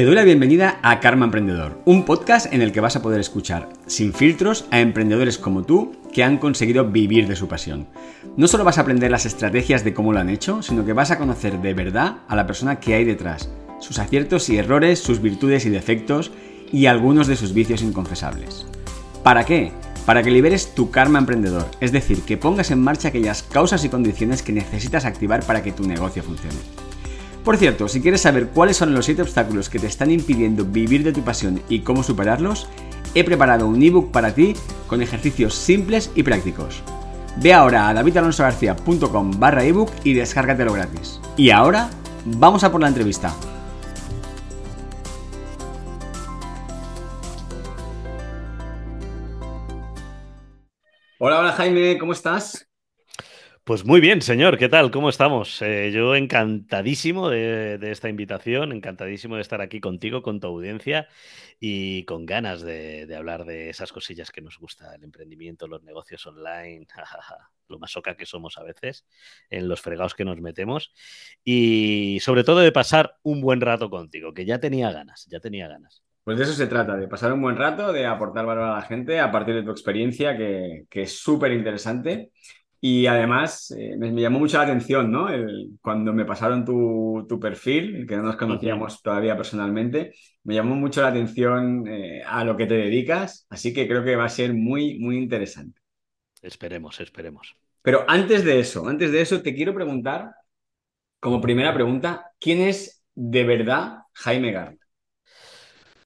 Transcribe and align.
Te 0.00 0.06
doy 0.06 0.14
la 0.14 0.24
bienvenida 0.24 0.80
a 0.80 0.98
Karma 0.98 1.26
Emprendedor, 1.26 1.78
un 1.84 2.06
podcast 2.06 2.50
en 2.54 2.62
el 2.62 2.72
que 2.72 2.80
vas 2.80 2.96
a 2.96 3.02
poder 3.02 3.20
escuchar, 3.20 3.68
sin 3.86 4.14
filtros, 4.14 4.64
a 4.70 4.80
emprendedores 4.80 5.36
como 5.36 5.64
tú 5.64 5.92
que 6.10 6.24
han 6.24 6.38
conseguido 6.38 6.86
vivir 6.86 7.28
de 7.28 7.36
su 7.36 7.48
pasión. 7.48 7.86
No 8.34 8.48
solo 8.48 8.64
vas 8.64 8.78
a 8.78 8.80
aprender 8.80 9.10
las 9.10 9.26
estrategias 9.26 9.84
de 9.84 9.92
cómo 9.92 10.14
lo 10.14 10.20
han 10.20 10.30
hecho, 10.30 10.62
sino 10.62 10.86
que 10.86 10.94
vas 10.94 11.10
a 11.10 11.18
conocer 11.18 11.60
de 11.60 11.74
verdad 11.74 12.20
a 12.28 12.34
la 12.34 12.46
persona 12.46 12.80
que 12.80 12.94
hay 12.94 13.04
detrás, 13.04 13.50
sus 13.78 13.98
aciertos 13.98 14.48
y 14.48 14.56
errores, 14.56 15.00
sus 15.00 15.20
virtudes 15.20 15.66
y 15.66 15.68
defectos 15.68 16.30
y 16.72 16.86
algunos 16.86 17.26
de 17.26 17.36
sus 17.36 17.52
vicios 17.52 17.82
inconfesables. 17.82 18.64
¿Para 19.22 19.44
qué? 19.44 19.70
Para 20.06 20.22
que 20.22 20.30
liberes 20.30 20.74
tu 20.74 20.90
karma 20.90 21.18
emprendedor, 21.18 21.66
es 21.78 21.92
decir, 21.92 22.22
que 22.22 22.38
pongas 22.38 22.70
en 22.70 22.80
marcha 22.80 23.08
aquellas 23.08 23.42
causas 23.42 23.84
y 23.84 23.90
condiciones 23.90 24.42
que 24.42 24.54
necesitas 24.54 25.04
activar 25.04 25.44
para 25.44 25.62
que 25.62 25.72
tu 25.72 25.86
negocio 25.86 26.22
funcione. 26.22 26.89
Por 27.44 27.56
cierto, 27.56 27.88
si 27.88 28.02
quieres 28.02 28.20
saber 28.20 28.48
cuáles 28.48 28.76
son 28.76 28.94
los 28.94 29.06
7 29.06 29.22
obstáculos 29.22 29.70
que 29.70 29.78
te 29.78 29.86
están 29.86 30.10
impidiendo 30.10 30.64
vivir 30.64 31.02
de 31.02 31.12
tu 31.12 31.22
pasión 31.22 31.62
y 31.68 31.80
cómo 31.80 32.02
superarlos, 32.02 32.68
he 33.14 33.24
preparado 33.24 33.66
un 33.66 33.82
ebook 33.82 34.12
para 34.12 34.34
ti 34.34 34.54
con 34.86 35.02
ejercicios 35.02 35.54
simples 35.54 36.10
y 36.14 36.22
prácticos. 36.22 36.82
Ve 37.38 37.54
ahora 37.54 37.88
a 37.88 37.94
davidalonsogarcia.com 37.94 39.32
barra 39.38 39.64
ebook 39.64 39.90
y 40.04 40.12
descárgatelo 40.12 40.74
gratis. 40.74 41.20
Y 41.36 41.50
ahora, 41.50 41.88
vamos 42.26 42.62
a 42.62 42.70
por 42.70 42.82
la 42.82 42.88
entrevista. 42.88 43.34
Hola, 51.18 51.40
hola 51.40 51.52
Jaime, 51.52 51.98
¿cómo 51.98 52.12
estás? 52.12 52.69
Pues 53.70 53.84
muy 53.84 54.00
bien, 54.00 54.20
señor. 54.20 54.58
¿Qué 54.58 54.68
tal? 54.68 54.90
¿Cómo 54.90 55.08
estamos? 55.08 55.62
Eh, 55.62 55.92
yo 55.92 56.16
encantadísimo 56.16 57.28
de, 57.28 57.78
esta 57.92 58.08
invitación, 58.08 58.72
encantadísimo 58.72 59.36
de 59.36 59.42
estar 59.42 59.60
aquí 59.60 59.78
contigo, 59.80 60.22
con 60.22 60.40
tu 60.40 60.48
audiencia 60.48 61.06
y 61.60 62.04
con 62.04 62.26
ganas 62.26 62.62
de, 62.62 63.06
hablar 63.16 63.44
de 63.44 63.70
esas 63.70 63.92
cosillas 63.92 64.32
que 64.32 64.40
nos 64.40 64.58
gusta, 64.58 64.92
el 64.96 65.04
emprendimiento, 65.04 65.68
los 65.68 65.84
negocios 65.84 66.26
online, 66.26 66.88
lo 67.68 67.78
masoca 67.78 68.16
que 68.16 68.26
somos 68.26 68.58
a 68.58 68.64
veces, 68.64 69.06
en 69.50 69.68
los 69.68 69.80
fregados 69.80 70.16
que 70.16 70.24
nos 70.24 70.40
metemos 70.40 70.92
y 71.44 72.18
sobre 72.22 72.42
todo 72.42 72.58
de 72.58 72.72
pasar 72.72 73.18
un 73.22 73.40
buen 73.40 73.60
rato 73.60 73.88
contigo, 73.88 74.34
que 74.34 74.46
ya 74.46 74.58
tenía 74.58 74.90
ganas, 74.90 75.28
ya 75.30 75.38
tenía 75.38 75.68
ganas. 75.68 76.02
Pues 76.24 76.38
de 76.38 76.44
eso 76.44 76.54
se 76.54 76.66
trata, 76.66 76.96
de 76.96 77.06
pasar 77.06 77.32
un 77.32 77.40
buen 77.40 77.56
rato, 77.56 77.92
de 77.92 78.04
aportar 78.04 78.44
valor 78.46 78.64
a 78.64 78.74
la 78.74 78.82
gente 78.82 79.20
a 79.20 79.30
partir 79.30 79.54
de 79.54 79.62
tu 79.62 79.70
experiencia, 79.70 80.36
que, 80.36 80.86
que 80.90 81.02
es 81.02 81.20
súper 81.20 81.52
interesante. 81.52 82.32
Y 82.82 83.06
además 83.06 83.70
eh, 83.76 83.94
me, 83.98 84.12
llamó 84.18 84.38
mucho 84.38 84.56
la 84.56 84.64
atención, 84.64 85.10
¿no? 85.10 85.28
cuando 85.82 86.14
me 86.14 86.24
pasaron 86.24 86.64
tu, 86.64 87.26
tu, 87.28 87.38
perfil, 87.38 88.06
que 88.06 88.16
no 88.16 88.22
nos 88.22 88.36
conocíamos 88.36 89.02
todavía 89.02 89.36
personalmente, 89.36 90.14
me 90.44 90.54
llamó 90.54 90.74
mucho 90.74 91.02
la 91.02 91.08
atención 91.08 91.86
eh, 91.86 92.22
a 92.26 92.42
lo 92.42 92.56
que 92.56 92.66
te 92.66 92.74
dedicas, 92.74 93.46
así 93.50 93.74
que 93.74 93.86
creo 93.86 94.02
que 94.02 94.16
va 94.16 94.24
a 94.24 94.30
ser 94.30 94.54
muy, 94.54 94.98
muy 94.98 95.18
interesante. 95.18 95.78
Esperemos, 96.40 97.00
esperemos. 97.00 97.54
Pero 97.82 98.04
antes 98.08 98.44
de 98.44 98.60
eso, 98.60 98.88
antes 98.88 99.12
de 99.12 99.20
eso, 99.20 99.42
te 99.42 99.54
quiero 99.54 99.74
preguntar, 99.74 100.30
como 101.18 101.40
primera 101.40 101.74
pregunta, 101.74 102.32
¿quién 102.38 102.62
es 102.62 103.04
de 103.14 103.44
verdad 103.44 103.98
Jaime 104.14 104.52
Garra? 104.52 104.76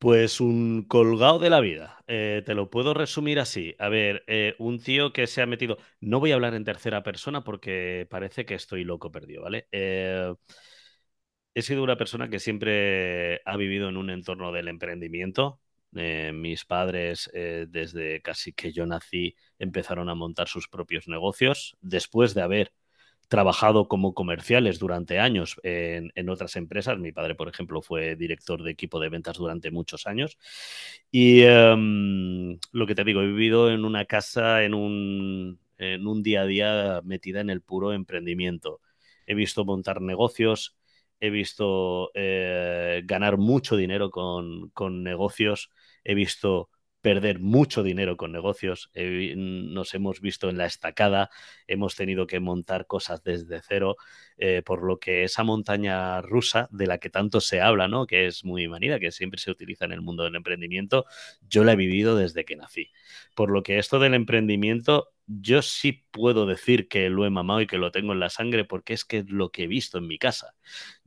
Pues 0.04 0.38
un 0.42 0.82
colgado 0.82 1.38
de 1.38 1.48
la 1.48 1.60
vida. 1.60 2.04
Eh, 2.06 2.42
te 2.44 2.54
lo 2.54 2.68
puedo 2.68 2.92
resumir 2.92 3.40
así. 3.40 3.74
A 3.78 3.88
ver, 3.88 4.22
eh, 4.26 4.54
un 4.58 4.78
tío 4.78 5.14
que 5.14 5.26
se 5.26 5.40
ha 5.40 5.46
metido. 5.46 5.78
No 5.98 6.20
voy 6.20 6.30
a 6.32 6.34
hablar 6.34 6.52
en 6.52 6.62
tercera 6.62 7.02
persona 7.02 7.42
porque 7.42 8.06
parece 8.10 8.44
que 8.44 8.54
estoy 8.54 8.84
loco 8.84 9.10
perdido, 9.10 9.44
¿vale? 9.44 9.66
Eh, 9.72 10.34
he 11.54 11.62
sido 11.62 11.82
una 11.82 11.96
persona 11.96 12.28
que 12.28 12.38
siempre 12.38 13.40
ha 13.46 13.56
vivido 13.56 13.88
en 13.88 13.96
un 13.96 14.10
entorno 14.10 14.52
del 14.52 14.68
emprendimiento. 14.68 15.60
mis 15.92 16.64
padres, 16.66 17.30
desde 17.32 18.20
casi 18.20 18.52
que 18.52 18.72
yo 18.72 18.84
nací, 18.84 19.36
empezaron 19.58 20.08
a 20.10 20.14
montar 20.16 20.48
sus 20.48 20.68
propios 20.68 21.06
negocios 21.08 21.76
después 21.80 22.34
de 22.34 22.42
haber 22.42 22.72
trabajado 23.28 23.88
como 23.88 24.14
comerciales 24.14 24.78
durante 24.78 25.18
años 25.18 25.60
en, 25.62 26.28
otras 26.28 26.56
empresas. 26.56 26.98
Mi 26.98 27.12
padre, 27.12 27.34
por 27.34 27.48
ejemplo, 27.48 27.82
fue 27.82 28.16
director 28.16 28.62
de 28.62 28.70
equipo 28.70 29.00
de 29.00 29.08
ventas 29.08 29.36
durante 29.36 29.70
muchos 29.70 30.06
años. 30.06 30.38
Y 31.10 31.42
em, 31.42 32.58
lo 32.72 32.86
que 32.86 32.94
te 32.94 33.04
digo, 33.04 33.22
he 33.22 33.26
vivido 33.26 33.70
en 33.70 33.84
una 33.84 34.04
casa, 34.04 34.64
en 34.64 34.74
un, 34.74 35.58
en 35.78 36.06
un 36.06 36.22
día 36.22 36.42
a 36.42 36.46
día 36.46 37.00
metida 37.04 37.40
en 37.40 37.50
el 37.50 37.62
puro 37.62 37.92
emprendimiento. 37.92 38.80
He 39.26 39.34
visto 39.34 39.64
montar 39.64 40.00
negocios, 40.00 40.76
he 41.20 41.30
visto 41.30 42.10
eh, 42.14 43.02
ganar 43.04 43.38
mucho 43.38 43.76
dinero 43.76 44.10
con, 44.10 44.70
con 44.70 45.02
negocios, 45.02 45.70
he 46.04 46.14
visto 46.14 46.68
perder 47.04 47.38
mucho 47.38 47.82
dinero 47.82 48.16
con 48.16 48.32
negocios. 48.32 48.90
nos 48.94 49.92
hemos 49.92 50.22
visto 50.22 50.48
en 50.48 50.56
la 50.56 50.64
estacada, 50.64 51.28
hemos 51.66 51.96
tenido 51.96 52.26
que 52.26 52.40
montar 52.40 52.86
cosas 52.86 53.22
desde 53.22 53.60
cero, 53.60 53.96
eh, 54.38 54.62
por 54.64 54.82
lo 54.82 54.98
que 54.98 55.22
esa 55.22 55.44
montaña 55.44 56.22
rusa 56.22 56.66
de 56.72 56.86
la 56.86 56.96
que 56.96 57.10
tanto 57.10 57.42
se 57.42 57.60
habla, 57.60 57.88
¿no? 57.88 58.06
que 58.06 58.26
es 58.26 58.42
muy 58.42 58.68
manida, 58.68 58.98
que 58.98 59.12
siempre 59.12 59.38
se 59.38 59.50
utiliza 59.50 59.84
en 59.84 59.92
el 59.92 60.00
mundo 60.00 60.24
del 60.24 60.34
emprendimiento, 60.34 61.04
yo 61.46 61.62
la 61.62 61.72
he 61.72 61.76
vivido 61.76 62.16
desde 62.16 62.46
que 62.46 62.56
nací. 62.56 62.90
Por 63.34 63.50
lo 63.50 63.62
que 63.62 63.78
esto 63.78 63.98
del 63.98 64.14
emprendimiento, 64.14 65.10
yo 65.26 65.60
sí 65.60 66.06
puedo 66.10 66.46
decir 66.46 66.88
que 66.88 67.10
lo 67.10 67.26
he 67.26 67.30
mamado 67.30 67.60
y 67.60 67.66
que 67.66 67.76
lo 67.76 67.90
tengo 67.90 68.14
en 68.14 68.20
la 68.20 68.30
sangre 68.30 68.64
porque 68.64 68.94
es 68.94 69.04
que 69.04 69.18
es 69.18 69.28
lo 69.28 69.50
que 69.50 69.64
he 69.64 69.66
visto 69.66 69.98
en 69.98 70.06
mi 70.06 70.16
casa 70.16 70.54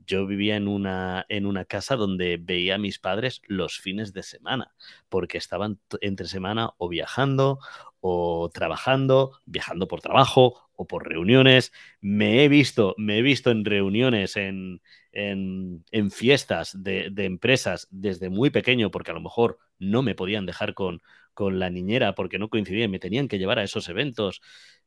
yo 0.07 0.25
vivía 0.25 0.55
en 0.55 0.67
una, 0.67 1.25
en 1.29 1.45
una 1.45 1.65
casa 1.65 1.95
donde 1.95 2.37
veía 2.37 2.75
a 2.75 2.79
mis 2.79 2.97
padres 2.97 3.41
los 3.47 3.77
fines 3.77 4.13
de 4.13 4.23
semana, 4.23 4.73
porque 5.09 5.37
estaban 5.37 5.79
entre 6.01 6.27
semana 6.27 6.71
o 6.77 6.87
viajando 6.89 7.59
o 7.99 8.49
trabajando, 8.53 9.39
viajando 9.45 9.87
por 9.87 10.01
trabajo 10.01 10.69
o 10.75 10.87
por 10.87 11.07
reuniones. 11.07 11.73
Me 12.01 12.43
he 12.43 12.47
visto, 12.47 12.95
me 12.97 13.19
he 13.19 13.21
visto 13.21 13.51
en 13.51 13.65
reuniones, 13.65 14.37
en, 14.37 14.81
en, 15.11 16.11
fiestas 16.11 16.71
de, 16.81 17.11
empresas 17.17 17.87
desde 17.91 18.29
muy 18.29 18.49
pequeño, 18.49 18.91
porque 18.91 19.11
a 19.11 19.13
lo 19.13 19.21
mejor 19.21 19.57
no 19.79 20.01
me 20.03 20.15
podían 20.15 20.45
dejar 20.45 20.73
con, 20.73 21.01
con 21.33 21.59
la 21.59 21.69
niñera 21.69 22.15
porque 22.15 22.39
no 22.39 22.49
coincidía, 22.49 22.87
me 22.87 22.99
tenían 22.99 23.27
que 23.27 23.39
llevar 23.39 23.59
a 23.59 23.63
esos 23.63 23.89
eventos 23.89 24.41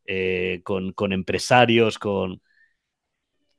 eh, 0.06 0.62
con, 0.64 0.92
con 0.92 1.12
empresarios, 1.12 1.98
con 1.98 2.42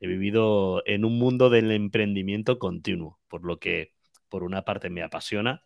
he 0.01 0.07
vivido 0.07 0.83
en 0.85 1.05
un 1.05 1.17
mundo 1.17 1.49
del 1.49 1.71
emprendimiento 1.71 2.59
continuo, 2.59 3.19
por 3.29 3.45
lo 3.45 3.59
que 3.59 3.93
por 4.29 4.43
una 4.43 4.63
parte 4.63 4.89
me 4.89 5.03
apasiona, 5.03 5.63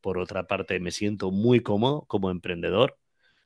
por 0.00 0.18
otra 0.18 0.46
parte 0.46 0.78
me 0.78 0.90
siento 0.92 1.30
muy 1.32 1.60
cómodo 1.60 2.04
como 2.06 2.30
emprendedor. 2.30 2.98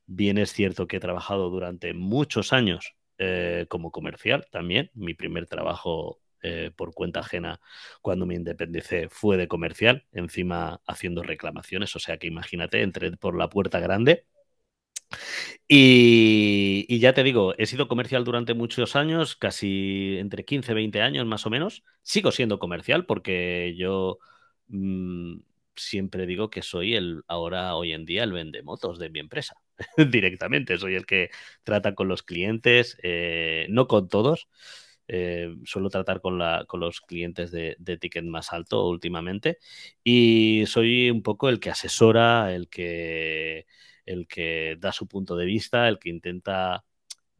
Bien 0.06 0.38
es 0.38 0.52
cierto 0.52 0.86
que 0.88 0.97
he 0.98 1.00
trabajado 1.00 1.48
durante 1.50 1.94
muchos 1.94 2.52
años 2.52 2.97
eh, 3.19 3.66
como 3.69 3.92
comercial 3.92 4.47
también. 4.50 4.91
Mi 4.94 5.14
primer 5.14 5.47
trabajo 5.47 6.20
eh, 6.42 6.72
por 6.76 6.92
cuenta 6.92 7.20
ajena 7.20 7.60
cuando 8.02 8.26
me 8.26 8.34
independicé 8.34 9.08
fue 9.08 9.36
de 9.36 9.48
comercial, 9.48 10.06
encima 10.12 10.82
haciendo 10.86 11.22
reclamaciones, 11.22 11.94
o 11.94 12.00
sea 12.00 12.19
que 12.19 12.26
imagínate, 12.26 12.82
entré 12.82 13.12
por 13.16 13.36
la 13.38 13.48
puerta 13.48 13.78
grande 13.81 14.26
y, 15.68 16.98
ya 16.98 17.12
te 17.14 17.22
digo, 17.22 17.54
he 17.58 17.66
sido 17.66 17.88
comercial 17.88 18.24
durante 18.24 18.54
muchos 18.54 18.96
años, 18.96 19.36
casi 19.36 20.16
entre 20.18 20.44
15 20.44 20.72
y 20.72 20.74
20 20.74 21.00
años 21.02 21.26
más 21.26 21.46
o 21.46 21.50
menos. 21.50 21.82
Sigo 22.02 22.32
siendo 22.32 22.58
comercial 22.58 23.06
porque 23.06 23.74
yo 23.76 24.18
mm, 24.68 25.38
siempre 25.76 26.26
digo 26.26 26.50
que 26.50 26.62
soy 26.62 26.94
el, 26.94 27.22
ahora, 27.28 27.74
hoy 27.76 27.92
en 27.92 28.04
día, 28.04 28.24
el 28.24 28.32
vendemotos 28.32 28.98
de 28.98 29.10
mi 29.10 29.20
empresa. 29.20 29.54
Directamente, 29.96 30.78
soy 30.78 30.94
el 30.94 31.06
que 31.06 31.30
trata 31.64 31.94
con 31.94 32.08
los 32.08 32.22
clientes, 32.22 32.98
eh, 33.02 33.66
no 33.70 33.86
con 33.86 34.08
todos. 34.08 34.48
Eh, 35.08 35.54
suelo 35.64 35.90
tratar 35.90 36.20
con, 36.20 36.38
la, 36.38 36.64
con 36.66 36.80
los 36.80 37.00
clientes 37.00 37.50
de, 37.50 37.76
ticket 38.00 38.24
más 38.24 38.52
alto 38.52 38.88
últimamente 38.88 39.58
y 40.02 40.64
soy 40.66 41.10
un 41.10 41.22
poco 41.22 41.48
el 41.48 41.60
que 41.60 41.70
asesora, 41.70 42.54
el 42.54 42.69
que 42.69 43.66
el 44.12 44.26
que 44.26 44.76
da 44.79 44.93
su 44.93 45.06
punto 45.06 45.37
de 45.37 45.47
vista, 45.47 45.88
el 45.88 45.99
que 45.99 46.11
intenta 46.11 46.85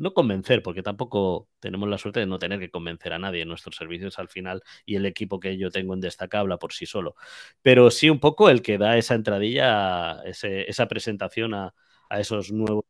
no 0.03 0.13
convencer, 0.15 0.63
porque 0.63 0.83
tampoco 0.83 1.49
tenemos 1.61 1.89
la 1.89 1.97
suerte 1.97 2.21
de 2.21 2.27
no 2.27 2.39
tener 2.39 2.59
que 2.59 2.71
convencer 2.71 3.13
a 3.13 3.19
nadie 3.19 3.43
en 3.43 3.49
nuestros 3.49 3.77
servicios 3.77 4.19
al 4.19 4.29
final 4.29 4.63
y 4.85 4.97
el 4.97 5.07
equipo 5.07 5.39
que 5.39 5.57
yo 5.57 5.71
tengo 5.71 5.95
en 5.95 6.01
Destaca 6.01 6.41
habla 6.41 6.59
por 6.59 6.73
sí 6.73 6.87
solo. 6.87 7.15
Pero 7.63 7.91
sí 7.91 8.11
un 8.11 8.19
poco 8.19 8.51
el 8.51 8.63
que 8.63 8.79
da 8.79 8.99
esa 8.99 9.15
entradilla, 9.15 10.21
esa 10.25 10.89
presentación 10.89 11.55
a, 11.55 11.75
esos 12.11 12.53
nuevos 12.53 12.85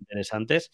interesantes. 0.00 0.70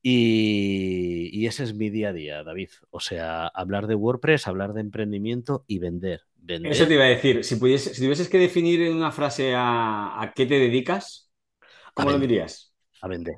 Y, 0.00 1.46
ese 1.46 1.64
es 1.64 1.74
mi 1.74 1.90
día 1.90 2.10
a 2.10 2.12
día, 2.12 2.44
David. 2.44 2.70
O 2.90 3.00
sea, 3.00 3.48
hablar 3.48 3.88
de 3.88 3.96
WordPress, 3.96 4.46
hablar 4.46 4.72
de 4.72 4.80
emprendimiento 4.80 5.64
y 5.66 5.80
vender. 5.80 6.22
Eso 6.46 6.86
te 6.86 6.94
iba 6.94 7.04
a 7.04 7.08
decir. 7.08 7.44
Si 7.44 7.58
tuvieses 7.58 8.28
que 8.28 8.38
definir 8.38 8.80
en 8.82 8.94
una 8.94 9.10
frase 9.10 9.52
a 9.56 10.32
qué 10.34 10.46
te 10.46 10.58
dedicas, 10.58 11.27
¿Cómo 11.98 12.12
lo 12.12 12.18
dirías? 12.20 12.72
A 13.02 13.08
vender. 13.08 13.34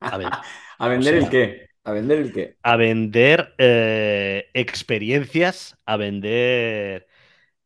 A, 0.00 0.88
vender 0.88 1.14
el 1.14 1.30
qué? 1.30 1.68
¿A 1.84 1.92
vender 1.92 2.18
el 2.18 2.32
qué? 2.32 2.56
A 2.62 2.76
vender 2.76 3.54
eh, 3.58 4.50
experiencias, 4.54 5.78
a 5.86 5.96
vender 5.96 7.06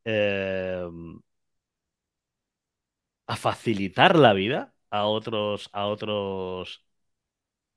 eh, 0.05 0.87
a 3.27 3.37
facilitar 3.37 4.17
la 4.17 4.33
vida 4.35 4.75
a 4.91 5.07
otros, 5.07 5.71
a 5.73 5.87
otros 5.87 6.85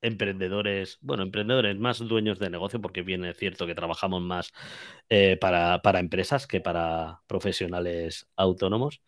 emprendedores, 0.01 0.99
bueno, 1.01 1.23
emprendedores 1.23 1.77
más 1.79 1.99
dueños 1.99 2.39
de 2.39 2.49
negocio, 2.49 2.81
porque 2.81 3.03
bien 3.03 3.25
es 3.25 3.37
cierto 3.37 3.67
que 3.67 3.75
trabajamos 3.75 4.21
más 4.21 4.53
eh, 5.09 5.37
para, 5.39 5.81
para 5.81 5.99
empresas 5.99 6.47
que 6.47 6.61
para 6.61 7.21
profesionales 7.27 8.27
autónomos. 8.35 9.01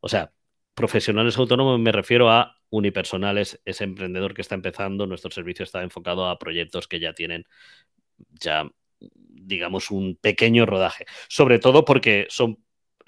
O 0.00 0.08
sea, 0.08 0.32
profesionales 0.76 1.38
autónomos 1.38 1.80
me 1.80 1.90
refiero 1.90 2.30
a 2.30 2.56
unipersonales, 2.70 3.60
ese 3.64 3.84
emprendedor 3.84 4.34
que 4.34 4.42
está 4.42 4.54
empezando, 4.54 5.06
nuestro 5.06 5.30
servicio 5.32 5.64
está 5.64 5.82
enfocado 5.82 6.28
a 6.28 6.38
proyectos 6.38 6.86
que 6.86 7.00
ya 7.00 7.14
tienen 7.14 7.44
ya 8.30 8.70
digamos 9.00 9.90
un 9.90 10.16
pequeño 10.16 10.66
rodaje, 10.66 11.06
sobre 11.28 11.58
todo 11.58 11.84
porque 11.84 12.26
son 12.30 12.58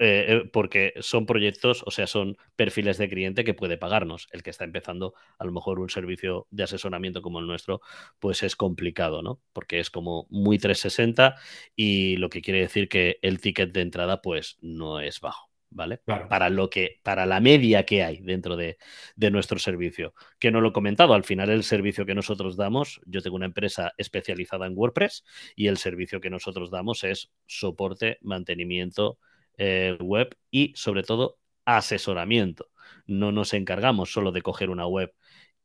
eh, 0.01 0.25
eh, 0.29 0.49
porque 0.53 0.93
son 1.01 1.25
proyectos, 1.25 1.83
o 1.85 1.91
sea, 1.91 2.07
son 2.07 2.37
perfiles 2.55 2.97
de 2.97 3.09
cliente 3.09 3.43
que 3.43 3.53
puede 3.53 3.77
pagarnos. 3.77 4.29
El 4.31 4.43
que 4.43 4.49
está 4.49 4.63
empezando, 4.63 5.13
a 5.37 5.45
lo 5.45 5.51
mejor 5.51 5.79
un 5.81 5.89
servicio 5.89 6.47
de 6.51 6.63
asesoramiento 6.63 7.21
como 7.21 7.39
el 7.39 7.47
nuestro, 7.47 7.81
pues 8.19 8.41
es 8.43 8.55
complicado, 8.55 9.21
¿no? 9.21 9.41
Porque 9.51 9.79
es 9.81 9.89
como 9.89 10.25
muy 10.29 10.57
360 10.57 11.35
y 11.75 12.15
lo 12.15 12.29
que 12.29 12.41
quiere 12.41 12.61
decir 12.61 12.87
que 12.87 13.19
el 13.21 13.41
ticket 13.41 13.73
de 13.73 13.81
entrada, 13.81 14.21
pues 14.21 14.57
no 14.61 15.01
es 15.01 15.19
bajo. 15.19 15.48
¿Vale? 15.71 15.99
Claro. 16.03 16.27
Para 16.27 16.49
lo 16.49 16.69
que, 16.69 16.99
para 17.03 17.25
la 17.25 17.39
media 17.39 17.85
que 17.85 18.03
hay 18.03 18.21
dentro 18.21 18.55
de, 18.55 18.77
de, 19.15 19.29
nuestro 19.29 19.59
servicio. 19.59 20.15
Que 20.39 20.49
no 20.49 20.61
lo 20.61 20.69
he 20.69 20.73
comentado, 20.73 21.13
al 21.13 21.23
final 21.23 21.49
el 21.51 21.63
servicio 21.63 22.05
que 22.05 22.15
nosotros 22.15 22.57
damos, 22.57 22.99
yo 23.05 23.21
tengo 23.21 23.35
una 23.35 23.45
empresa 23.45 23.93
especializada 23.97 24.65
en 24.65 24.73
WordPress 24.75 25.23
y 25.55 25.67
el 25.67 25.77
servicio 25.77 26.19
que 26.21 26.31
nosotros 26.31 26.71
damos 26.71 27.03
es 27.03 27.31
soporte, 27.45 28.17
mantenimiento, 28.21 29.19
eh, 29.61 29.97
web 29.99 30.37
y 30.49 30.73
sobre 30.75 31.03
todo 31.03 31.37
asesoramiento. 31.65 32.69
No 33.05 33.31
nos 33.31 33.53
encargamos 33.53 34.11
solo 34.11 34.31
de 34.31 34.41
coger 34.41 34.69
una 34.69 34.87
web 34.87 35.13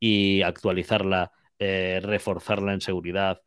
y 0.01 0.43
actualizarla, 0.43 1.33
eh, 1.59 2.01
reforzarla 2.03 2.75
en 2.75 2.81
seguridad 2.81 3.41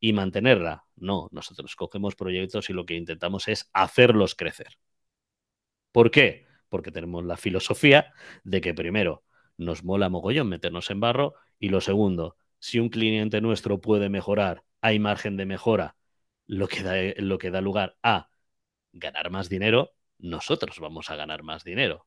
y 0.00 0.12
mantenerla. 0.12 0.84
No, 0.96 1.28
nosotros 1.30 1.76
cogemos 1.76 2.16
proyectos 2.16 2.68
y 2.68 2.72
lo 2.72 2.84
que 2.84 2.96
intentamos 2.96 3.48
es 3.48 3.70
hacerlos 3.72 4.34
crecer. 4.34 4.76
¿Por 5.92 6.10
qué? 6.10 6.46
Porque 6.68 6.90
tenemos 6.90 7.24
la 7.24 7.36
filosofía 7.36 8.12
de 8.44 8.60
que 8.60 8.74
primero 8.74 9.24
nos 9.56 9.84
mola 9.84 10.08
mogollón 10.08 10.48
meternos 10.48 10.90
en 10.90 11.00
barro 11.00 11.34
y 11.58 11.68
lo 11.68 11.80
segundo, 11.80 12.36
si 12.58 12.78
un 12.78 12.88
cliente 12.88 13.40
nuestro 13.40 13.80
puede 13.80 14.08
mejorar, 14.08 14.64
hay 14.80 14.98
margen 14.98 15.36
de 15.36 15.46
mejora, 15.46 15.96
lo 16.46 16.68
que 16.68 16.82
da, 16.82 16.94
lo 17.18 17.38
que 17.38 17.50
da 17.50 17.60
lugar 17.60 17.96
a 18.02 18.30
ganar 18.92 19.30
más 19.30 19.48
dinero, 19.48 19.94
nosotros 20.18 20.78
vamos 20.80 21.10
a 21.10 21.16
ganar 21.16 21.42
más 21.42 21.64
dinero. 21.64 22.06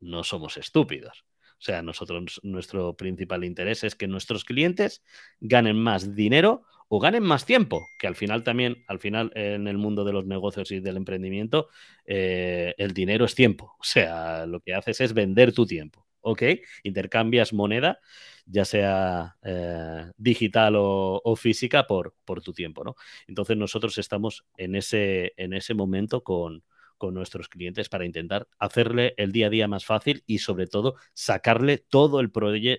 No 0.00 0.24
somos 0.24 0.56
estúpidos. 0.56 1.24
O 1.52 1.64
sea, 1.64 1.82
nosotros, 1.82 2.40
nuestro 2.42 2.96
principal 2.96 3.44
interés 3.44 3.84
es 3.84 3.94
que 3.94 4.08
nuestros 4.08 4.44
clientes 4.44 5.04
ganen 5.40 5.76
más 5.76 6.14
dinero 6.16 6.64
o 6.94 7.00
ganen 7.00 7.22
más 7.22 7.46
tiempo, 7.46 7.88
que 7.98 8.06
al 8.06 8.16
final 8.16 8.44
también, 8.44 8.84
al 8.86 8.98
final 8.98 9.32
en 9.34 9.66
el 9.66 9.78
mundo 9.78 10.04
de 10.04 10.12
los 10.12 10.26
negocios 10.26 10.70
y 10.72 10.80
del 10.80 10.98
emprendimiento, 10.98 11.68
eh, 12.04 12.74
el 12.76 12.92
dinero 12.92 13.24
es 13.24 13.34
tiempo. 13.34 13.76
O 13.80 13.84
sea, 13.84 14.44
lo 14.44 14.60
que 14.60 14.74
haces 14.74 15.00
es 15.00 15.14
vender 15.14 15.54
tu 15.54 15.64
tiempo. 15.64 16.06
¿Ok? 16.20 16.42
Intercambias 16.82 17.54
moneda, 17.54 17.98
ya 18.44 18.66
sea 18.66 19.36
eh, 19.42 20.12
digital 20.18 20.74
o, 20.76 21.34
física, 21.34 21.86
por, 21.86 22.14
por 22.26 22.42
tu 22.42 22.52
tiempo, 22.52 22.84
¿no? 22.84 22.94
Entonces 23.26 23.56
nosotros 23.56 23.96
estamos 23.96 24.44
en 24.58 24.74
ese, 24.74 25.32
en 25.38 25.54
ese 25.54 25.72
momento 25.72 26.22
con, 26.22 26.62
con 26.98 27.14
nuestros 27.14 27.48
clientes 27.48 27.88
para 27.88 28.04
intentar 28.04 28.48
hacerle 28.58 29.14
el 29.16 29.32
día 29.32 29.46
a 29.46 29.50
día 29.50 29.66
más 29.66 29.86
fácil 29.86 30.24
y 30.26 30.38
sobre 30.40 30.66
todo 30.66 30.96
sacarle 31.14 31.78
todo 31.78 32.20
el, 32.20 32.30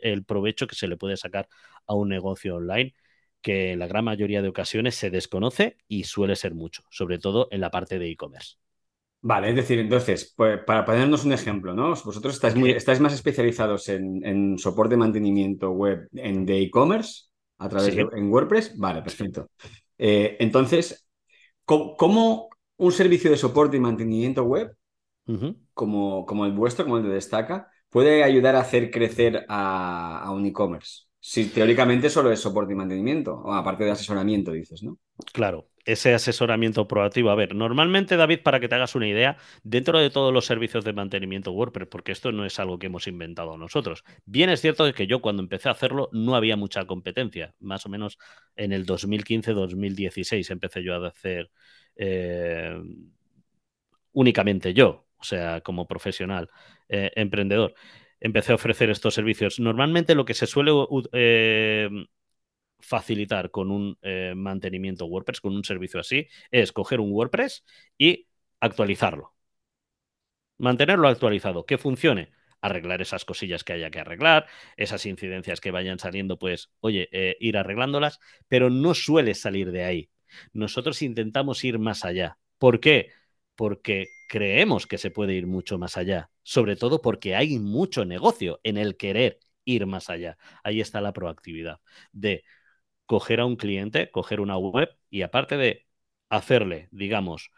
el 0.03 0.23
provecho 0.23 0.67
que 0.67 0.75
se 0.75 0.87
le 0.87 0.97
puede 0.97 1.17
sacar 1.17 1.49
a 1.87 1.95
un 1.95 2.09
negocio 2.09 2.57
online 2.57 2.93
que 3.43 3.73
en 3.73 3.79
la 3.79 3.87
gran 3.87 4.05
mayoría 4.05 4.41
de 4.41 4.47
ocasiones 4.47 4.95
se 4.95 5.11
desconoce 5.11 5.77
y 5.87 6.05
suele 6.05 6.35
ser 6.35 6.55
mucho, 6.55 6.83
sobre 6.89 7.19
todo 7.19 7.49
en 7.51 7.61
la 7.61 7.69
parte 7.69 7.99
de 7.99 8.09
e-commerce. 8.09 8.55
Vale, 9.21 9.49
es 9.49 9.55
decir, 9.55 9.79
entonces, 9.79 10.33
pues, 10.35 10.61
para 10.65 10.83
ponernos 10.83 11.23
un 11.23 11.33
ejemplo, 11.33 11.73
¿no? 11.73 11.89
Vosotros 11.89 12.33
estáis, 12.33 12.55
muy, 12.55 12.71
estáis 12.71 12.99
más 12.99 13.13
especializados 13.13 13.87
en, 13.89 14.25
en 14.25 14.57
soporte 14.57 14.91
de 14.95 14.97
mantenimiento 14.97 15.71
web 15.71 16.07
en 16.13 16.45
de 16.45 16.61
e-commerce 16.61 17.25
a 17.57 17.69
través 17.69 17.93
sí. 17.93 17.97
de 17.97 18.07
en 18.17 18.31
WordPress. 18.31 18.77
Vale, 18.77 19.01
perfecto. 19.01 19.49
Eh, 19.97 20.37
entonces, 20.39 21.07
¿cómo, 21.65 21.95
¿cómo, 21.95 22.49
un 22.77 22.91
servicio 22.91 23.29
de 23.29 23.37
soporte 23.37 23.77
y 23.77 23.79
mantenimiento 23.79 24.43
web, 24.43 24.75
uh 25.27 25.33
-huh. 25.33 25.57
como, 25.73 26.25
como, 26.25 26.45
el 26.45 26.51
vuestro, 26.53 26.85
como 26.85 26.97
el 26.97 27.03
de 27.03 27.09
Destaca, 27.09 27.69
puede 27.89 28.23
ayudar 28.23 28.55
a 28.55 28.61
hacer 28.61 28.89
crecer 28.89 29.45
a, 29.47 30.21
a 30.23 30.31
un 30.31 30.45
e-commerce. 30.45 31.03
Si 31.25 31.45
teóricamente 31.45 32.09
solo 32.09 32.33
es 32.33 32.41
soporte 32.41 32.73
y 32.73 32.75
mantenimiento, 32.75 33.49
aparte 33.49 33.85
de 33.85 33.91
asesoramiento, 33.91 34.51
dices, 34.51 34.83
¿no? 34.83 34.99
Claro, 35.31 35.69
ese 35.85 36.13
asesoramiento 36.13 36.85
proactivo. 36.85 37.29
A 37.29 37.35
ver, 37.35 37.55
normalmente, 37.55 38.17
David, 38.17 38.41
para 38.43 38.59
que 38.59 38.67
te 38.67 38.75
hagas 38.75 38.93
una 38.93 39.07
idea, 39.07 39.37
dentro 39.63 39.99
de 39.99 40.09
todos 40.09 40.33
los 40.33 40.45
servicios 40.45 40.83
de 40.83 40.91
mantenimiento 40.91 41.53
WordPress, 41.53 41.87
porque 41.87 42.11
esto 42.11 42.33
no 42.33 42.43
es 42.45 42.59
algo 42.59 42.77
que 42.77 42.87
hemos 42.87 43.07
inventado 43.07 43.57
nosotros. 43.57 44.03
Bien 44.25 44.49
es 44.49 44.59
cierto 44.59 44.91
que 44.93 45.07
yo 45.07 45.21
cuando 45.21 45.41
empecé 45.41 45.69
a 45.69 45.71
hacerlo 45.71 46.09
no 46.11 46.35
había 46.35 46.57
mucha 46.57 46.85
competencia. 46.85 47.55
Más 47.61 47.85
o 47.85 47.89
menos 47.89 48.17
en 48.57 48.73
el 48.73 48.85
2015-2016 48.85 50.51
empecé 50.51 50.83
yo 50.83 50.93
a 50.93 51.07
hacer 51.07 51.49
eh, 51.95 52.77
únicamente 54.11 54.73
yo, 54.73 55.05
o 55.15 55.23
sea, 55.23 55.61
como 55.61 55.87
profesional, 55.87 56.49
eh, 56.89 57.11
emprendedor, 57.15 57.75
empecé 58.23 58.53
a 58.53 58.55
ofrecer 58.55 58.89
estos 58.89 59.13
servicios. 59.13 59.59
Normalmente 59.59 60.15
lo 60.15 60.25
que 60.25 60.33
se 60.33 60.47
suele 60.47 60.71
eh, 61.11 61.89
facilitar 62.79 63.51
con 63.51 63.71
un 63.71 63.97
eh, 64.01 64.33
mantenimiento 64.35 65.05
WordPress, 65.05 65.41
con 65.41 65.55
un 65.55 65.63
servicio 65.63 65.99
así, 65.99 66.27
es 66.51 66.71
coger 66.71 66.99
un 66.99 67.11
WordPress 67.11 67.65
y 67.97 68.27
actualizarlo. 68.61 69.35
Mantenerlo 70.57 71.07
actualizado, 71.09 71.65
que 71.65 71.77
funcione 71.77 72.31
arreglar 72.61 73.01
esas 73.01 73.25
cosillas 73.25 73.65
que 73.65 73.73
haya 73.73 73.91
que 73.91 73.99
arreglar, 73.99 74.47
esas 74.77 75.05
incidencias 75.05 75.59
que 75.59 75.71
vayan 75.71 75.99
saliendo, 75.99 76.39
pues, 76.39 76.71
oye, 76.79 77.09
eh, 77.11 77.35
ir 77.41 77.57
arreglándolas, 77.57 78.19
pero 78.47 78.69
no 78.69 78.93
suele 78.93 79.33
salir 79.35 79.71
de 79.71 79.83
ahí. 79.83 80.09
Nosotros 80.53 81.01
intentamos 81.01 81.61
ir 81.65 81.77
más 81.77 82.05
allá. 82.05 82.37
¿Por 82.57 82.79
qué? 82.79 83.11
Porque 83.55 84.07
creemos 84.29 84.87
que 84.87 84.97
se 84.97 85.11
puede 85.11 85.33
ir 85.33 85.47
mucho 85.47 85.77
más 85.77 85.97
allá, 85.97 86.31
sobre 86.41 86.75
todo 86.75 87.01
porque 87.01 87.35
hay 87.35 87.59
mucho 87.59 88.05
negocio 88.05 88.59
en 88.63 88.77
el 88.77 88.97
querer 88.97 89.39
ir 89.65 89.85
más 89.85 90.09
allá. 90.09 90.37
Ahí 90.63 90.81
está 90.81 91.01
la 91.01 91.13
proactividad 91.13 91.79
de 92.11 92.43
coger 93.05 93.39
a 93.39 93.45
un 93.45 93.55
cliente, 93.55 94.09
coger 94.11 94.39
una 94.41 94.57
web 94.57 94.89
y 95.09 95.21
aparte 95.21 95.57
de 95.57 95.85
hacerle, 96.29 96.87
digamos, 96.91 97.51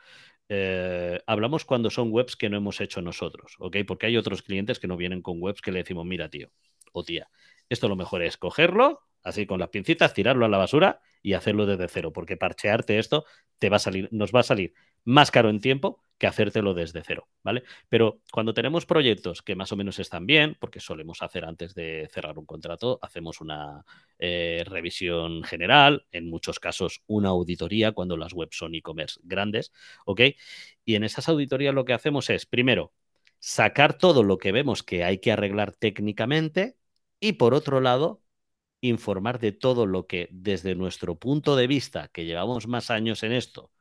eh, 0.50 1.22
hablamos 1.26 1.66
cuando 1.66 1.90
son 1.90 2.12
webs 2.12 2.36
que 2.36 2.50
no 2.50 2.58
hemos 2.58 2.82
hecho 2.82 3.02
nosotros, 3.02 3.56
¿ok? 3.60 3.78
Porque 3.88 4.08
hay 4.08 4.18
otros 4.18 4.42
clientes 4.42 4.80
que 4.80 4.88
no 4.88 4.98
vienen 4.98 5.22
con 5.22 5.42
webs 5.42 5.62
que 5.62 5.72
le 5.72 5.80
decimos, 5.80 6.06
mira, 6.06 6.30
tío 6.30 6.50
o 6.92 7.04
tía, 7.04 7.30
esto 7.70 7.90
lo 7.90 7.96
mejor 7.96 8.22
es 8.22 8.38
cogerlo, 8.38 9.02
así 9.24 9.46
con 9.46 9.60
las 9.60 9.70
pincitas, 9.70 10.14
tirarlo 10.14 10.46
a 10.46 10.50
la 10.50 10.58
basura 10.58 11.02
y 11.22 11.34
hacerlo 11.34 11.66
desde 11.66 11.88
cero, 11.88 12.14
porque 12.14 12.38
parchearte 12.38 13.00
esto 13.00 13.26
te 13.58 13.70
va 13.70 13.78
a 13.78 13.80
salir, 13.80 14.08
nos 14.12 14.32
va 14.32 14.42
a 14.42 14.44
salir 14.44 14.74
más 15.06 15.32
caro 15.32 15.50
en 15.50 15.62
tiempo 15.62 16.02
que 16.18 16.28
hacértelo 16.28 16.74
desde 16.74 17.04
cero, 17.04 17.28
¿vale? 17.44 17.64
Pero 17.90 18.22
cuando 18.32 18.54
tenemos 18.54 18.86
proyectos 18.86 19.42
que 19.42 19.56
más 19.56 19.72
o 19.72 19.76
menos 19.76 20.00
están 20.00 20.26
bien, 20.26 20.56
porque 20.60 20.80
solemos 20.80 21.22
hacer 21.22 21.46
antes 21.46 21.76
de 21.76 22.08
cerrar 22.12 22.38
un 22.40 22.46
contrato, 22.46 23.00
hacemos 23.02 23.42
una 23.42 23.86
eh, 24.20 24.64
revisión 24.66 25.44
general, 25.44 26.06
en 26.12 26.30
muchos 26.30 26.60
casos 26.60 27.02
una 27.08 27.30
auditoría 27.30 27.92
cuando 27.92 28.18
las 28.18 28.34
webs 28.34 28.58
son 28.58 28.76
e-commerce 28.76 29.20
grandes, 29.24 29.72
¿ok? 30.06 30.22
Y 30.86 30.96
en 30.96 31.04
esas 31.04 31.28
auditorías 31.30 31.74
lo 31.74 31.86
que 31.86 31.94
hacemos 31.94 32.30
es, 32.30 32.46
primero, 32.46 32.94
sacar 33.40 33.98
todo 33.98 34.24
lo 34.24 34.38
que 34.38 34.52
vemos 34.52 34.84
que 34.84 35.04
hay 35.04 35.20
que 35.20 35.32
arreglar 35.32 35.74
técnicamente 35.74 36.78
y 37.20 37.34
por 37.34 37.54
otro 37.54 37.82
lado, 37.82 38.22
informar 38.82 39.40
de 39.40 39.52
todo 39.52 39.86
lo 39.86 40.08
que 40.08 40.30
desde 40.32 40.76
nuestro 40.76 41.18
punto 41.20 41.56
de 41.56 41.68
vista, 41.68 42.08
que 42.10 42.26
llevamos 42.26 42.68
más 42.68 42.92
años 42.92 43.24
en 43.24 43.32
esto, 43.34 43.72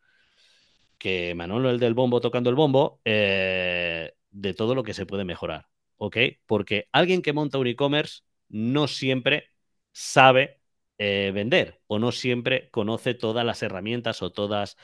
que 1.04 1.34
Manolo 1.34 1.68
el 1.68 1.78
del 1.78 1.92
bombo 1.92 2.22
tocando 2.22 2.48
el 2.48 2.56
bombo, 2.56 3.02
eh, 3.04 4.14
de 4.30 4.54
todo 4.54 4.74
lo 4.74 4.82
que 4.82 4.94
se 4.94 5.04
puede 5.04 5.24
mejorar, 5.26 5.68
¿ok? 5.98 6.16
Porque 6.46 6.88
alguien 6.92 7.20
que 7.20 7.34
monta 7.34 7.58
un 7.58 7.66
e-commerce 7.66 8.22
no 8.48 8.88
siempre 8.88 9.50
sabe 9.92 10.62
eh, 10.96 11.30
vender 11.34 11.82
o 11.88 11.98
no 11.98 12.10
siempre 12.10 12.70
conoce 12.70 13.12
todas 13.12 13.44
las 13.44 13.62
herramientas 13.62 14.22
o 14.22 14.32
todas 14.32 14.78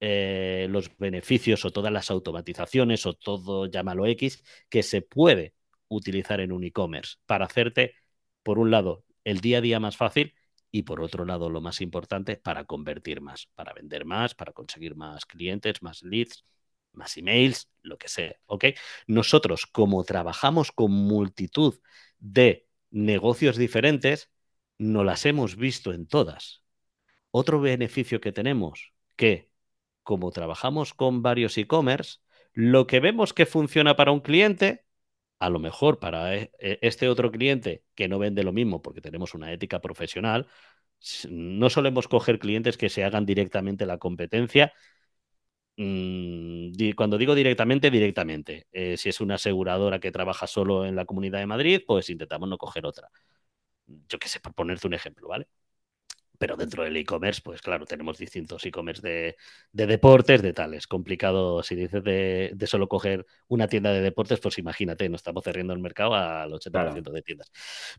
eh, 0.00 0.68
los 0.70 0.96
beneficios 0.96 1.66
o 1.66 1.70
todas 1.70 1.92
las 1.92 2.10
automatizaciones 2.10 3.04
o 3.04 3.12
todo, 3.12 3.66
llámalo 3.66 4.06
X, 4.06 4.42
que 4.70 4.82
se 4.82 5.02
puede 5.02 5.54
utilizar 5.88 6.40
en 6.40 6.50
un 6.52 6.64
e-commerce 6.64 7.16
para 7.26 7.44
hacerte, 7.44 7.94
por 8.42 8.58
un 8.58 8.70
lado, 8.70 9.04
el 9.22 9.40
día 9.42 9.58
a 9.58 9.60
día 9.60 9.80
más 9.80 9.98
fácil 9.98 10.32
y 10.70 10.82
por 10.82 11.00
otro 11.00 11.24
lado, 11.24 11.48
lo 11.50 11.60
más 11.60 11.80
importante, 11.80 12.36
para 12.36 12.64
convertir 12.64 13.20
más, 13.20 13.48
para 13.54 13.72
vender 13.72 14.04
más, 14.04 14.34
para 14.34 14.52
conseguir 14.52 14.94
más 14.96 15.24
clientes, 15.26 15.82
más 15.82 16.02
leads, 16.02 16.44
más 16.92 17.16
emails, 17.16 17.70
lo 17.82 17.96
que 17.98 18.08
sea, 18.08 18.36
¿ok? 18.46 18.66
Nosotros, 19.06 19.66
como 19.66 20.04
trabajamos 20.04 20.72
con 20.72 20.90
multitud 20.92 21.80
de 22.18 22.66
negocios 22.90 23.56
diferentes, 23.56 24.30
no 24.78 25.04
las 25.04 25.26
hemos 25.26 25.56
visto 25.56 25.92
en 25.92 26.06
todas. 26.06 26.62
Otro 27.30 27.60
beneficio 27.60 28.20
que 28.20 28.32
tenemos, 28.32 28.92
que 29.16 29.50
como 30.02 30.30
trabajamos 30.30 30.94
con 30.94 31.22
varios 31.22 31.58
e-commerce, 31.58 32.18
lo 32.52 32.86
que 32.86 33.00
vemos 33.00 33.34
que 33.34 33.46
funciona 33.46 33.94
para 33.96 34.12
un 34.12 34.20
cliente, 34.20 34.84
a 35.38 35.50
lo 35.50 35.58
mejor 35.58 35.98
para 36.00 36.34
e, 36.36 36.52
e, 36.58 36.78
este 36.82 37.08
otro 37.08 37.30
cliente 37.30 37.84
que 37.94 38.08
no 38.08 38.18
vende 38.18 38.42
lo 38.44 38.52
mismo 38.52 38.82
porque 38.82 39.00
tenemos 39.00 39.34
una 39.34 39.52
ética 39.52 39.80
profesional, 39.80 40.46
no 41.30 41.70
solemos 41.70 42.08
coger 42.08 42.38
clientes 42.38 42.76
que 42.76 42.88
se 42.90 43.04
hagan 43.04 43.26
directamente 43.26 43.86
la 43.86 43.98
competencia. 43.98 44.72
Mm, 45.76 46.72
cuando 46.96 47.18
digo 47.18 47.34
directamente, 47.34 47.90
directamente. 47.90 48.66
Eh, 48.72 48.96
si 48.96 49.08
es 49.08 49.20
una 49.20 49.36
aseguradora 49.36 50.00
que 50.00 50.10
trabaja 50.12 50.46
solo 50.46 50.84
en 50.84 50.96
la 50.96 51.04
Comunidad 51.04 51.38
de 51.38 51.46
Madrid, 51.46 51.82
pues 51.86 52.10
intentamos 52.10 52.48
no 52.48 52.58
coger 52.58 52.84
otra. 52.86 53.08
Yo 53.86 54.18
qué 54.18 54.28
sé, 54.28 54.40
por 54.40 54.54
ponerte 54.54 54.86
un 54.86 54.94
ejemplo, 54.94 55.28
¿vale? 55.28 55.48
Pero 56.38 56.56
dentro 56.56 56.84
del 56.84 56.96
e-commerce, 56.96 57.40
pues 57.42 57.60
claro, 57.60 57.84
tenemos 57.84 58.16
distintos 58.16 58.64
e-commerce 58.64 59.02
de, 59.72 59.86
deportes, 59.86 60.40
de 60.40 60.52
tal. 60.52 60.74
Es 60.74 60.86
complicado, 60.86 61.62
si 61.64 61.74
dices 61.74 62.02
de, 62.04 62.56
solo 62.66 62.88
coger 62.88 63.26
una 63.48 63.66
tienda 63.66 63.92
de 63.92 64.00
deportes, 64.00 64.38
pues 64.38 64.58
imagínate, 64.58 65.08
no 65.08 65.16
estamos 65.16 65.42
cerrando 65.42 65.72
el 65.72 65.80
mercado 65.80 66.14
al 66.14 66.52
80% 66.52 67.10
de 67.10 67.22
tiendas. 67.22 67.50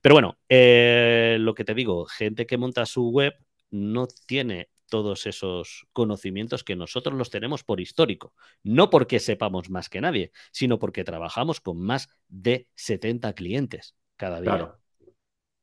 Pero 0.02 0.16
bueno, 0.16 0.38
eh, 0.48 1.38
lo 1.40 1.54
que 1.54 1.66
te 1.66 1.74
digo, 1.74 2.06
gente 2.06 2.48
que 2.48 2.58
monta 2.58 2.86
su 2.86 3.10
web 3.10 3.34
no 3.72 4.08
tiene 4.26 4.70
todos 4.90 5.28
esos 5.28 5.86
conocimientos 5.94 6.64
que 6.64 6.76
nosotros 6.76 7.16
los 7.16 7.30
tenemos 7.30 7.64
por 7.64 7.80
histórico. 7.82 8.34
No 8.64 8.90
porque 8.90 9.20
sepamos 9.20 9.70
más 9.70 9.90
que 9.90 10.02
nadie, 10.02 10.32
sino 10.52 10.80
porque 10.80 11.04
trabajamos 11.04 11.60
con 11.62 11.80
más 11.80 12.10
de 12.28 12.68
70 12.76 13.34
clientes 13.34 13.96
cada 14.16 14.42
día. 14.42 14.76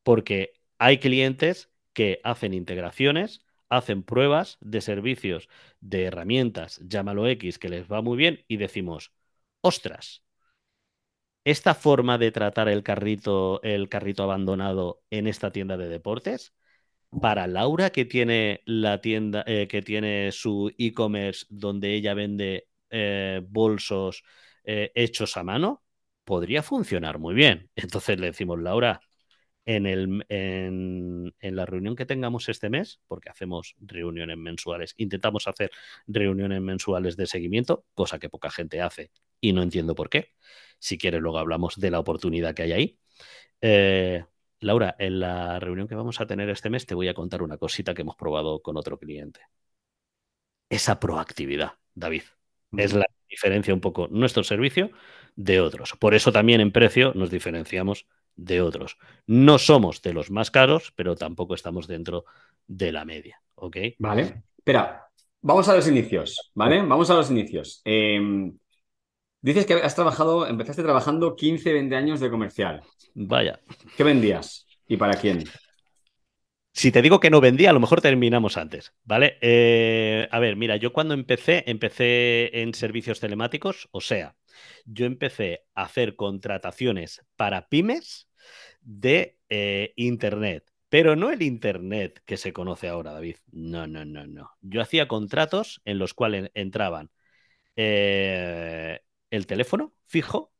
Porque 0.03 0.53
hay 0.79 0.99
clientes 0.99 1.71
que 1.97 2.21
hacen 2.25 2.53
integraciones, 2.53 3.41
hacen 3.71 4.03
pruebas 4.03 4.59
de 4.61 4.83
servicios, 4.83 5.49
de 5.81 6.05
herramientas, 6.05 6.79
llámalo 6.87 7.27
X, 7.27 7.59
que 7.59 7.71
les 7.71 7.91
va 7.91 8.03
muy 8.03 8.19
bien 8.19 8.45
y 8.49 8.59
decimos, 8.59 9.15
ostras, 9.63 10.23
esta 11.45 11.75
forma 11.75 12.19
de 12.19 12.33
tratar 12.33 12.69
el 12.69 12.83
carrito, 12.83 13.63
el 13.63 13.89
carrito 13.89 14.25
abandonado 14.25 15.03
en 15.09 15.27
esta 15.27 15.53
tienda 15.53 15.79
de 15.79 15.89
deportes, 15.89 16.53
para 17.23 17.47
Laura 17.47 17.89
que 17.91 18.05
tiene 18.05 18.63
la 18.67 19.01
tienda, 19.01 19.43
eh, 19.47 19.67
que 19.67 19.81
tiene 19.81 20.33
su 20.33 20.75
e-commerce 20.77 21.47
donde 21.49 21.95
ella 21.95 22.13
vende 22.13 22.69
eh, 22.91 23.41
bolsos 23.49 24.23
eh, 24.65 24.93
hechos 24.95 25.39
a 25.39 25.45
mano, 25.45 25.83
podría 26.25 26.63
funcionar 26.63 27.19
muy 27.19 27.35
bien. 27.35 27.71
Entonces 27.75 28.21
le 28.21 28.27
decimos, 28.27 28.61
Laura, 28.61 29.01
en, 29.67 29.85
el, 29.87 30.25
en, 30.29 31.35
la 31.41 31.67
reunión 31.67 31.97
que 31.97 32.07
tengamos 32.07 32.49
este 32.49 32.71
mes, 32.71 33.01
porque 33.09 33.29
hacemos 33.29 33.75
reuniones 33.81 34.39
mensuales, 34.39 34.95
intentamos 34.97 35.49
hacer 35.49 35.71
reuniones 36.07 36.61
mensuales 36.63 37.17
de 37.17 37.27
seguimiento, 37.27 37.85
cosa 37.95 38.19
que 38.19 38.31
poca 38.31 38.51
gente 38.51 38.81
hace 38.81 39.11
y 39.41 39.53
no 39.53 39.63
entiendo 39.63 39.95
por 39.95 40.09
qué. 40.09 40.33
Si 40.79 40.99
quieres, 40.99 41.21
luego 41.21 41.39
hablamos 41.39 41.77
de 41.77 41.91
la 41.91 41.99
oportunidad 41.99 42.55
que 42.55 42.63
hay 42.63 42.73
ahí. 42.73 42.99
Eh, 43.61 44.25
Laura, 44.61 44.95
en 44.99 45.21
la 45.21 45.59
reunión 45.59 45.89
que 45.89 45.95
vamos 45.97 46.21
a 46.21 46.27
tener 46.27 46.49
este 46.49 46.71
mes 46.71 46.87
te 46.87 46.95
voy 46.95 47.09
a 47.09 47.15
contar 47.15 47.43
una 47.43 47.59
cosita 47.59 47.93
que 47.93 48.03
hemos 48.03 48.17
probado 48.17 48.63
con 48.63 48.77
otro 48.77 48.99
cliente. 48.99 49.41
Esa 50.69 51.01
proactividad, 51.01 51.73
David, 51.95 52.23
es 52.77 52.93
la 52.93 53.07
diferencia 53.29 53.75
un 53.75 53.81
poco 53.81 54.09
nuestro 54.11 54.45
servicio 54.45 54.91
de 55.35 55.61
otros. 55.61 55.95
Por 55.99 56.15
eso 56.15 56.33
también 56.33 56.61
en 56.61 56.73
precio 56.73 57.13
nos 57.15 57.31
diferenciamos 57.31 58.07
de 58.37 58.61
otros. 58.61 58.99
No 59.27 59.59
somos 59.59 60.03
de 60.03 60.13
los 60.13 60.31
más 60.31 60.51
caros, 60.51 60.93
pero 60.95 61.17
tampoco 61.17 61.55
estamos 61.55 61.87
dentro 61.87 62.25
de 62.67 62.93
la 62.93 63.05
media. 63.05 63.43
¿Ok? 63.57 63.77
Vale. 63.99 64.45
Espera, 64.57 65.07
vamos 65.41 65.69
a 65.69 65.75
los 65.75 65.89
inicios, 65.89 66.51
¿vale? 66.55 66.83
Vamos 66.83 67.11
a 67.11 67.15
los 67.15 67.31
inicios. 67.31 67.81
Em, 67.85 68.57
dices 69.41 69.67
que 69.67 69.75
has 69.75 69.95
trabajado, 69.95 70.47
empezaste 70.47 70.83
trabajando 70.83 71.35
15, 71.35 71.73
20 71.73 71.97
años 71.97 72.21
de 72.21 72.31
comercial. 72.31 72.83
Vaya. 73.15 73.61
¿Qué 73.97 74.05
vendías 74.05 74.67
y 74.87 74.97
para 74.97 75.15
quién? 75.15 75.45
Si 76.73 76.93
te 76.93 77.01
digo 77.01 77.21
que 77.21 77.31
no 77.31 77.41
vendía, 77.41 77.71
a 77.71 77.73
lo 77.73 77.81
mejor 77.81 78.03
terminamos 78.03 78.59
antes, 78.59 78.93
¿vale? 79.03 79.39
Eh, 79.41 80.29
a 80.31 80.39
ver, 80.39 80.57
mira, 80.57 80.77
yo 80.77 80.93
cuando 80.93 81.15
empecé, 81.15 81.65
empecé 81.67 82.61
en 82.61 82.75
servicios 82.75 83.19
telemáticos, 83.19 83.89
o 83.93 84.03
sea, 84.03 84.37
yo 84.85 85.07
empecé 85.07 85.65
a 85.75 85.83
hacer 85.83 86.17
contrataciones 86.17 87.25
para 87.37 87.69
pymes 87.69 88.29
de 88.81 89.39
eh, 89.49 89.93
Internet. 89.97 90.71
Pero 90.89 91.17
no 91.17 91.31
el 91.31 91.43
Internet 91.43 92.23
que 92.25 92.37
se 92.37 92.53
conoce 92.53 92.89
ahora, 92.89 93.13
David. 93.13 93.37
No, 93.51 93.87
no, 93.87 94.05
no, 94.05 94.27
no. 94.27 94.53
Yo 94.61 94.81
hacía 94.81 95.09
contratos 95.09 95.81
en 95.85 95.99
los 95.99 96.15
cuales 96.15 96.51
entraban 96.55 97.11
eh, 97.75 99.01
el 99.31 99.47
teléfono 99.47 99.95
fijo, 100.07 100.53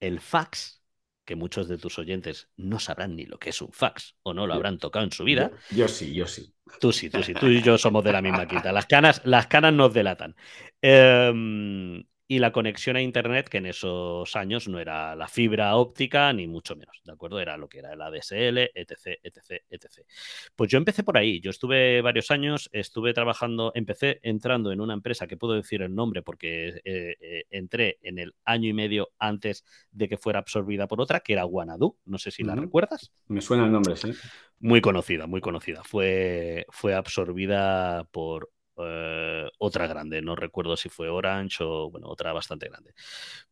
el 0.00 0.20
fax, 0.20 0.82
que 1.24 1.36
muchos 1.36 1.68
de 1.68 1.78
tus 1.78 1.98
oyentes 1.98 2.48
no 2.56 2.80
sabrán 2.80 3.14
ni 3.14 3.26
lo 3.26 3.38
que 3.38 3.50
es 3.50 3.62
un 3.62 3.70
fax 3.70 4.16
o 4.22 4.34
no 4.34 4.46
lo 4.46 4.54
habrán 4.54 4.78
tocado 4.78 5.04
en 5.04 5.12
su 5.12 5.24
vida. 5.24 5.52
Yo, 5.70 5.86
sí, 5.86 6.12
yo 6.12 6.26
sí. 6.26 6.52
Tú 6.80 6.90
sí, 6.92 7.10
tú 7.10 7.22
sí, 7.22 7.34
tú 7.34 7.46
y 7.46 7.62
yo 7.62 7.78
somos 7.78 8.02
de 8.02 8.12
la 8.12 8.22
misma 8.22 8.48
quinta. 8.48 8.72
Las 8.72 8.86
canas, 8.86 9.20
las 9.24 9.46
canas 9.46 9.72
nos 9.74 9.92
delatan. 9.92 10.34
Eh, 10.82 12.02
y 12.30 12.38
la 12.38 12.52
conexión 12.52 12.94
a 12.94 13.02
Internet, 13.02 13.48
que 13.48 13.58
en 13.58 13.66
esos 13.66 14.36
años 14.36 14.68
no 14.68 14.78
era 14.78 15.16
la 15.16 15.26
fibra 15.26 15.74
óptica, 15.74 16.32
ni 16.32 16.46
mucho 16.46 16.76
menos, 16.76 17.02
¿de 17.04 17.10
acuerdo? 17.10 17.40
Era 17.40 17.56
lo 17.56 17.68
que 17.68 17.80
era 17.80 17.92
el 17.92 18.00
ADSL, 18.00 18.70
etc., 18.72 19.18
etc., 19.20 19.64
etc. 19.68 20.06
Pues 20.54 20.70
yo 20.70 20.78
empecé 20.78 21.02
por 21.02 21.18
ahí, 21.18 21.40
yo 21.40 21.50
estuve 21.50 22.00
varios 22.02 22.30
años, 22.30 22.70
estuve 22.72 23.14
trabajando, 23.14 23.72
empecé 23.74 24.20
entrando 24.22 24.70
en 24.70 24.80
una 24.80 24.94
empresa 24.94 25.26
que 25.26 25.36
puedo 25.36 25.54
decir 25.54 25.82
el 25.82 25.92
nombre 25.92 26.22
porque 26.22 26.80
eh, 26.84 27.16
eh, 27.20 27.46
entré 27.50 27.98
en 28.00 28.20
el 28.20 28.32
año 28.44 28.68
y 28.68 28.74
medio 28.74 29.10
antes 29.18 29.64
de 29.90 30.08
que 30.08 30.16
fuera 30.16 30.38
absorbida 30.38 30.86
por 30.86 31.00
otra, 31.00 31.18
que 31.18 31.32
era 31.32 31.42
Guanadu, 31.42 31.96
no 32.04 32.18
sé 32.18 32.30
si 32.30 32.44
la 32.44 32.54
recuerdas. 32.54 33.10
Me 33.26 33.40
suena 33.40 33.64
el 33.64 33.72
nombre, 33.72 33.96
sí. 33.96 34.12
Muy 34.60 34.80
conocida, 34.80 35.26
muy 35.26 35.40
conocida. 35.40 35.82
Fue, 35.82 36.64
fue 36.70 36.94
absorbida 36.94 38.04
por 38.12 38.52
eh, 38.78 39.48
otra 39.58 39.86
grande, 39.86 40.22
no 40.22 40.36
recuerdo 40.36 40.76
si 40.76 40.88
fue 40.88 41.08
Orange 41.08 41.64
o 41.64 41.90
bueno, 41.90 42.08
otra 42.08 42.32
bastante 42.32 42.68
grande. 42.68 42.94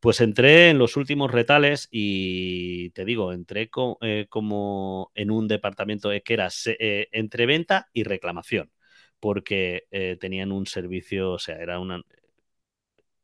Pues 0.01 0.21
entré 0.21 0.71
en 0.71 0.79
los 0.79 0.97
últimos 0.97 1.31
retales 1.31 1.89
y 1.91 2.91
te 2.91 3.05
digo, 3.05 3.33
entré 3.33 3.71
eh, 4.01 4.27
como 4.29 5.11
en 5.15 5.31
un 5.31 5.49
departamento 5.49 6.11
que 6.25 6.35
era 6.35 6.49
eh, 6.67 7.09
entre 7.13 7.47
venta 7.47 7.89
y 7.93 8.05
reclamación, 8.05 8.71
porque 9.21 9.87
tenían 10.21 10.53
un 10.53 10.67
servicio, 10.67 11.33
o 11.33 11.39
sea, 11.39 11.57
era 11.57 11.81
una, 11.81 12.03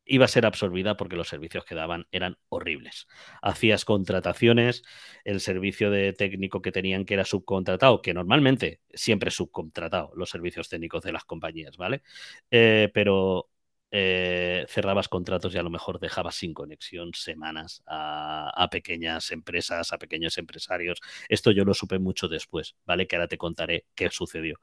iba 0.06 0.24
a 0.24 0.28
ser 0.28 0.46
absorbida 0.46 0.96
porque 0.96 1.16
los 1.16 1.28
servicios 1.28 1.64
que 1.64 1.74
daban 1.74 2.06
eran 2.12 2.38
horribles. 2.48 3.06
Hacías 3.42 3.84
contrataciones, 3.84 4.82
el 5.24 5.40
servicio 5.40 5.90
de 5.90 6.12
técnico 6.12 6.62
que 6.62 6.72
tenían 6.72 7.04
que 7.04 7.14
era 7.14 7.24
subcontratado, 7.24 8.02
que 8.02 8.14
normalmente 8.14 8.80
siempre 8.92 9.30
subcontratado 9.30 10.12
los 10.14 10.30
servicios 10.30 10.68
técnicos 10.68 11.02
de 11.02 11.12
las 11.12 11.24
compañías, 11.24 11.76
¿vale? 11.76 12.02
Eh, 12.50 12.90
pero 12.92 13.48
eh, 13.96 14.66
cerrabas 14.68 15.08
contratos 15.08 15.54
y 15.54 15.58
a 15.58 15.62
lo 15.62 15.70
mejor 15.70 16.00
dejabas 16.00 16.34
sin 16.34 16.52
conexión 16.52 17.12
semanas 17.14 17.80
a, 17.86 18.68
pequeñas 18.68 19.30
empresas, 19.30 19.92
a 19.92 19.98
pequeños 19.98 20.36
empresarios. 20.36 21.00
Esto 21.28 21.52
yo 21.52 21.64
lo 21.64 21.74
supe 21.74 22.00
mucho 22.00 22.26
después, 22.26 22.74
¿vale? 22.84 23.06
Que 23.06 23.14
ahora 23.14 23.28
te 23.28 23.38
contaré 23.38 23.86
qué 23.94 24.10
sucedió. 24.10 24.58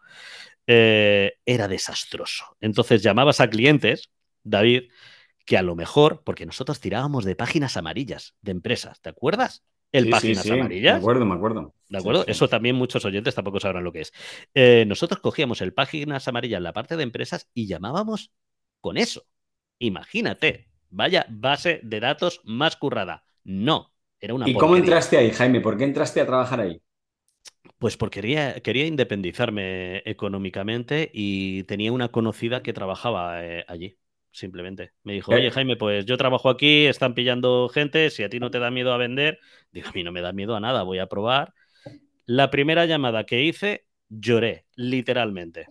Eh, 0.68 1.36
era 1.46 1.70
desastroso. 1.70 2.58
Entonces 2.60 3.02
llamabas 3.04 3.40
a 3.40 3.50
clientes, 3.50 4.12
David, 4.44 4.92
que 5.46 5.58
a 5.58 5.62
lo 5.62 5.76
mejor, 5.76 6.22
porque 6.24 6.46
nosotros 6.46 6.80
tirábamos 6.80 7.26
de 7.26 7.36
páginas 7.36 7.78
amarillas 7.78 8.36
de 8.42 8.52
empresas, 8.52 9.02
¿te 9.02 9.10
acuerdas? 9.10 9.64
El 9.92 10.10
páginas 10.10 10.50
amarillas. 10.50 10.94
Me 10.94 11.00
acuerdo, 11.00 11.26
me 11.26 11.36
acuerdo. 11.36 11.74
¿De 11.90 11.98
acuerdo? 11.98 12.24
Eso 12.28 12.48
también 12.48 12.76
muchos 12.76 13.04
oyentes 13.04 13.36
tampoco 13.36 13.60
sabrán 13.60 13.84
lo 13.84 13.92
que 13.92 14.02
es. 14.02 14.14
Eh, 14.54 14.86
nosotros 14.88 15.20
cogíamos 15.20 15.62
el 15.62 15.74
páginas 15.74 16.28
amarillas 16.28 16.60
en 16.60 16.64
la 16.64 16.74
parte 16.74 16.96
de 16.96 17.04
empresas 17.04 17.50
y 17.54 17.68
llamábamos 17.68 18.32
con 18.80 18.98
eso. 18.98 19.26
Imagínate, 19.80 20.70
vaya 20.90 21.26
base 21.30 21.82
de 21.84 22.00
datos 22.00 22.42
más 22.46 22.78
currada. 22.78 23.26
No, 23.44 23.92
era 24.20 24.34
una. 24.34 24.48
¿Y 24.48 24.54
cómo 24.54 24.78
entraste 24.78 25.18
ahí, 25.18 25.32
Jaime? 25.32 25.60
¿Por 25.60 25.78
qué 25.78 25.84
entraste 25.84 26.22
a 26.22 26.26
trabajar 26.26 26.62
ahí? 26.62 26.82
Pues 27.78 27.98
porque 27.98 28.22
quería, 28.22 28.62
quería 28.62 28.86
independizarme 28.86 30.04
económicamente 30.06 31.10
y 31.14 31.64
tenía 31.64 31.92
una 31.92 32.10
conocida 32.10 32.62
que 32.62 32.74
trabajaba 32.74 33.44
eh, 33.44 33.66
allí 33.68 33.98
simplemente. 34.32 34.94
Me 35.04 35.14
dijo, 35.14 35.34
oye 35.34 35.52
Jaime, 35.52 35.76
pues 35.78 36.06
yo 36.06 36.18
trabajo 36.18 36.50
aquí, 36.50 36.86
están 36.86 37.14
pillando 37.14 37.70
gente, 37.70 38.10
si 38.10 38.24
a 38.24 38.30
ti 38.30 38.40
no 38.40 38.52
te 38.52 38.60
da 38.60 38.72
miedo 38.72 38.94
a 38.94 38.98
vender, 38.98 39.40
digo, 39.72 39.90
a 39.90 39.92
mí 39.94 40.04
no 40.04 40.12
me 40.12 40.22
da 40.22 40.34
miedo 40.34 40.56
a 40.56 40.60
nada, 40.60 40.84
voy 40.84 41.00
a 41.00 41.08
probar. 41.08 41.54
La 42.26 42.52
primera 42.52 42.86
llamada 42.86 43.26
que 43.26 43.44
hice, 43.44 43.88
lloré, 44.10 44.66
literalmente. 44.76 45.68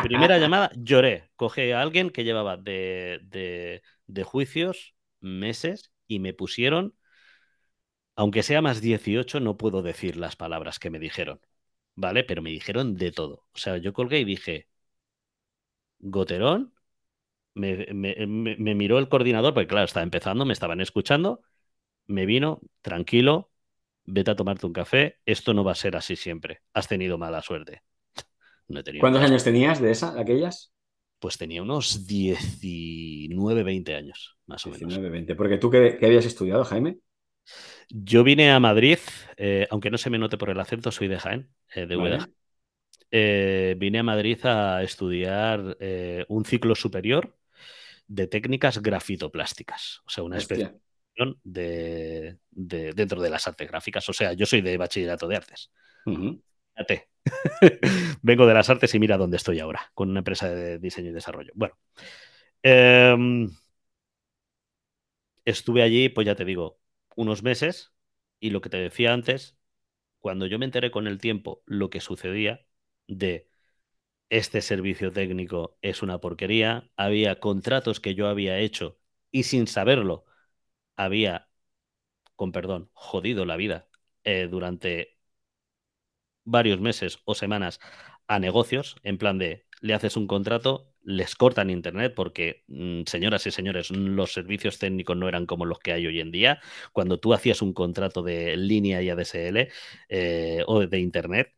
Primera 0.00 0.38
llamada, 0.38 0.70
lloré. 0.76 1.30
Cogí 1.36 1.70
a 1.72 1.80
alguien 1.80 2.10
que 2.10 2.24
llevaba 2.24 2.56
de, 2.56 3.20
de, 3.24 3.82
de 4.06 4.22
juicios 4.24 4.94
meses 5.20 5.92
y 6.06 6.18
me 6.20 6.34
pusieron, 6.34 6.94
aunque 8.16 8.42
sea 8.42 8.60
más 8.62 8.80
18, 8.80 9.38
no 9.40 9.56
puedo 9.56 9.80
decir 9.82 10.16
las 10.16 10.34
palabras 10.36 10.78
que 10.80 10.90
me 10.90 10.98
dijeron, 10.98 11.40
¿vale? 11.96 12.24
Pero 12.24 12.42
me 12.42 12.50
dijeron 12.50 12.96
de 12.96 13.12
todo. 13.12 13.46
O 13.54 13.58
sea, 13.58 13.76
yo 13.78 13.92
colgué 13.92 14.20
y 14.20 14.24
dije, 14.24 14.68
Goterón, 16.16 16.72
me, 17.54 17.86
me- 17.94 18.16
me- 18.26 18.56
me 18.56 18.74
miró 18.74 18.98
el 18.98 19.08
coordinador, 19.08 19.54
porque 19.54 19.68
claro, 19.68 19.84
estaba 19.86 20.04
empezando, 20.04 20.44
me 20.44 20.52
estaban 20.52 20.80
escuchando, 20.80 21.42
me 22.06 22.26
vino, 22.26 22.60
tranquilo, 22.82 23.50
vete 24.06 24.32
a 24.32 24.36
tomarte 24.36 24.66
un 24.66 24.72
café, 24.74 25.20
esto 25.26 25.54
no 25.54 25.64
va 25.64 25.72
a 25.72 25.74
ser 25.76 25.96
así 25.96 26.16
siempre. 26.16 26.62
Has 26.74 26.88
tenido 26.88 27.18
mala 27.18 27.42
suerte. 27.42 27.82
No 28.68 28.80
he 28.80 28.84
tenido 28.84 29.08
¿Cuántos 29.08 29.22
años 29.22 29.44
tenías 29.44 29.80
de 29.80 29.90
esa, 29.92 30.12
de 30.12 30.20
aquellas? 30.20 30.72
Pues 31.18 31.38
tenía 31.38 31.62
unos 31.62 32.06
19, 32.06 33.62
20 33.64 33.94
años, 33.96 34.36
más 34.46 34.66
o 34.66 34.70
menos. 34.70 35.02
19, 35.02 35.08
20. 35.10 35.34
Porque 35.34 35.56
tú, 35.58 35.70
¿qué, 35.70 35.96
qué 35.98 36.06
habías 36.06 36.26
estudiado, 36.26 36.64
Jaime? 36.64 36.98
Yo 37.88 38.24
vine 38.24 38.50
a 38.52 38.60
Madrid, 38.60 38.98
eh, 39.36 39.66
aunque 39.70 39.90
no 39.90 39.98
se 39.98 40.10
me 40.10 40.18
note 40.18 40.38
por 40.38 40.50
el 40.50 40.60
acento, 40.60 40.90
soy 40.92 41.08
de 41.08 41.18
Jaén, 41.18 41.50
eh, 41.74 41.86
de 41.86 41.96
Vale. 41.96 42.34
Eh, 43.10 43.76
vine 43.78 44.00
a 44.00 44.02
Madrid 44.02 44.44
a 44.44 44.82
estudiar 44.82 45.76
un 46.28 46.44
ciclo 46.44 46.74
superior 46.74 47.36
de 48.06 48.26
técnicas 48.28 48.82
grafitoplásticas, 48.82 50.00
o 50.06 50.10
sea, 50.10 50.24
una 50.24 50.38
especialización 50.38 51.40
de, 51.44 52.38
de- 52.50 52.92
dentro 52.92 53.20
de 53.22 53.30
las 53.30 53.46
artes 53.48 53.68
gráficas. 53.68 54.08
O 54.08 54.12
sea, 54.12 54.32
yo 54.34 54.46
soy 54.46 54.60
de 54.62 54.76
bachillerato 54.76 55.28
de 55.28 55.36
artes. 55.36 55.70
Fíjate. 56.74 57.08
Vengo 58.22 58.46
de 58.46 58.54
las 58.54 58.68
artes 58.70 58.94
y 58.94 58.98
mira 58.98 59.16
dónde 59.16 59.36
estoy 59.36 59.60
ahora, 59.60 59.90
con 59.94 60.10
una 60.10 60.20
empresa 60.20 60.48
de 60.50 60.78
diseño 60.78 61.10
y 61.10 61.12
desarrollo. 61.12 61.52
Bueno, 61.54 61.76
em, 62.62 63.50
estuve 65.44 65.82
allí, 65.82 66.08
pues 66.08 66.26
ya 66.26 66.34
te 66.36 66.44
digo, 66.44 66.80
unos 67.16 67.42
meses 67.42 67.92
y 68.40 68.50
lo 68.50 68.60
que 68.60 68.70
te 68.70 68.76
decía 68.78 69.12
antes, 69.12 69.56
cuando 70.20 70.46
yo 70.46 70.58
me 70.58 70.66
enteré 70.66 70.92
con 70.92 71.06
el 71.06 71.18
tiempo 71.20 71.62
lo 71.66 71.90
que 71.90 72.00
sucedía 72.00 72.66
de 73.08 73.48
este 74.38 74.60
servicio 74.62 75.12
técnico 75.12 75.78
es 75.82 76.02
una 76.02 76.20
porquería, 76.20 76.90
había 76.96 77.40
contratos 77.40 78.00
que 78.00 78.14
yo 78.14 78.28
había 78.28 78.58
hecho 78.58 78.98
y 79.30 79.44
sin 79.44 79.66
saberlo 79.66 80.24
había, 80.96 81.48
con 82.36 82.52
perdón, 82.52 82.90
jodido 82.94 83.46
la 83.46 83.56
vida 83.56 83.88
eh, 84.24 84.48
durante 84.50 85.18
varios 86.44 86.80
meses 86.80 87.20
o 87.24 87.34
semanas 87.34 87.80
a 88.26 88.38
negocios, 88.38 88.96
en 89.02 89.18
plan 89.18 89.38
de 89.38 89.66
le 89.80 89.92
haces 89.94 90.16
un 90.16 90.26
contrato, 90.26 90.94
les 91.02 91.34
cortan 91.36 91.68
internet 91.70 92.14
porque, 92.16 92.64
mm, 92.68 93.02
señoras 93.06 93.46
y 93.46 93.50
señores, 93.50 93.90
los 93.90 94.32
servicios 94.32 94.78
técnicos 94.78 95.16
no 95.16 95.28
eran 95.28 95.44
como 95.46 95.66
los 95.66 95.78
que 95.78 95.92
hay 95.92 96.06
hoy 96.06 96.20
en 96.20 96.30
día. 96.30 96.60
Cuando 96.92 97.20
tú 97.20 97.34
hacías 97.34 97.60
un 97.62 97.74
contrato 97.74 98.22
de 98.22 98.56
línea 98.56 99.02
y 99.02 99.10
ADSL 99.10 99.68
eh, 100.08 100.62
o 100.66 100.86
de 100.86 100.98
internet, 101.00 101.54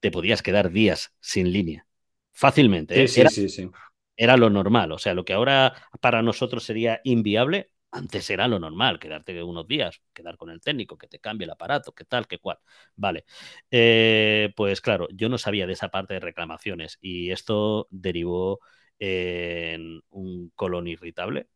te 0.00 0.10
podías 0.10 0.42
quedar 0.42 0.70
días 0.72 1.14
sin 1.20 1.52
línea. 1.52 1.86
Fácilmente, 2.32 2.94
Sí, 2.94 3.06
¿eh? 3.06 3.08
sí, 3.08 3.22
Era 3.22 3.30
sí, 3.30 3.48
sí. 3.48 3.70
era 4.16 4.36
lo 4.36 4.50
normal. 4.50 4.92
O 4.92 4.98
sea, 4.98 5.14
lo 5.14 5.24
que 5.24 5.32
ahora 5.34 5.74
para 6.00 6.22
nosotros 6.22 6.64
sería 6.64 7.00
inviable, 7.04 7.72
antes 7.92 8.30
era 8.30 8.48
lo 8.48 8.58
normal, 8.60 8.98
quedarte 9.00 9.42
unos 9.42 9.66
días, 9.68 10.02
quedar 10.14 10.36
con 10.38 10.50
el 10.50 10.60
técnico, 10.60 10.98
que 10.98 11.08
te 11.08 11.20
cambie 11.20 11.44
el 11.46 11.50
aparato, 11.52 11.92
que 11.94 12.04
tal, 12.04 12.26
que 12.28 12.38
cual. 12.38 12.58
Vale. 12.96 13.24
Eh, 13.70 14.52
pues 14.56 14.80
claro, 14.80 15.08
yo 15.12 15.28
no 15.28 15.38
sabía 15.38 15.66
de 15.66 15.74
esa 15.74 15.90
parte 15.90 16.14
de 16.14 16.20
reclamaciones 16.20 16.98
y 17.02 17.30
esto 17.32 17.88
derivó 17.90 18.60
en 18.98 20.02
un 20.10 20.50
colon 20.54 20.88
irritable 20.88 21.48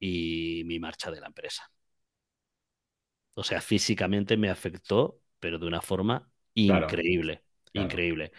y 0.00 0.62
mi 0.66 0.80
marcha 0.80 1.10
de 1.10 1.20
la 1.20 1.28
empresa. 1.28 1.70
O 3.34 3.42
sea, 3.44 3.60
físicamente 3.60 4.36
me 4.36 4.50
afectó, 4.50 5.20
pero 5.40 5.58
de 5.58 5.66
una 5.66 5.80
forma 5.82 6.30
increíble, 6.54 7.42
claro. 7.42 7.51
Increíble. 7.72 8.32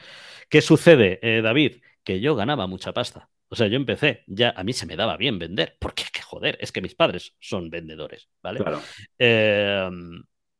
¿Qué 0.50 0.62
sucede, 0.62 1.20
eh, 1.22 1.42
David? 1.42 1.82
Que 2.04 2.20
yo 2.20 2.36
ganaba 2.36 2.68
mucha 2.68 2.94
pasta. 2.94 3.30
O 3.48 3.56
sea, 3.56 3.68
yo 3.68 3.76
empecé, 3.76 4.24
ya 4.28 4.54
a 4.56 4.64
mí 4.64 4.74
se 4.74 4.86
me 4.86 4.96
daba 4.96 5.16
bien 5.16 5.38
vender, 5.38 5.78
porque 5.80 6.04
que 6.12 6.22
joder, 6.22 6.58
es 6.60 6.72
que 6.72 6.82
mis 6.82 6.96
padres 6.96 7.36
son 7.40 7.70
vendedores, 7.70 8.30
¿vale? 8.42 8.60
Claro. 8.60 8.82
Eh, 9.20 9.90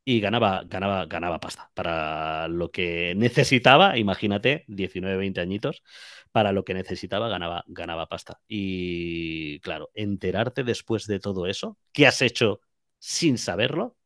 y 0.04 0.20
ganaba, 0.20 0.62
ganaba, 0.66 1.06
ganaba 1.06 1.40
pasta 1.40 1.70
para 1.74 2.46
lo 2.48 2.70
que 2.70 3.14
necesitaba, 3.16 3.96
imagínate, 3.96 4.64
19, 4.68 5.16
20 5.16 5.40
añitos, 5.40 5.82
para 6.30 6.52
lo 6.52 6.64
que 6.64 6.74
necesitaba 6.74 7.28
ganaba, 7.28 7.64
ganaba 7.68 8.06
pasta. 8.06 8.40
Y 8.46 9.60
claro, 9.60 9.90
enterarte 9.94 10.62
después 10.62 11.06
de 11.06 11.20
todo 11.20 11.46
eso, 11.46 11.78
¿qué 11.92 12.06
has 12.06 12.20
hecho 12.20 12.60
sin 12.98 13.38
saberlo? 13.38 13.96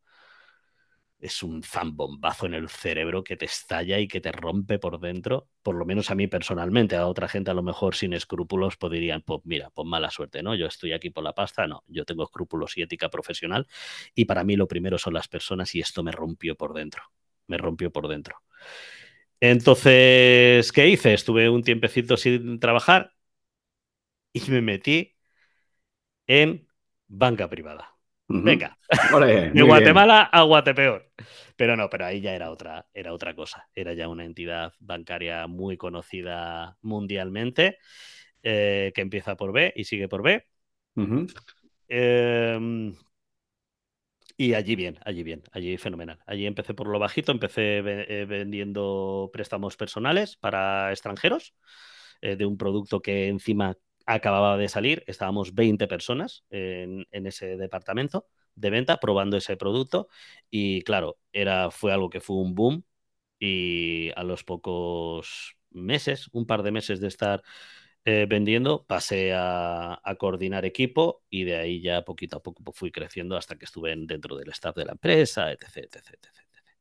Es 1.21 1.43
un 1.43 1.63
zambombazo 1.63 2.47
en 2.47 2.55
el 2.55 2.69
cerebro 2.69 3.25
que 3.25 3.37
te 3.37 3.45
estalla 3.47 3.99
y 3.99 4.07
que 4.09 4.21
te 4.21 4.31
rompe 4.33 4.79
por 4.79 5.01
dentro, 5.01 5.49
por 5.63 5.75
lo 5.75 5.85
menos 5.85 6.11
a 6.11 6.15
mí 6.15 6.29
personalmente, 6.29 6.97
a 6.97 7.07
otra 7.07 7.29
gente 7.29 7.51
a 7.51 7.55
lo 7.55 7.63
mejor 7.63 7.95
sin 7.97 8.13
escrúpulos 8.13 8.77
podrían, 8.77 9.23
pues 9.23 9.41
mira, 9.45 9.71
pues 9.71 9.87
mala 9.87 10.11
suerte, 10.11 10.43
¿no? 10.43 10.55
Yo 10.55 10.67
estoy 10.67 10.93
aquí 10.93 11.11
por 11.11 11.25
la 11.25 11.35
pasta, 11.35 11.67
no, 11.67 11.83
yo 11.89 12.05
tengo 12.05 12.25
escrúpulos 12.25 12.77
y 12.79 12.83
ética 12.83 13.09
profesional 13.11 13.67
y 14.15 14.27
para 14.27 14.45
mí 14.45 14.57
lo 14.57 14.69
primero 14.69 14.99
son 14.99 15.15
las 15.15 15.29
personas 15.29 15.75
y 15.75 15.81
esto 15.81 16.03
me 16.03 16.13
rompió 16.13 16.57
por 16.57 16.75
dentro, 16.75 17.03
me 17.49 17.59
rompió 17.59 17.91
por 17.91 18.09
dentro. 18.09 18.37
Entonces, 19.41 20.73
¿qué 20.73 20.89
hice? 20.89 21.15
Estuve 21.15 21.49
un 21.49 21.63
tiempecito 21.63 22.17
sin 22.17 22.59
trabajar 22.61 23.13
y 24.33 24.41
me 24.51 24.63
metí 24.63 25.17
en 26.29 26.69
banca 27.09 27.49
privada. 27.51 27.98
Venga, 28.29 28.79
de 28.89 28.89
muy 29.11 29.51
bien. 29.53 29.67
Guatemala 29.67 30.23
a 30.23 30.43
Guatepeor. 30.43 31.11
Pero 31.57 31.77
no, 31.77 31.89
pero 31.91 32.07
ahí 32.07 32.21
ya 32.21 32.35
era 32.35 32.51
otra, 32.51 32.87
era 32.95 33.13
otra 33.13 33.35
cosa. 33.35 33.69
Era 33.75 33.95
ya 33.95 34.09
una 34.09 34.25
entidad 34.25 34.73
bancaria 34.79 35.47
muy 35.47 35.77
conocida 35.77 36.77
mundialmente, 36.83 37.79
eh, 38.43 38.93
que 38.95 39.01
empieza 39.01 39.37
por 39.37 39.53
B 39.53 39.73
y 39.75 39.85
sigue 39.85 40.09
por 40.09 40.23
B. 40.23 40.47
Eh, 41.89 42.93
y 44.41 44.55
allí 44.55 44.77
bien, 44.77 44.99
allí 45.05 45.25
bien, 45.25 45.43
allí 45.51 45.77
fenomenal. 45.79 46.21
Allí 46.25 46.47
empecé 46.47 46.73
por 46.73 46.87
lo 46.87 47.01
bajito, 47.01 47.33
empecé 47.33 47.79
eh, 47.79 48.25
vendiendo 48.25 49.31
préstamos 49.33 49.77
personales 49.77 50.37
para 50.37 50.93
extranjeros 50.93 51.55
eh, 52.21 52.37
de 52.37 52.47
un 52.47 52.57
producto 52.57 53.01
que 53.01 53.27
encima 53.27 53.77
acababa 54.09 54.57
de 54.57 54.69
salir. 54.69 55.05
Estábamos 55.07 55.55
20 55.55 55.87
personas 55.89 56.45
en, 56.51 57.07
ese 57.13 57.57
departamento 57.57 58.27
de 58.55 58.71
venta 58.71 58.99
probando 58.99 59.37
ese 59.37 59.57
producto 59.57 60.09
y 60.51 60.83
claro, 60.83 61.19
era, 61.33 61.71
fue 61.71 61.93
algo 61.93 62.11
que 62.11 62.21
fue 62.21 62.37
un 62.37 62.55
boom 62.55 62.85
y 63.41 64.11
a 64.17 64.25
los 64.25 64.45
pocos 64.45 65.57
meses, 65.71 66.29
un 66.33 66.47
par 66.47 66.63
de 66.63 66.73
meses 66.73 67.01
de 67.01 67.09
estar 67.09 67.43
eh, 68.05 68.27
vendiendo, 68.29 68.85
pasé 68.87 69.33
a, 69.35 70.01
a 70.03 70.15
coordinar 70.17 70.65
equipo 70.65 71.25
y 71.31 71.45
de 71.45 71.57
ahí 71.57 71.83
ya 71.83 72.05
poquito 72.05 72.39
a 72.39 72.43
poco 72.43 72.73
fui 72.73 72.91
creciendo 72.93 73.37
hasta 73.37 73.57
que 73.59 73.65
estuve 73.67 73.93
en- 73.93 74.07
dentro 74.07 74.37
del 74.37 74.51
staff 74.51 74.77
de 74.77 74.85
la 74.87 74.93
empresa, 74.93 75.53
etc, 75.53 75.79
etc, 75.79 76.03
etc, 76.15 76.25
etc. 76.29 76.77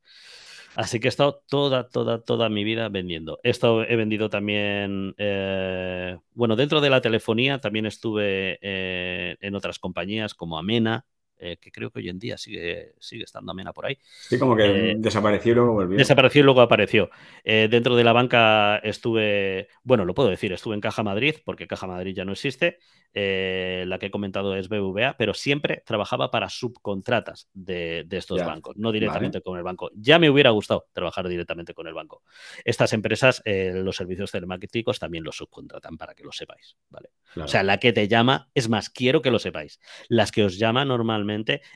Así 0.77 0.99
que 0.99 1.07
he 1.07 1.09
estado 1.09 1.41
toda, 1.49 1.89
toda, 1.89 2.21
toda 2.21 2.49
mi 2.49 2.63
vida 2.63 2.87
vendiendo. 2.87 3.39
He, 3.41 3.49
he 3.89 3.95
vendido 3.95 4.29
también, 4.29 5.15
eh, 5.17 6.19
bueno, 6.35 6.55
dentro 6.55 6.81
de 6.81 6.91
la 6.91 7.01
telefonía 7.01 7.59
también 7.59 7.87
estuve 7.87 8.59
eh, 8.61 9.37
en 9.41 9.55
otras 9.55 9.79
compañías 9.79 10.35
como 10.35 10.59
Amena, 10.59 11.03
eh, 11.39 11.57
que 11.57 11.71
creo 11.71 11.91
que 11.91 11.99
hoy 11.99 12.09
en 12.09 12.19
día 12.19 12.37
sigue, 12.37 12.93
sigue 12.99 13.23
estando 13.23 13.51
Amena 13.51 13.73
por 13.73 13.85
ahí. 13.85 13.97
Sí, 14.01 14.37
como 14.39 14.55
que 14.55 14.91
Eh, 14.91 14.95
desapareció 14.97 15.51
y 15.51 15.55
luego 15.55 15.73
volvió. 15.73 15.97
Desapareció 15.97 16.41
y 16.41 16.43
luego 16.43 16.61
apareció. 16.61 17.09
Eh, 17.43 17.67
dentro 17.69 17.95
de 17.95 18.03
la 18.03 18.13
banca 18.13 18.77
estuve, 18.77 19.67
bueno, 19.83 20.05
lo 20.05 20.13
puedo 20.13 20.29
decir, 20.29 20.51
estuve 20.53 20.75
en 20.75 20.81
Caja 20.81 21.03
Madrid, 21.03 21.35
porque 21.45 21.67
Caja 21.67 21.87
Madrid 21.87 22.13
ya 22.15 22.25
no 22.25 22.31
existe. 22.33 22.79
La 23.13 23.97
que 23.97 24.07
he 24.07 24.11
comentado 24.11 24.55
es 24.55 24.69
BBVA, 24.69 25.15
pero 25.17 25.33
siempre 25.33 25.81
trabajaba 25.85 26.29
para 26.29 26.49
subcontratas 26.49 27.49
de, 27.53 28.03
de 28.05 28.17
estos 28.17 28.37
Ya, 28.39 28.45
bancos, 28.45 28.77
no 28.77 28.91
directamente 28.91 29.37
vale. 29.39 29.43
con 29.43 29.57
el 29.57 29.63
banco. 29.63 29.89
Ya 29.95 30.19
me 30.19 30.29
hubiera 30.29 30.51
gustado 30.51 30.85
trabajar 30.93 31.27
directamente 31.27 31.73
con 31.73 31.87
el 31.87 31.95
banco. 31.95 32.21
Estas 32.63 32.93
empresas, 32.93 33.41
los 33.45 33.95
servicios 33.95 34.31
telemáticos 34.31 34.99
también 34.99 35.23
los 35.23 35.35
subcontratan 35.37 35.97
para 35.97 36.13
que 36.13 36.23
lo 36.23 36.31
sepáis, 36.31 36.77
¿vale? 36.89 37.09
Claro. 37.33 37.45
O 37.45 37.47
sea, 37.47 37.63
la 37.63 37.79
que 37.79 37.91
te 37.91 38.07
llama, 38.07 38.49
es 38.53 38.69
más, 38.69 38.89
quiero 38.91 39.23
que 39.23 39.31
lo 39.31 39.39
sepáis. 39.39 39.79
Las 40.09 40.31
que 40.31 40.43
os 40.43 40.59
llama 40.59 40.85
normalmente 40.85 41.26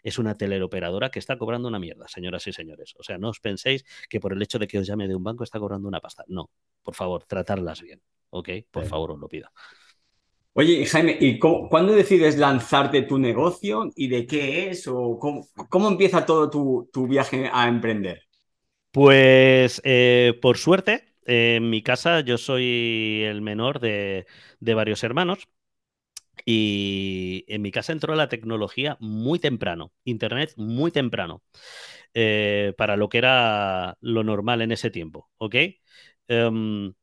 es 0.03 0.17
una 0.19 0.35
teleoperadora 0.35 1.09
que 1.09 1.19
está 1.19 1.37
cobrando 1.37 1.67
una 1.67 1.79
mierda, 1.79 2.07
señoras 2.07 2.47
y 2.47 2.53
señores. 2.53 2.93
O 2.97 3.03
sea, 3.03 3.17
no 3.17 3.29
os 3.29 3.39
penséis 3.39 3.85
que 4.09 4.19
por 4.19 4.33
el 4.33 4.41
hecho 4.41 4.59
de 4.59 4.67
que 4.67 4.79
os 4.79 4.87
llame 4.87 5.07
de 5.07 5.15
un 5.15 5.23
banco 5.23 5.43
está 5.43 5.59
cobrando 5.59 5.87
una 5.87 5.99
pasta. 5.99 6.23
No, 6.27 6.49
por 6.83 6.95
favor, 6.95 7.23
tratarlas 7.25 7.81
bien. 7.81 8.01
¿Ok? 8.29 8.49
Por 8.71 8.83
Sí. 8.83 8.89
favor, 8.89 9.11
os 9.11 9.19
lo 9.19 9.27
pido. 9.27 9.49
Oye, 10.53 10.85
Jaime, 10.85 11.17
¿y 11.19 11.39
cómo- 11.39 11.69
cuándo 11.69 11.93
decides 11.93 12.37
lanzarte 12.37 13.03
tu 13.03 13.17
negocio 13.17 13.89
y 13.95 14.07
de 14.09 14.27
qué 14.27 14.69
es? 14.69 14.87
¿O 14.87 15.17
cómo, 15.19 15.47
cómo 15.69 15.87
empieza 15.87 16.25
todo 16.25 16.49
tu, 16.49 16.89
tu 16.91 17.07
viaje 17.07 17.49
a 17.51 17.67
emprender? 17.67 18.23
Pues, 18.91 19.81
eh, 19.85 20.37
por 20.41 20.57
suerte, 20.57 21.15
en 21.25 21.69
mi 21.69 21.81
casa 21.81 22.19
yo 22.21 22.37
soy 22.37 23.23
el 23.25 23.41
menor 23.41 23.79
de, 23.79 24.25
de 24.59 24.73
varios 24.73 25.03
hermanos. 25.03 25.47
Y 26.45 27.45
en 27.47 27.61
mi 27.61 27.71
casa 27.71 27.91
entró 27.93 28.15
la 28.15 28.29
tecnología 28.29 28.97
muy 28.99 29.39
temprano, 29.39 29.93
Internet 30.03 30.53
muy 30.57 30.91
temprano, 30.91 31.43
eh, 32.13 32.73
para 32.77 32.97
lo 32.97 33.09
que 33.09 33.17
era 33.19 33.97
lo 34.01 34.23
normal 34.23 34.61
en 34.61 34.71
ese 34.71 34.89
tiempo, 34.91 35.29
¿ok? 35.37 35.55
Em, 36.27 36.93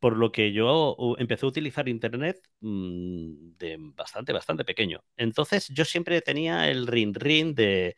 por 0.00 0.16
lo 0.16 0.30
que 0.32 0.52
yo 0.52 0.96
empecé 1.18 1.46
a 1.46 1.48
utilizar 1.48 1.88
Internet 1.88 2.40
mm, 2.60 3.56
de 3.58 3.76
bastante, 3.94 4.32
bastante 4.32 4.64
pequeño. 4.64 5.02
Entonces 5.16 5.68
yo 5.68 5.84
siempre 5.84 6.20
tenía 6.20 6.70
el 6.70 6.86
ring 6.86 7.16
ring 7.16 7.54
de 7.54 7.96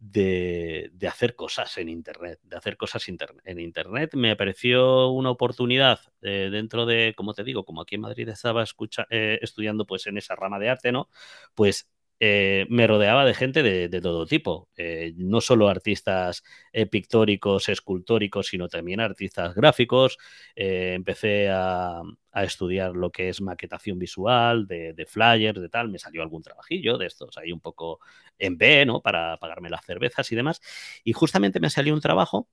de, 0.00 0.90
hacer 1.08 1.34
cosas 1.34 1.76
en 1.78 1.88
Internet, 1.88 2.40
de 2.42 2.56
hacer 2.56 2.76
cosas 2.76 3.06
en 3.08 3.60
Internet. 3.60 4.14
Me 4.14 4.36
pareció 4.36 5.08
una 5.08 5.30
oportunidad 5.30 6.00
eh, 6.22 6.48
dentro 6.50 6.86
de, 6.86 7.14
como 7.16 7.34
te 7.34 7.44
digo, 7.44 7.64
como 7.64 7.82
aquí 7.82 7.96
en 7.96 8.02
Madrid 8.02 8.28
estaba 8.28 8.64
eh, 9.10 9.38
estudiando 9.42 9.86
pues 9.86 10.06
en 10.06 10.18
esa 10.18 10.36
rama 10.36 10.58
de 10.58 10.70
arte, 10.70 10.92
¿no? 10.92 11.08
Pues 11.54 11.88
eh, 12.20 12.66
me 12.68 12.86
rodeaba 12.86 13.24
de 13.24 13.34
gente 13.34 13.62
de, 13.62 14.00
todo 14.00 14.26
tipo, 14.26 14.68
no 15.16 15.40
solo 15.40 15.68
artistas 15.68 16.42
pictóricos, 16.90 17.68
escultóricos, 17.68 18.48
sino 18.48 18.68
también 18.68 19.00
artistas 19.00 19.54
gráficos. 19.54 20.18
empecé 20.54 21.48
a, 21.50 22.02
estudiar 22.34 22.94
lo 22.94 23.10
que 23.10 23.28
es 23.28 23.40
maquetación 23.40 23.98
visual, 23.98 24.68
de, 24.68 24.92
de, 24.92 25.06
flyers, 25.06 25.60
de 25.60 25.68
tal. 25.68 25.88
Me 25.88 25.98
salió 25.98 26.22
algún 26.22 26.42
trabajillo 26.42 26.96
de 26.96 27.06
estos 27.06 27.36
ahí 27.36 27.50
un 27.50 27.60
poco 27.60 27.98
en 28.38 28.56
B, 28.56 28.86
¿no? 28.86 29.00
Para 29.02 29.36
pagarme 29.38 29.70
las 29.70 29.84
cervezas 29.84 30.30
y 30.30 30.36
demás. 30.36 30.60
Y 31.02 31.12
justamente 31.14 31.58
me 31.58 31.70
salió 31.70 31.94
un 31.94 32.00
trabajo 32.00 32.48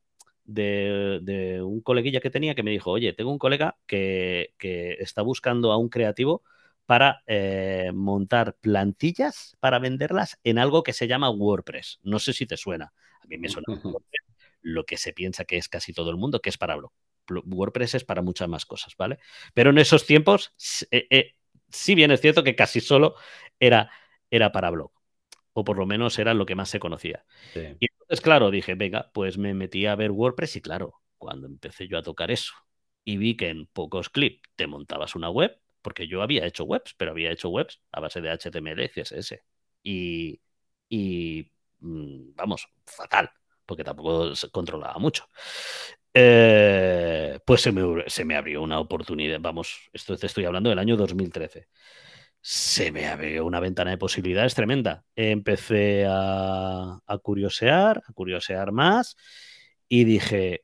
de, 0.46 1.62
un 1.64 1.82
coleguilla 1.82 2.22
que 2.22 2.30
tenía 2.30 2.56
que 2.56 2.64
me 2.64 2.72
dijo, 2.72 2.92
oye, 2.92 3.14
tengo 3.14 3.32
un 3.32 3.40
colega 3.40 3.78
que, 3.88 4.54
está 5.00 5.22
buscando 5.22 5.72
a 5.72 5.78
un 5.78 5.90
creativo 5.90 6.44
para 6.86 7.24
eh, 7.26 7.92
montar 7.94 8.58
plantillas 8.62 9.56
para 9.60 9.80
venderlas 9.80 10.40
en 10.44 10.60
algo 10.60 10.84
que 10.84 10.94
se 10.94 11.08
llama 11.08 11.30
WordPress. 11.30 12.00
No 12.04 12.20
sé 12.20 12.34
si 12.34 12.46
te 12.46 12.58
suena. 12.58 12.94
A 13.22 13.28
mí 13.28 13.38
me 13.38 13.50
suena 13.50 13.66
lo 14.62 14.86
que 14.86 14.98
se 14.98 15.14
piensa 15.14 15.46
que 15.46 15.58
es 15.58 15.70
casi 15.70 15.94
todo 15.94 16.10
el 16.10 16.18
mundo, 16.18 16.42
que 16.42 16.50
es 16.50 16.58
para 16.58 16.76
blog. 16.76 16.92
WordPress 17.30 17.96
es 17.96 18.04
para 18.04 18.22
muchas 18.22 18.48
más 18.48 18.66
cosas, 18.66 18.96
¿vale? 18.98 19.20
Pero 19.54 19.72
en 19.72 19.78
esos 19.80 20.06
tiempos, 20.06 20.54
eh, 20.92 21.08
eh, 21.10 21.36
sí 21.70 21.96
bien 21.96 22.12
es 22.12 22.22
cierto 22.22 22.44
que 22.44 22.56
casi 22.56 22.82
solo 22.82 23.16
era, 23.60 23.90
era 24.30 24.52
para 24.52 24.70
blog 24.70 24.92
o 25.54 25.64
por 25.64 25.78
lo 25.78 25.86
menos 25.86 26.20
era 26.20 26.34
lo 26.34 26.46
que 26.46 26.54
más 26.54 26.70
se 26.70 26.80
conocía. 26.80 27.26
Y 27.80 27.88
entonces, 27.90 28.20
claro, 28.22 28.52
dije, 28.52 28.76
venga, 28.76 29.10
pues 29.14 29.38
me 29.38 29.54
metí 29.54 29.86
a 29.86 29.96
ver 29.96 30.12
WordPress 30.12 30.58
y 30.58 30.62
claro, 30.62 31.02
cuando 31.18 31.48
empecé 31.48 31.88
yo 31.88 31.98
a 31.98 32.04
tocar 32.04 32.30
eso 32.30 32.54
y 33.06 33.16
vi 33.18 33.38
que 33.38 33.50
en 33.50 33.66
pocos 33.68 34.10
clips 34.10 34.42
te 34.58 34.68
montabas 34.68 35.16
una 35.16 35.30
web, 35.30 35.58
porque 35.86 36.08
yo 36.08 36.24
había 36.24 36.48
hecho 36.48 36.64
webs, 36.64 36.96
pero 36.98 37.12
había 37.12 37.30
hecho 37.32 37.50
webs 37.50 37.80
a 37.92 38.00
base 38.00 38.20
de 38.20 38.32
HTML 38.32 38.86
y 38.86 38.90
CSS. 38.90 39.44
Y, 39.84 40.42
y 40.90 41.52
mm, 41.80 42.34
vamos, 42.36 42.68
fatal, 42.88 43.30
porque 43.68 43.84
tampoco 43.84 44.34
se 44.36 44.50
controlaba 44.50 44.98
mucho. 44.98 45.30
Eh, 46.12 47.40
pues 47.46 47.62
se 47.62 47.72
me, 47.72 48.04
se 48.08 48.26
me 48.26 48.36
abrió 48.36 48.64
una 48.64 48.80
oportunidad, 48.80 49.40
vamos, 49.40 49.78
esto 49.94 50.18
te 50.18 50.26
estoy 50.26 50.46
hablando 50.46 50.72
del 50.72 50.80
año 50.80 50.98
2013 50.98 51.68
se 52.42 52.92
me 52.92 53.08
abrió 53.08 53.46
una 53.46 53.60
ventana 53.60 53.92
de 53.92 53.98
posibilidades 53.98 54.56
tremenda. 54.56 55.04
Empecé 55.16 56.06
a, 56.08 57.00
curiosear, 57.24 58.04
a 58.08 58.14
curiosear 58.14 58.72
más 58.72 59.18
y 59.88 60.04
dije, 60.04 60.64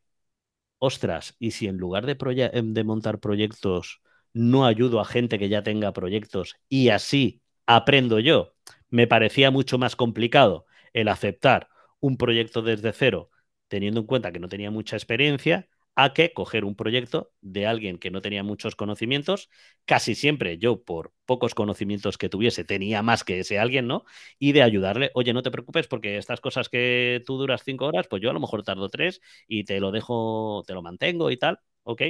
ostras, 0.79 1.35
¿y 1.39 1.51
si 1.51 1.67
en 1.67 1.77
lugar 1.77 2.05
de, 2.05 2.17
em, 2.53 2.73
de 2.73 2.83
montar 2.83 3.19
proyectos 3.19 4.01
no 4.33 4.65
ayudo 4.65 4.99
a 4.99 5.05
gente 5.05 5.39
que 5.39 5.49
ya 5.49 5.63
tenga 5.63 5.93
proyectos 5.93 6.55
y 6.69 6.89
así 6.89 7.41
aprendo 7.65 8.19
yo? 8.19 8.53
Me 8.89 9.07
parecía 9.07 9.51
mucho 9.51 9.77
más 9.77 9.95
complicado 9.95 10.65
el 10.93 11.07
aceptar 11.07 11.69
un 11.99 12.17
proyecto 12.17 12.61
desde 12.61 12.93
cero 12.93 13.29
teniendo 13.67 14.01
en 14.01 14.05
cuenta 14.05 14.31
que 14.31 14.39
no 14.39 14.49
tenía 14.49 14.71
mucha 14.71 14.95
experiencia 14.97 15.67
a 15.95 16.13
que 16.13 16.33
coger 16.33 16.63
un 16.65 16.75
proyecto 16.75 17.31
de 17.41 17.67
alguien 17.67 17.97
que 17.97 18.11
no 18.11 18.21
tenía 18.21 18.43
muchos 18.43 18.75
conocimientos. 18.75 19.49
Casi 19.85 20.15
siempre 20.15 20.57
yo, 20.57 20.83
por 20.83 21.13
pocos 21.25 21.53
conocimientos 21.53 22.17
que 22.17 22.29
tuviese, 22.29 22.63
tenía 22.63 23.01
más 23.03 23.23
que 23.23 23.39
ese 23.39 23.59
alguien, 23.59 23.87
¿no? 23.87 24.05
Y 24.39 24.53
de 24.53 24.63
ayudarle, 24.63 25.11
oye, 25.15 25.33
no 25.33 25.41
te 25.43 25.51
preocupes 25.51 25.87
porque 25.87 26.17
estas 26.17 26.39
cosas 26.41 26.69
que 26.69 27.21
tú 27.25 27.37
duras 27.37 27.61
cinco 27.65 27.85
horas, 27.85 28.07
pues 28.09 28.21
yo 28.21 28.29
a 28.29 28.33
lo 28.33 28.39
mejor 28.39 28.63
tardo 28.63 28.89
tres 28.89 29.21
y 29.47 29.63
te 29.65 29.79
lo 29.79 29.91
dejo, 29.91 30.63
te 30.65 30.73
lo 30.73 30.81
mantengo 30.81 31.29
y 31.31 31.37
tal, 31.37 31.59
¿ok? 31.83 32.01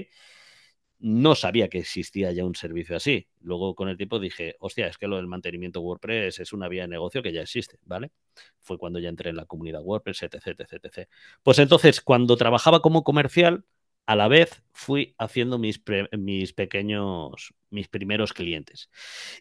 No 1.03 1.33
sabía 1.33 1.67
que 1.67 1.79
existía 1.79 2.31
ya 2.31 2.45
un 2.45 2.55
servicio 2.55 2.95
así. 2.95 3.27
Luego 3.39 3.73
con 3.73 3.89
el 3.89 3.97
tiempo 3.97 4.19
dije, 4.19 4.55
hostia, 4.59 4.87
es 4.87 4.97
que 4.97 5.07
lo 5.07 5.15
del 5.17 5.27
mantenimiento 5.27 5.81
WordPress 5.81 6.39
es 6.39 6.53
una 6.53 6.67
vía 6.67 6.83
de 6.83 6.89
negocio 6.89 7.23
que 7.23 7.33
ya 7.33 7.41
existe, 7.41 7.79
¿vale? 7.83 8.11
Fue 8.59 8.77
cuando 8.77 8.99
ya 8.99 9.09
entré 9.09 9.31
en 9.31 9.35
la 9.35 9.45
comunidad 9.45 9.81
WordPress, 9.83 10.23
etc, 10.23 10.59
etc, 10.59 10.85
etc. 10.85 11.09
Pues 11.41 11.57
entonces, 11.59 12.01
cuando 12.01 12.37
trabajaba 12.37 12.81
como 12.81 13.03
comercial, 13.03 13.65
a 14.05 14.15
la 14.15 14.27
vez 14.27 14.63
fui 14.71 15.15
haciendo 15.17 15.57
mis, 15.57 15.79
pequeños, 15.79 17.53
mis 17.69 17.87
primeros 17.87 18.33
clientes. 18.33 18.89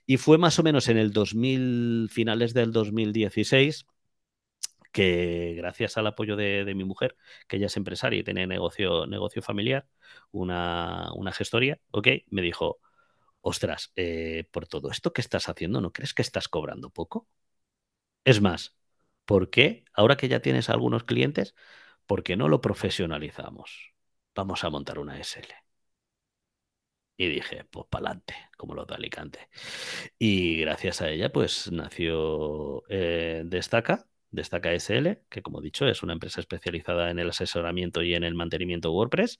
Y 0.07 0.16
fue 0.16 0.38
más 0.38 0.59
o 0.59 0.62
menos 0.62 0.88
en 0.88 0.96
el 0.96 1.12
2000, 1.12 2.09
finales 2.11 2.55
del 2.55 2.73
2016, 2.73 3.87
que 4.92 5.55
gracias 5.57 5.96
al 5.96 6.07
apoyo 6.07 6.37
de, 6.37 6.64
mi 6.74 6.85
mujer, 6.85 7.16
que 7.48 7.57
ella 7.57 7.66
es 7.66 7.76
empresaria 7.76 8.20
y 8.20 8.24
tiene 8.24 8.46
negocio, 8.46 9.07
negocio 9.07 9.42
familiar, 9.42 9.87
una, 10.33 11.11
gestoría, 11.33 11.81
¿ok? 11.90 12.09
Me 12.31 12.42
dijo, 12.42 12.81
ostras, 13.42 13.92
eh, 13.96 14.48
por 14.53 14.66
todo 14.66 14.90
esto 14.90 15.12
que 15.12 15.20
estás 15.22 15.48
haciendo, 15.48 15.81
¿no 15.81 15.92
crees 15.92 16.14
que 16.14 16.22
estás 16.22 16.48
cobrando 16.48 16.90
poco? 16.90 17.29
Es 18.24 18.40
más, 18.40 18.76
¿por 19.24 19.50
qué, 19.50 19.85
ahora 19.94 20.16
que 20.16 20.29
ya 20.29 20.40
tienes 20.40 20.70
algunos 20.70 21.05
clientes, 21.05 21.55
por 22.07 22.22
qué 22.22 22.37
no 22.37 22.48
lo 22.48 22.61
profesionalizamos? 22.61 23.94
Vamos 24.35 24.64
a 24.64 24.70
montar 24.70 24.98
una 24.98 25.18
SL. 25.20 25.55
Y 27.16 27.29
dije, 27.29 27.64
pues 27.70 27.87
para 27.90 28.07
adelante, 28.09 28.35
como 28.57 28.74
lo 28.74 28.87
de 28.87 28.94
Alicante. 28.94 29.48
Y 30.18 30.57
gracias 30.61 31.03
a 31.03 31.11
ella, 31.11 31.31
pues 31.33 31.70
nació 31.70 32.83
eh, 32.88 33.42
Destaca, 33.44 34.07
Destaca 34.30 34.72
SL, 34.72 35.22
que 35.28 35.42
como 35.42 35.60
he 35.60 35.62
dicho 35.62 35.86
es 35.86 36.02
una 36.02 36.12
empresa 36.12 36.40
especializada 36.40 37.10
en 37.10 37.18
el 37.18 37.30
asesoramiento 37.30 38.02
y 38.02 38.14
en 38.14 38.24
el 38.24 38.34
mantenimiento 38.34 38.92
WordPress. 38.92 39.38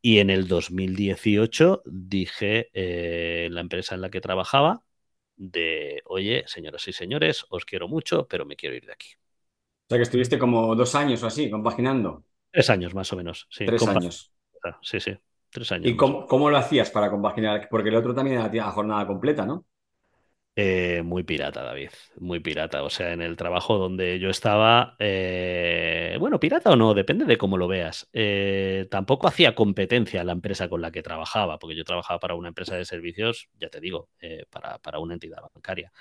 Y 0.00 0.18
en 0.18 0.30
el 0.30 0.46
2018 0.46 1.82
dije 1.84 2.70
eh, 2.72 3.48
la 3.50 3.60
empresa 3.60 3.94
en 3.94 4.00
la 4.00 4.10
que 4.10 4.20
trabajaba 4.20 4.82
de, 5.36 6.02
oye, 6.06 6.44
señoras 6.46 6.86
y 6.88 6.92
señores, 6.92 7.46
os 7.48 7.64
quiero 7.64 7.88
mucho, 7.88 8.26
pero 8.28 8.44
me 8.44 8.56
quiero 8.56 8.76
ir 8.76 8.86
de 8.86 8.92
aquí. 8.92 9.08
O 9.16 9.88
sea 9.88 9.98
que 9.98 10.02
estuviste 10.02 10.38
como 10.38 10.74
dos 10.74 10.94
años 10.94 11.22
o 11.22 11.26
así, 11.26 11.50
compaginando. 11.50 12.24
Tres 12.50 12.70
años 12.70 12.94
más 12.94 13.12
o 13.12 13.16
menos, 13.16 13.46
sí. 13.50 13.64
Tres 13.64 13.86
años. 13.86 14.32
Sí, 14.82 15.00
sí, 15.00 15.16
tres 15.50 15.72
años. 15.72 15.86
¿Y 15.86 15.96
cómo, 15.96 16.50
lo 16.50 16.56
hacías 16.56 16.90
para 16.90 17.10
compaginar? 17.10 17.68
Porque 17.70 17.88
el 17.88 17.96
otro 17.96 18.14
también 18.14 18.38
era 18.38 18.70
jornada 18.70 19.06
completa, 19.06 19.46
¿no? 19.46 19.64
Eh, 20.60 21.02
muy 21.04 21.22
pirata, 21.22 21.62
David, 21.62 21.90
muy 22.16 22.40
pirata. 22.40 22.82
O 22.82 22.90
sea, 22.90 23.12
en 23.12 23.22
el 23.22 23.36
trabajo 23.36 23.78
donde 23.78 24.18
yo 24.18 24.28
estaba, 24.28 24.96
eh, 24.98 26.16
bueno, 26.18 26.40
pirata 26.40 26.70
o 26.70 26.76
no, 26.76 26.94
depende 26.94 27.26
de 27.26 27.38
cómo 27.38 27.56
lo 27.56 27.68
veas. 27.68 28.08
Eh, 28.12 28.88
tampoco 28.90 29.28
hacía 29.28 29.54
competencia 29.54 30.24
la 30.24 30.32
empresa 30.32 30.68
con 30.68 30.82
la 30.82 30.90
que 30.90 31.00
trabajaba, 31.00 31.60
porque 31.60 31.76
yo 31.76 31.84
trabajaba 31.84 32.18
para 32.18 32.34
una 32.34 32.48
empresa 32.48 32.74
de 32.74 32.84
servicios, 32.84 33.48
ya 33.60 33.68
te 33.68 33.78
digo, 33.78 34.08
para, 34.50 34.78
para, 34.80 34.98
una 34.98 35.14
entidad 35.14 35.38
bancaria. 35.54 35.92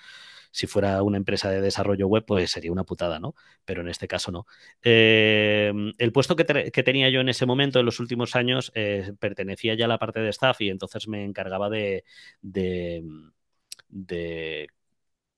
Si 0.49 0.65
fuera 0.65 1.03
una 1.03 1.17
empresa 1.17 1.51
de 1.51 1.61
desarrollo 1.61 2.07
web, 2.07 2.25
pues 2.25 2.49
sería 2.49 2.71
una 2.71 2.83
putada, 2.83 3.19
¿no? 3.19 3.35
Pero 3.63 3.81
en 3.81 3.89
este 3.89 4.07
caso 4.07 4.31
no. 4.31 4.47
el 4.81 6.11
puesto 6.11 6.35
que, 6.35 6.45
tenía 6.83 7.09
yo 7.09 7.21
en 7.21 7.29
ese 7.29 7.45
momento, 7.45 7.79
en 7.79 7.85
los 7.85 7.99
últimos 7.99 8.35
años, 8.35 8.71
pertenecía 9.19 9.75
ya 9.75 9.85
a 9.85 9.87
la 9.87 9.99
parte 9.99 10.19
de 10.19 10.29
staff 10.29 10.61
y 10.61 10.69
entonces 10.69 11.07
me 11.07 11.23
encargaba 11.23 11.69
de 11.69 12.03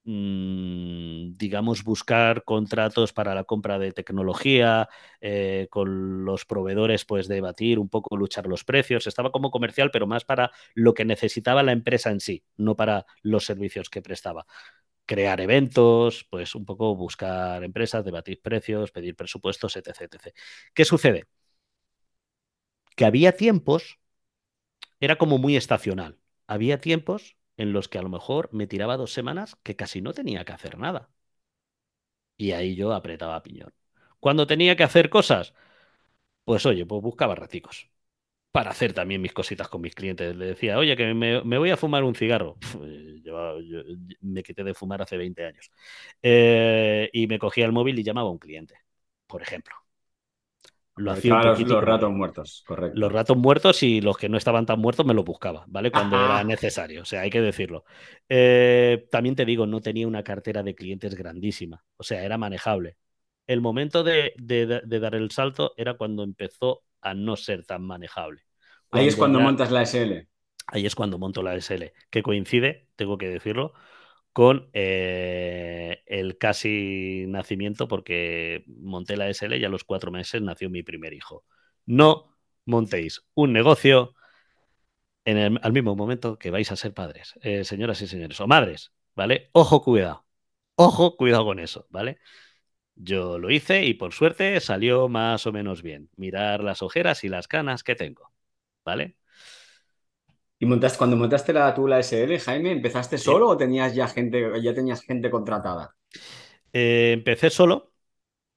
mm, 0.04 1.34
digamos, 1.38 1.84
buscar 1.84 2.44
contratos 2.44 3.14
para 3.14 3.36
la 3.36 3.44
compra 3.44 3.80
de 3.80 3.92
tecnología, 3.92 4.90
eh, 5.22 5.68
con 5.70 6.26
los 6.26 6.46
proveedores, 6.46 7.06
pues 7.06 7.28
debatir 7.28 7.80
un 7.80 7.90
poco, 7.90 8.18
luchar 8.18 8.48
los 8.48 8.64
precios. 8.64 9.08
Estaba 9.08 9.32
como 9.32 9.52
comercial, 9.52 9.92
pero 9.92 10.08
más 10.08 10.26
para 10.26 10.52
lo 10.74 10.94
que 10.94 11.06
necesitaba 11.06 11.64
la 11.64 11.72
empresa 11.74 12.10
en 12.12 12.20
sí, 12.20 12.44
no 12.58 12.76
para 12.76 13.06
los 13.22 13.46
servicios 13.46 13.90
que 13.90 14.02
prestaba. 14.02 14.46
Crear 15.06 15.42
eventos, 15.42 16.26
pues 16.30 16.56
un 16.56 16.66
poco 16.66 16.96
buscar 16.96 17.64
empresas, 17.64 18.06
debatir 18.06 18.42
precios, 18.42 18.92
pedir 18.92 19.16
presupuestos, 19.16 19.76
etc. 19.78 20.06
etc. 20.06 20.34
¿Qué 20.74 20.86
sucede? 20.86 21.28
Que 22.96 23.06
había 23.06 23.32
tiempos, 23.36 23.98
era 25.00 25.18
como 25.18 25.38
muy 25.38 25.56
estacional. 25.58 26.18
Había 26.48 26.80
tiempos 26.82 27.38
en 27.60 27.74
los 27.74 27.90
que 27.90 28.00
a 28.00 28.02
lo 28.02 28.10
mejor 28.10 28.50
me 28.54 28.68
tiraba 28.68 28.98
dos 28.98 29.14
semanas 29.14 29.58
que 29.64 29.76
casi 29.76 30.02
no 30.02 30.14
tenía 30.14 30.46
que 30.46 30.54
hacer 30.54 30.80
nada. 30.80 31.10
Y 32.38 32.52
ahí 32.54 32.76
yo 32.76 32.94
apretaba 32.94 33.42
piñón. 33.44 33.74
Cuando 34.20 34.48
tenía 34.48 34.76
que 34.76 34.84
hacer 34.84 35.10
cosas, 35.10 35.54
pues 36.46 36.66
oye, 36.66 36.86
pues 36.86 37.02
buscaba 37.04 37.36
raticos. 37.36 37.90
para 38.52 38.72
hacer 38.72 38.94
también 38.94 39.22
mis 39.22 39.34
cositas 39.34 39.70
con 39.70 39.82
mis 39.82 39.96
clientes. 39.96 40.36
Le 40.36 40.48
decía, 40.48 40.78
oye, 40.80 40.98
que 40.98 41.14
me, 41.16 41.42
voy 41.60 41.72
a 41.72 41.78
fumar 41.78 42.04
un 42.06 42.16
cigarro. 42.16 42.58
yo, 43.24 43.62
yo, 43.62 43.84
me 44.22 44.44
quité 44.44 44.64
de 44.64 44.74
fumar 44.76 45.02
hace 45.04 45.18
20 45.18 45.46
años. 45.46 45.72
Eh, 46.24 47.10
y 47.14 47.28
me 47.28 47.40
cogía 47.40 47.66
el 47.66 47.74
móvil 47.74 48.00
y 48.00 48.04
llamaba 48.04 48.30
a 48.30 48.34
un 48.34 48.40
cliente, 48.40 48.76
por 49.28 49.42
ejemplo. 49.44 49.76
Lo 51.00 51.12
hacía 51.12 51.34
un 51.36 51.42
los, 51.42 51.60
los 51.62 51.84
ratos 51.84 52.12
muertos, 52.12 52.64
correcto. 52.66 53.00
Los 53.00 53.12
ratos 53.12 53.38
muertos 53.38 53.84
y 53.84 54.02
los 54.02 54.18
que 54.18 54.30
no 54.30 54.38
estaban 54.38 54.66
tan 54.66 54.80
muertos 54.80 55.06
me 55.06 55.14
los 55.14 55.24
buscaba, 55.24 55.64
¿vale? 55.68 55.92
Cuando 55.92 56.20
era 56.20 56.44
necesario, 56.44 57.04
o 57.04 57.06
sea, 57.06 57.22
hay 57.22 57.30
que 57.30 57.42
decirlo. 57.42 57.86
Eh, 58.28 59.08
también 59.12 59.36
te 59.36 59.46
digo, 59.46 59.68
no 59.68 59.80
tenía 59.80 60.08
una 60.08 60.24
cartera 60.24 60.64
de 60.64 60.74
clientes 60.74 61.14
grandísima, 61.16 61.84
o 61.98 62.04
sea, 62.04 62.24
era 62.24 62.38
manejable. 62.38 62.98
El 63.46 63.62
momento 63.62 64.04
de, 64.04 64.34
de, 64.38 64.82
de 64.84 65.00
dar 65.00 65.16
el 65.16 65.30
salto 65.32 65.74
era 65.78 65.96
cuando 65.96 66.24
empezó 66.24 66.84
a 67.02 67.14
no 67.14 67.36
ser 67.36 67.64
tan 67.66 67.84
manejable. 67.84 68.42
ahí 68.92 69.08
es 69.08 69.16
cuando 69.16 69.40
montas 69.40 69.72
la 69.72 69.84
SL. 69.84 70.28
Ahí 70.68 70.86
es 70.86 70.96
cuando 70.96 71.18
monto 71.18 71.42
la 71.42 71.56
SL, 71.56 71.94
que 72.10 72.22
coincide, 72.24 72.88
tengo 72.96 73.18
que 73.18 73.28
decirlo, 73.28 73.74
con 74.34 74.70
eh, 74.74 76.02
el 76.06 76.38
casi 76.38 77.26
nacimiento, 77.28 77.88
porque 77.88 78.64
monté 78.68 79.18
la 79.18 79.30
SL 79.30 79.58
y 79.58 79.66
a 79.66 79.70
los 79.70 79.84
cuatro 79.84 80.12
meses 80.12 80.42
nació 80.42 80.70
mi 80.70 80.84
primer 80.84 81.14
hijo. 81.14 81.44
No 81.86 82.38
montéis 82.66 83.22
un 83.34 83.54
negocio 83.54 84.14
en 85.26 85.38
el, 85.38 85.60
al 85.62 85.74
mismo 85.74 85.96
momento 85.96 86.38
que 86.38 86.52
vais 86.52 86.72
a 86.72 86.76
ser 86.76 86.94
padres, 86.94 87.36
eh, 87.42 87.64
señoras 87.64 88.02
y 88.02 88.08
señores, 88.08 88.40
o 88.40 88.48
madres, 88.48 88.94
¿vale? 89.16 89.50
Ojo, 89.54 89.82
cuidado. 89.82 90.26
Ojo, 90.76 91.18
cuidado 91.18 91.46
con 91.46 91.60
eso, 91.60 91.88
¿vale? 91.90 92.20
Yo 92.96 93.40
lo 93.40 93.52
hice 93.52 93.86
y 93.86 93.94
por 93.94 94.14
suerte 94.14 94.60
salió 94.60 95.10
más 95.10 95.48
o 95.48 95.54
menos 95.54 95.82
bien. 95.82 96.10
Mirar 96.18 96.64
las 96.64 96.82
ojeras 96.82 97.24
y 97.24 97.30
las 97.30 97.48
canas 97.48 97.84
que 97.84 97.96
tengo. 97.96 98.32
¿Vale? 98.86 99.16
¿Y 100.60 100.66
montaste, 100.66 100.98
cuando 100.98 101.16
montaste 101.16 101.54
la, 101.54 101.74
tú 101.74 101.88
la 101.88 102.00
SL, 102.00 102.38
Jaime, 102.38 102.74
empezaste 102.74 103.18
solo 103.18 103.48
o 103.48 103.58
tenías 103.58 103.96
ya 103.96 104.08
gente, 104.08 104.62
ya 104.62 104.74
tenías 104.74 105.02
gente 105.02 105.30
contratada? 105.30 105.96
Eh, 106.74 107.12
empecé 107.14 107.50
solo, 107.50 107.94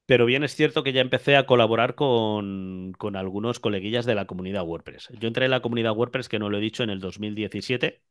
pero 0.05 0.25
bien 0.25 0.43
es 0.43 0.53
cierto 0.53 0.83
que 0.83 0.91
ya 0.91 0.99
empecé 0.99 1.37
a 1.37 1.45
colaborar 1.45 1.95
con, 1.95 2.91
con, 2.97 3.15
algunos 3.15 3.61
coleguillas 3.61 4.05
de 4.05 4.15
la 4.15 4.25
comunidad 4.25 4.65
WordPress. 4.65 5.09
Yo 5.17 5.29
entré 5.29 5.45
en 5.45 5.51
la 5.51 5.61
comunidad 5.61 5.95
WordPress, 5.95 6.27
que 6.27 6.39
no 6.39 6.49
lo 6.49 6.57
he 6.57 6.61
dicho, 6.61 6.83
en 6.83 6.89
el 6.89 6.99
2017 6.99 8.01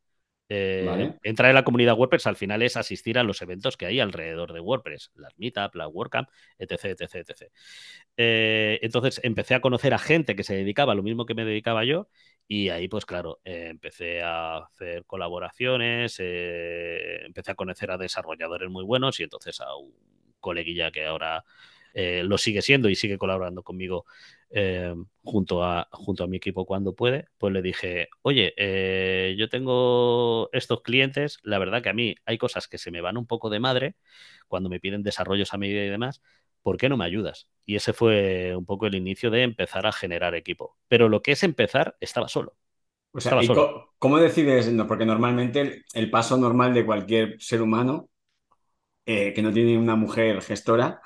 eh, 0.55 1.15
Entrar 1.23 1.49
en 1.49 1.55
la 1.55 1.65
comunidad 1.65 1.97
WordPress 1.97 2.27
al 2.27 2.37
final 2.37 2.61
es 2.61 2.77
asistir 2.77 3.19
a 3.19 3.23
los 3.23 3.41
eventos 3.41 3.79
que 3.79 3.87
hay 3.87 4.01
alrededor 4.01 4.53
de 4.53 4.61
WordPress, 4.61 5.11
las 5.15 5.33
Meetup, 5.39 5.75
la 5.75 5.89
WordCamp, 5.89 6.29
etc. 6.59 6.85
etc, 6.85 7.15
etc. 7.15 7.53
Eh, 8.19 8.79
entonces 8.83 9.21
empecé 9.25 9.55
a 9.55 9.63
conocer 9.63 9.95
a 9.95 9.99
gente 9.99 10.37
que 10.37 10.43
se 10.43 10.55
dedicaba 10.55 10.93
a 10.93 10.95
lo 10.95 11.03
mismo 11.03 11.25
que 11.25 11.35
me 11.35 11.47
dedicaba 11.47 11.85
yo 11.85 12.09
y 12.49 12.69
ahí 12.69 12.89
pues 12.89 13.07
claro, 13.07 13.41
eh, 13.45 13.69
empecé 13.71 14.23
a 14.23 14.59
hacer 14.59 15.05
colaboraciones, 15.07 16.17
eh, 16.19 17.25
empecé 17.25 17.53
a 17.53 17.55
conocer 17.55 17.91
a 17.91 17.99
desarrolladores 17.99 18.69
muy 18.71 18.85
buenos 18.85 19.21
y 19.21 19.23
entonces 19.25 19.61
a 19.61 19.75
un 19.77 19.95
coleguilla 20.41 20.91
que 20.91 21.07
ahora 21.07 21.45
eh, 21.95 22.23
lo 22.25 22.39
sigue 22.39 22.63
siendo 22.63 22.89
y 22.89 22.95
sigue 22.97 23.19
colaborando 23.19 23.63
conmigo 23.63 24.05
junto, 25.23 25.65
a, 25.65 25.89
junto 25.93 26.25
a 26.25 26.27
mi 26.27 26.37
equipo 26.37 26.67
cuando 26.67 26.95
puede, 26.95 27.29
pues 27.39 27.53
le 27.55 27.63
dije, 27.63 28.09
oye, 28.23 28.55
yo 29.39 29.49
tengo 29.49 30.51
estos 30.53 30.83
clientes, 30.83 31.39
la 31.43 31.59
verdad 31.59 31.83
que 31.83 31.89
a 31.89 31.95
mí 31.95 32.17
hay 32.27 32.39
cosas 32.39 32.69
que 32.69 32.79
se 32.79 32.91
me 32.91 33.01
van 33.01 33.17
un 33.17 33.27
poco 33.27 33.49
de 33.51 33.61
madre 33.61 33.97
cuando 34.49 34.69
me 34.69 34.81
piden 34.81 35.03
desarrollos 35.03 35.55
a 35.55 35.59
medida 35.59 35.85
y 35.85 35.89
demás, 35.89 36.23
¿por 36.63 36.77
qué 36.77 36.89
no 36.91 36.97
me 36.99 37.05
ayudas? 37.07 37.49
Y 37.65 37.77
ese 37.77 37.93
fue 37.93 38.55
un 38.57 38.67
poco 38.67 38.87
el 38.87 38.95
inicio 38.95 39.31
de 39.31 39.43
empezar 39.43 39.87
a 39.87 39.93
generar 39.93 40.35
equipo. 40.35 40.77
Pero 40.89 41.09
lo 41.09 41.23
que 41.23 41.33
es 41.33 41.43
empezar, 41.43 41.97
estaba 42.01 42.29
solo. 42.29 42.57
O 43.13 43.21
sea, 43.21 43.43
¿y 43.43 43.47
solo. 43.47 43.95
¿cómo 43.99 44.19
decides? 44.19 44.73
No, 44.73 44.87
porque 44.87 45.05
normalmente 45.05 45.61
el, 45.61 45.85
el, 45.93 46.11
paso 46.11 46.37
normal 46.37 46.73
de 46.73 46.87
cualquier 46.87 47.41
ser 47.41 47.61
humano 47.61 48.09
eh, 49.05 49.33
que 49.35 49.43
no 49.43 49.53
tiene 49.53 49.77
una 49.77 49.97
mujer 49.97 50.41
gestora 50.43 51.01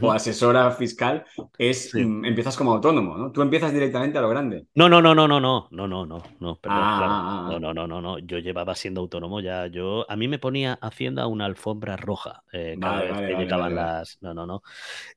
o 0.00 0.12
asesora 0.12 0.70
fiscal 0.72 1.24
es 1.58 1.90
sí. 1.90 2.04
mm, 2.04 2.24
empiezas 2.24 2.56
como 2.56 2.72
autónomo, 2.72 3.16
¿no? 3.16 3.32
Tú 3.32 3.42
empiezas 3.42 3.72
directamente 3.72 4.18
a 4.18 4.20
lo 4.20 4.28
grande. 4.28 4.66
No, 4.74 4.88
no, 4.88 5.00
no, 5.00 5.14
no, 5.14 5.26
no, 5.26 5.40
no, 5.40 5.68
no, 5.70 5.86
no, 5.88 6.06
no, 6.06 6.22
no, 6.40 6.56
perdón, 6.56 6.78
ah, 6.80 6.96
claro. 6.98 7.12
ah, 7.12 7.48
no, 7.52 7.60
no, 7.60 7.74
no, 7.74 7.86
no, 7.86 8.00
no, 8.00 8.18
yo 8.18 8.38
llevaba 8.38 8.74
siendo 8.74 9.00
autónomo 9.00 9.40
ya, 9.40 9.66
yo, 9.66 10.10
a 10.10 10.16
mí 10.16 10.28
me 10.28 10.38
ponía 10.38 10.78
Hacienda 10.80 11.26
una 11.26 11.46
alfombra 11.46 11.96
roja 11.96 12.42
eh, 12.52 12.76
cada 12.80 12.94
vale, 12.94 13.04
vez 13.04 13.14
vale, 13.14 13.26
que 13.26 13.32
vale, 13.32 13.44
llegaban 13.44 13.74
las, 13.74 14.18
no, 14.20 14.34
no, 14.34 14.46
no, 14.46 14.62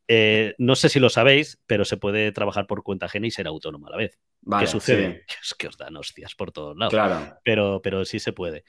eh, 0.08 0.56
no 0.58 0.76
sé 0.76 0.89
si 0.89 1.00
lo 1.00 1.10
sabéis, 1.10 1.60
pero 1.66 1.86
se 1.86 1.98
puede 1.98 2.32
trabajar 2.32 2.68
por 2.68 2.84
cuenta 2.84 3.06
ajena 3.08 3.28
y 3.28 3.32
ser 3.32 3.48
autónomo 3.48 3.88
a 3.88 3.92
la 3.92 3.98
vez. 3.98 4.20
¿Qué 4.60 4.68
sucede? 4.68 5.24
Sí. 5.28 5.36
Es 5.42 5.54
que 5.54 5.68
os 5.68 5.78
dan 5.78 5.96
hostias 5.96 6.36
por 6.36 6.52
todos 6.52 6.78
lados. 6.78 6.94
Claro. 6.94 7.38
Pero, 7.44 7.82
pero 7.82 8.04
sí 8.06 8.20
se 8.20 8.34
puede. 8.34 8.66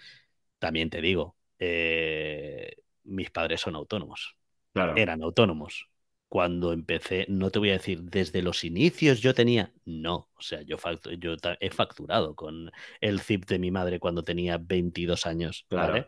También 0.59 0.89
te 0.89 1.01
digo, 1.01 1.37
eh, 1.59 2.77
mis 3.05 3.31
padres 3.31 3.61
son 3.61 3.75
autónomos. 3.75 4.37
Claro. 4.75 4.97
Eran 4.97 5.23
autónomos. 5.23 5.89
Cuando 6.29 6.73
empecé, 6.73 7.27
no 7.29 7.51
te 7.51 7.61
voy 7.61 7.71
a 7.71 7.75
decir, 7.75 8.03
desde 8.03 8.43
los 8.43 8.65
inicios 8.65 9.21
yo 9.21 9.35
tenía, 9.35 9.73
no, 9.85 10.31
o 10.35 10.41
sea, 10.41 10.63
yo, 10.63 10.79
factu 10.79 11.13
yo 11.13 11.37
he 11.61 11.71
facturado 11.71 12.35
con 12.35 12.73
el 13.01 13.21
zip 13.21 13.45
de 13.47 13.61
mi 13.61 13.71
madre 13.71 14.01
cuando 14.01 14.25
tenía 14.25 14.59
22 14.59 15.27
años. 15.27 15.65
Claro, 15.69 15.93
¿vale? 15.93 16.07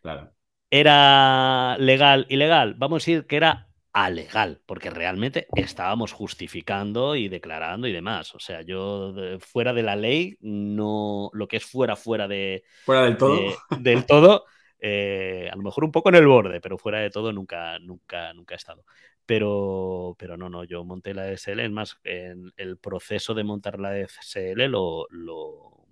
claro. 0.00 0.32
Era 0.70 1.76
legal, 1.78 2.26
ilegal, 2.28 2.74
vamos 2.74 3.02
a 3.02 3.04
decir 3.04 3.26
que 3.26 3.36
era 3.36 3.68
alegal, 3.92 4.60
porque 4.64 4.90
realmente 4.90 5.48
estábamos 5.56 6.12
justificando 6.12 7.16
y 7.16 7.28
declarando 7.28 7.88
y 7.88 7.92
demás. 7.92 8.34
O 8.34 8.38
sea, 8.38 8.62
yo 8.62 9.12
de, 9.12 9.40
fuera 9.40 9.72
de 9.72 9.82
la 9.82 9.96
ley, 9.96 10.36
no 10.40 11.30
lo 11.32 11.48
que 11.48 11.56
es 11.56 11.64
fuera, 11.64 11.96
fuera 11.96 12.28
de. 12.28 12.62
Fuera 12.84 13.02
del 13.02 13.16
todo. 13.16 13.36
De, 13.36 13.56
del 13.78 14.06
todo. 14.06 14.44
Eh, 14.80 15.48
a 15.52 15.56
lo 15.56 15.62
mejor 15.62 15.84
un 15.84 15.92
poco 15.92 16.08
en 16.08 16.14
el 16.16 16.26
borde, 16.26 16.60
pero 16.60 16.78
fuera 16.78 17.00
de 17.00 17.10
todo 17.10 17.32
nunca, 17.32 17.78
nunca, 17.80 18.32
nunca 18.34 18.54
he 18.54 18.56
estado. 18.56 18.84
Pero, 19.26 20.16
pero 20.18 20.36
no, 20.36 20.48
no, 20.48 20.64
yo 20.64 20.84
monté 20.84 21.14
la 21.14 21.30
SL, 21.30 21.64
es 21.64 21.70
más, 21.70 21.98
en 22.04 22.52
el 22.56 22.78
proceso 22.78 23.34
de 23.34 23.44
montar 23.44 23.78
la 23.80 23.98
SL 23.98 24.68
lo, 24.68 25.06
lo, 25.10 25.86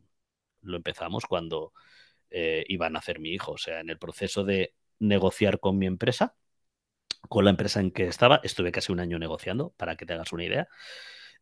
lo 0.62 0.76
empezamos 0.76 1.26
cuando 1.26 1.72
eh, 2.30 2.64
iban 2.68 2.96
a 2.96 3.00
hacer 3.00 3.20
mi 3.20 3.30
hijo, 3.32 3.52
o 3.52 3.58
sea, 3.58 3.80
en 3.80 3.90
el 3.90 3.98
proceso 3.98 4.44
de 4.44 4.74
negociar 5.00 5.60
con 5.60 5.78
mi 5.78 5.86
empresa, 5.86 6.34
con 7.28 7.44
la 7.44 7.50
empresa 7.50 7.80
en 7.80 7.90
que 7.90 8.06
estaba, 8.06 8.40
estuve 8.44 8.72
casi 8.72 8.92
un 8.92 9.00
año 9.00 9.18
negociando, 9.18 9.72
para 9.76 9.96
que 9.96 10.06
te 10.06 10.14
hagas 10.14 10.32
una 10.32 10.44
idea. 10.44 10.68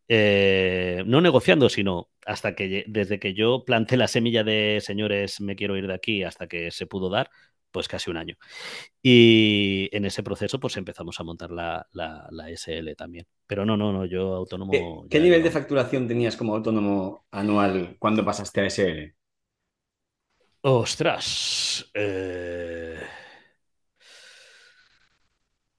Eh, 0.08 1.02
no 1.06 1.20
negociando, 1.20 1.68
sino 1.68 2.10
hasta 2.26 2.54
que 2.54 2.84
desde 2.86 3.18
que 3.18 3.34
yo 3.34 3.64
planté 3.64 3.96
la 3.96 4.08
semilla 4.08 4.44
de 4.44 4.80
señores, 4.82 5.40
me 5.40 5.56
quiero 5.56 5.76
ir 5.76 5.86
de 5.86 5.94
aquí, 5.94 6.22
hasta 6.22 6.46
que 6.46 6.70
se 6.70 6.86
pudo 6.86 7.08
dar, 7.08 7.30
pues 7.70 7.88
casi 7.88 8.10
un 8.10 8.16
año. 8.16 8.36
Y 9.02 9.88
en 9.92 10.04
ese 10.04 10.22
proceso, 10.22 10.60
pues 10.60 10.76
empezamos 10.76 11.18
a 11.18 11.24
montar 11.24 11.50
la, 11.50 11.86
la, 11.92 12.28
la 12.30 12.50
SL 12.50 12.94
también. 12.96 13.26
Pero 13.46 13.64
no, 13.64 13.76
no, 13.76 13.92
no, 13.92 14.04
yo 14.04 14.34
autónomo. 14.34 14.70
¿Qué, 14.70 14.84
¿qué 15.10 15.20
nivel 15.20 15.40
no. 15.40 15.44
de 15.44 15.50
facturación 15.50 16.06
tenías 16.06 16.36
como 16.36 16.54
autónomo 16.54 17.26
anual 17.30 17.96
cuando 17.98 18.24
pasaste 18.24 18.60
a 18.60 18.66
SL? 18.66 19.14
Ostras. 20.62 21.90
Eh... 21.94 22.96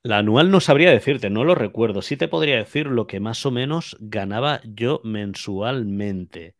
La 0.06 0.20
anual 0.20 0.52
no 0.52 0.60
sabría 0.60 0.92
decirte, 0.92 1.32
no 1.32 1.44
lo 1.44 1.56
recuerdo. 1.56 2.04
Sí 2.04 2.16
te 2.16 2.28
podría 2.28 2.58
decir 2.58 2.86
lo 2.86 3.08
que 3.08 3.20
más 3.20 3.44
o 3.44 3.50
menos 3.50 3.98
ganaba 4.00 4.62
yo 4.64 5.02
mensualmente. 5.04 6.56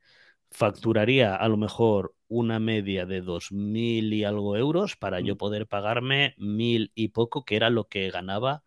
Facturaría 0.50 1.36
a 1.36 1.48
lo 1.48 1.56
mejor 1.56 2.16
una 2.28 2.60
media 2.60 3.06
de 3.06 3.22
dos 3.22 3.52
mil 3.52 4.14
y 4.14 4.24
algo 4.24 4.58
euros 4.58 4.96
para 4.96 5.20
yo 5.20 5.38
poder 5.38 5.68
pagarme 5.68 6.34
mil 6.40 6.92
y 6.96 7.10
poco, 7.10 7.46
que 7.46 7.56
era 7.56 7.70
lo 7.70 7.88
que 7.88 8.10
ganaba 8.10 8.64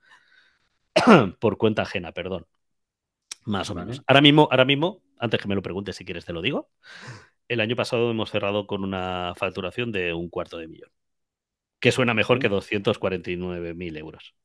por 1.41 1.59
cuenta 1.59 1.83
ajena, 1.83 2.13
perdón. 2.13 2.47
Más 3.47 3.71
o 3.71 3.75
menos. 3.75 4.01
Ahora 4.07 4.21
mismo, 4.21 4.47
ahora 4.49 4.65
mismo, 4.65 5.03
antes 5.19 5.41
que 5.41 5.49
me 5.49 5.57
lo 5.57 5.63
preguntes 5.63 5.97
si 5.97 6.05
quieres, 6.05 6.25
te 6.25 6.33
lo 6.33 6.41
digo. 6.41 6.71
El 7.49 7.61
año 7.61 7.75
pasado 7.75 8.13
hemos 8.13 8.31
cerrado 8.31 8.69
con 8.69 8.85
una 8.85 9.33
facturación 9.37 9.91
de 9.91 10.15
un 10.15 10.29
cuarto 10.29 10.57
de 10.57 10.69
millón, 10.69 10.93
que 11.81 11.91
suena 11.91 12.15
mejor 12.15 12.39
que 12.39 12.49
249.000 12.49 13.97
euros. 13.97 14.37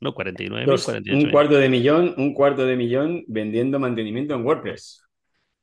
No, 0.00 0.14
49 0.14 0.66
Dos, 0.66 0.84
48 0.84 1.26
Un 1.26 1.32
cuarto 1.32 1.54
de 1.56 1.68
millón, 1.68 2.14
un 2.16 2.34
cuarto 2.34 2.66
de 2.66 2.76
millón 2.76 3.24
vendiendo 3.26 3.78
mantenimiento 3.78 4.34
en 4.34 4.44
WordPress. 4.44 5.02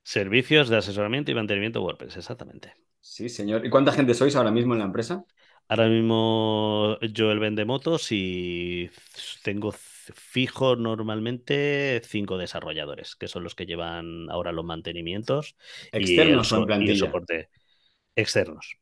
Servicios 0.03 0.69
de 0.69 0.77
asesoramiento 0.77 1.31
y 1.31 1.35
mantenimiento 1.35 1.81
WordPress, 1.81 2.17
exactamente. 2.17 2.73
Sí, 2.99 3.29
señor. 3.29 3.65
¿Y 3.65 3.69
cuánta 3.69 3.91
gente 3.91 4.13
sois 4.13 4.35
ahora 4.35 4.51
mismo 4.51 4.73
en 4.73 4.79
la 4.79 4.85
empresa? 4.85 5.23
Ahora 5.67 5.87
mismo 5.87 6.97
yo 6.99 7.31
el 7.31 7.39
vende 7.39 7.65
motos 7.65 8.07
y 8.11 8.89
tengo 9.43 9.71
fijo 9.71 10.75
normalmente 10.75 12.01
cinco 12.03 12.37
desarrolladores, 12.37 13.15
que 13.15 13.27
son 13.27 13.43
los 13.43 13.55
que 13.55 13.65
llevan 13.65 14.29
ahora 14.29 14.51
los 14.51 14.65
mantenimientos. 14.65 15.55
Externos 15.91 16.51
y 16.51 16.55
el, 16.55 16.59
o 16.59 16.61
en 16.61 16.67
plantilla. 16.67 16.91
Y 16.91 16.95
el 16.95 16.99
soporte 16.99 17.49
externos. 18.15 18.75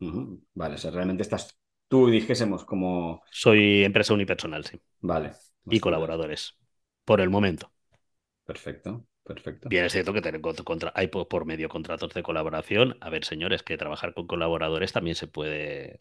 Uh 0.00 0.06
-huh. 0.06 0.40
Vale, 0.54 0.74
o 0.74 0.78
sea, 0.78 0.90
realmente 0.90 1.22
estás 1.22 1.56
tú 1.88 2.08
dijésemos 2.08 2.64
como... 2.64 3.22
Soy 3.30 3.84
empresa 3.84 4.14
unipersonal, 4.14 4.64
sí. 4.64 4.80
Vale. 5.00 5.32
Y 5.66 5.80
colaboradores, 5.80 6.56
por 7.04 7.20
el 7.20 7.30
momento. 7.30 7.72
Perfecto. 8.44 9.06
perfecto. 9.24 9.68
Bien, 9.68 9.84
es 9.84 9.92
cierto 9.92 10.12
que 10.12 10.22
tener 10.22 10.40
contra, 10.40 10.92
hay 10.94 11.08
por, 11.08 11.44
medio 11.44 11.68
contratos 11.68 12.14
de 12.14 12.22
colaboración. 12.22 12.96
A 13.00 13.10
ver, 13.10 13.24
señores, 13.24 13.62
que 13.62 13.76
trabajar 13.76 14.14
con 14.14 14.26
colaboradores 14.26 14.92
también 14.92 15.16
se 15.16 15.26
puede, 15.26 16.00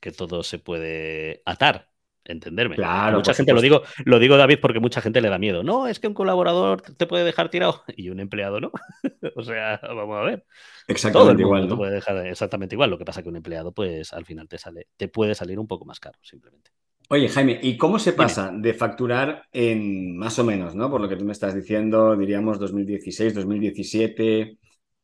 que 0.00 0.10
todo 0.10 0.42
se 0.42 0.58
puede 0.58 1.42
atar 1.44 1.93
entenderme. 2.24 2.76
Claro, 2.76 3.18
mucha 3.18 3.34
gente 3.34 3.52
lo 3.52 3.60
digo, 3.60 3.82
lo 4.04 4.18
digo 4.18 4.36
David 4.36 4.58
porque 4.60 4.80
mucha 4.80 5.00
gente 5.00 5.20
le 5.20 5.28
da 5.28 5.38
miedo. 5.38 5.62
No, 5.62 5.86
es 5.86 6.00
que 6.00 6.08
un 6.08 6.14
colaborador 6.14 6.82
te 6.82 7.06
puede 7.06 7.24
dejar 7.24 7.50
tirado 7.50 7.82
y 7.96 8.10
un 8.10 8.20
empleado 8.20 8.60
no. 8.60 8.72
o 9.36 9.42
sea, 9.42 9.80
vamos 9.82 10.16
a 10.16 10.22
ver. 10.22 10.44
Exactamente 10.86 11.42
igual, 11.42 11.62
¿no? 11.62 11.68
te 11.68 11.76
puede 11.76 11.94
dejar 11.94 12.26
exactamente 12.26 12.74
igual. 12.74 12.90
Lo 12.90 12.98
que 12.98 13.04
pasa 13.04 13.22
que 13.22 13.28
un 13.28 13.36
empleado, 13.36 13.72
pues 13.72 14.12
al 14.12 14.24
final 14.24 14.48
te 14.48 14.58
sale, 14.58 14.88
te 14.96 15.08
puede 15.08 15.34
salir 15.34 15.58
un 15.58 15.66
poco 15.66 15.84
más 15.84 16.00
caro, 16.00 16.18
simplemente. 16.22 16.70
Oye, 17.10 17.28
Jaime, 17.28 17.60
¿y 17.62 17.76
cómo 17.76 17.98
se 17.98 18.14
pasa 18.14 18.50
de 18.54 18.72
facturar 18.72 19.44
en 19.52 20.16
más 20.16 20.38
o 20.38 20.44
menos, 20.44 20.74
¿no? 20.74 20.90
Por 20.90 21.02
lo 21.02 21.08
que 21.08 21.16
tú 21.16 21.24
me 21.24 21.32
estás 21.32 21.54
diciendo, 21.54 22.16
diríamos 22.16 22.58
2016, 22.58 23.34
2017, 23.34 24.58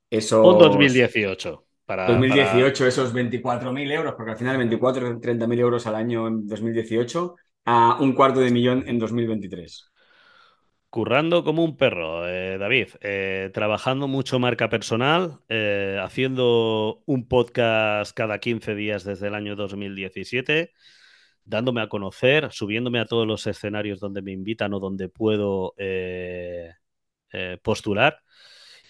eso. 0.09 0.42
O 0.42 0.54
2018. 0.54 1.66
2018 1.96 2.87
esos 2.87 3.14
24.000 3.14 3.92
euros, 3.92 4.14
porque 4.14 4.33
al 4.33 4.37
final 4.37 4.57
24 4.59 5.09
o 5.09 5.12
30.000 5.20 5.59
euros 5.59 5.87
al 5.87 5.94
año 5.94 6.29
en 6.29 6.46
2018 6.46 7.37
a 7.64 7.98
un 8.00 8.12
cuarto 8.12 8.40
de 8.40 8.50
millón 8.50 8.85
en 8.87 8.98
2023. 8.98 9.90
Currando 10.88 11.44
como 11.44 11.62
un 11.62 11.76
perro, 11.76 12.29
eh, 12.29 12.59
David, 12.59 12.88
eh, 13.00 13.50
trabajando 13.55 14.09
mucho 14.09 14.40
marca 14.40 14.68
personal, 14.68 15.38
eh, 15.48 16.00
haciendo 16.03 17.03
un 17.07 17.29
podcast 17.29 18.12
cada 18.12 18.40
15 18.40 18.74
días 18.74 19.05
desde 19.05 19.29
el 19.29 19.37
año 19.37 19.55
2017, 19.55 20.72
dándome 21.44 21.83
a 21.83 21.88
conocer, 21.88 22.50
subiéndome 22.50 22.98
a 22.98 23.05
todos 23.05 23.24
los 23.24 23.46
escenarios 23.46 24.00
donde 24.00 24.20
me 24.20 24.33
invitan 24.33 24.74
o 24.74 24.81
donde 24.81 25.09
puedo 25.09 25.74
postular 27.62 28.18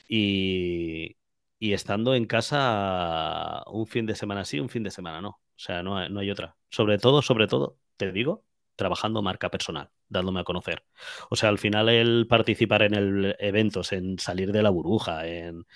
y, 0.08 1.19
y 1.60 1.74
estando 1.74 2.14
en 2.14 2.26
casa 2.26 3.62
un 3.68 3.86
fin 3.86 4.06
de 4.06 4.16
semana 4.16 4.44
sí, 4.44 4.60
un 4.60 4.70
fin 4.70 4.82
de 4.82 4.90
semana 4.90 5.20
no. 5.20 5.28
O 5.30 5.40
sea, 5.62 5.82
no, 5.82 6.08
no 6.08 6.20
hay 6.20 6.30
otra. 6.30 6.56
Sobre 6.70 6.98
todo, 6.98 7.22
sobre 7.22 7.46
todo, 7.46 7.78
te 7.98 8.12
digo, 8.12 8.44
trabajando 8.76 9.22
marca 9.22 9.50
personal, 9.50 9.90
dándome 10.08 10.40
a 10.40 10.44
conocer. 10.44 10.84
O 11.30 11.36
sea, 11.36 11.50
al 11.50 11.58
final 11.58 11.90
el 11.90 12.26
participar 12.28 12.82
en 12.82 12.94
el 12.94 13.36
eventos, 13.38 13.92
en 13.92 14.18
salir 14.18 14.52
de 14.52 14.62
la 14.62 14.70
burbuja, 14.70 15.26
en, 15.26 15.66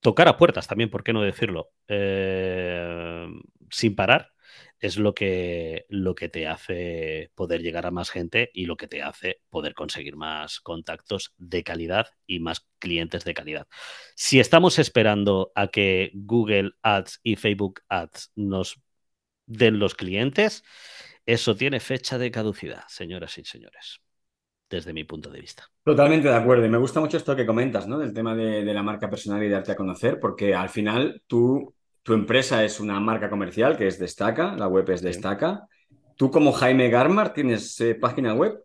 tocar 0.00 0.28
a 0.28 0.36
puertas 0.36 0.66
también, 0.66 0.90
¿por 0.90 1.04
qué 1.04 1.12
no 1.12 1.22
decirlo? 1.22 1.70
Eh, 1.88 3.26
sin 3.70 3.94
parar, 3.96 4.32
es 4.80 4.98
lo 4.98 5.14
que, 5.14 5.86
lo 5.88 6.14
que 6.14 6.28
te 6.28 6.46
hace 6.46 7.30
poder 7.34 7.62
llegar 7.62 7.86
a 7.86 7.90
más 7.90 8.10
gente 8.10 8.50
y 8.52 8.66
lo 8.66 8.76
que 8.76 8.88
te 8.88 9.02
hace 9.02 9.40
poder 9.48 9.74
conseguir 9.74 10.16
más 10.16 10.60
contactos 10.60 11.34
de 11.38 11.62
calidad 11.62 12.08
y 12.26 12.40
más 12.40 12.66
clientes 12.78 13.24
de 13.24 13.34
calidad. 13.34 13.66
Si 14.14 14.40
estamos 14.40 14.78
esperando 14.78 15.52
a 15.54 15.68
que 15.68 16.10
Google 16.14 16.72
Ads 16.82 17.20
y 17.22 17.36
Facebook 17.36 17.80
Ads 17.88 18.32
nos 18.36 18.80
den 19.46 19.78
los 19.78 19.94
clientes, 19.94 20.64
eso 21.24 21.56
tiene 21.56 21.80
fecha 21.80 22.18
de 22.18 22.30
caducidad, 22.30 22.84
señoras 22.88 23.38
y 23.38 23.44
señores, 23.44 24.00
desde 24.68 24.92
mi 24.92 25.04
punto 25.04 25.30
de 25.30 25.40
vista. 25.40 25.70
Totalmente 25.84 26.28
de 26.28 26.34
acuerdo. 26.34 26.66
Y 26.66 26.68
me 26.68 26.78
gusta 26.78 27.00
mucho 27.00 27.16
esto 27.16 27.34
que 27.34 27.46
comentas, 27.46 27.86
¿no? 27.86 27.98
Del 27.98 28.12
tema 28.12 28.34
de, 28.34 28.64
de 28.64 28.74
la 28.74 28.82
marca 28.82 29.08
personal 29.08 29.42
y 29.42 29.48
darte 29.48 29.72
a 29.72 29.76
conocer, 29.76 30.18
porque 30.20 30.54
al 30.54 30.68
final 30.68 31.22
tú 31.26 31.75
tu 32.06 32.14
empresa 32.14 32.64
es 32.64 32.78
una 32.78 33.00
marca 33.00 33.28
comercial 33.28 33.76
que 33.76 33.88
es 33.88 33.98
Destaca, 33.98 34.54
la 34.54 34.68
web 34.68 34.88
es 34.90 35.02
Destaca. 35.02 35.66
¿Tú 36.14 36.30
como 36.30 36.52
Jaime 36.52 36.88
Garmar 36.88 37.34
tienes 37.34 37.80
eh, 37.80 37.96
página 37.96 38.32
web? 38.32 38.62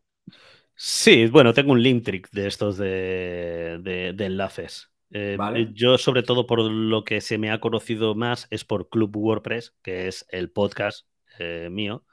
Sí, 0.76 1.26
bueno, 1.26 1.52
tengo 1.52 1.72
un 1.72 1.82
link 1.82 2.04
trick 2.04 2.30
de 2.30 2.46
estos 2.46 2.78
de, 2.78 4.14
enlaces. 4.20 4.92
Eh, 5.10 5.40
yo, 5.74 5.98
sobre 5.98 6.22
todo, 6.22 6.46
por 6.46 6.62
lo 6.62 7.04
que 7.04 7.20
se 7.20 7.40
me 7.40 7.50
ha 7.50 7.60
conocido 7.60 8.14
más 8.14 8.46
es 8.52 8.64
por 8.64 8.90
Club 8.90 9.18
WordPress, 9.18 9.74
que 9.82 10.08
es 10.08 10.24
el 10.30 10.52
podcast 10.52 11.08
eh, 11.40 11.68
mío, 11.72 12.06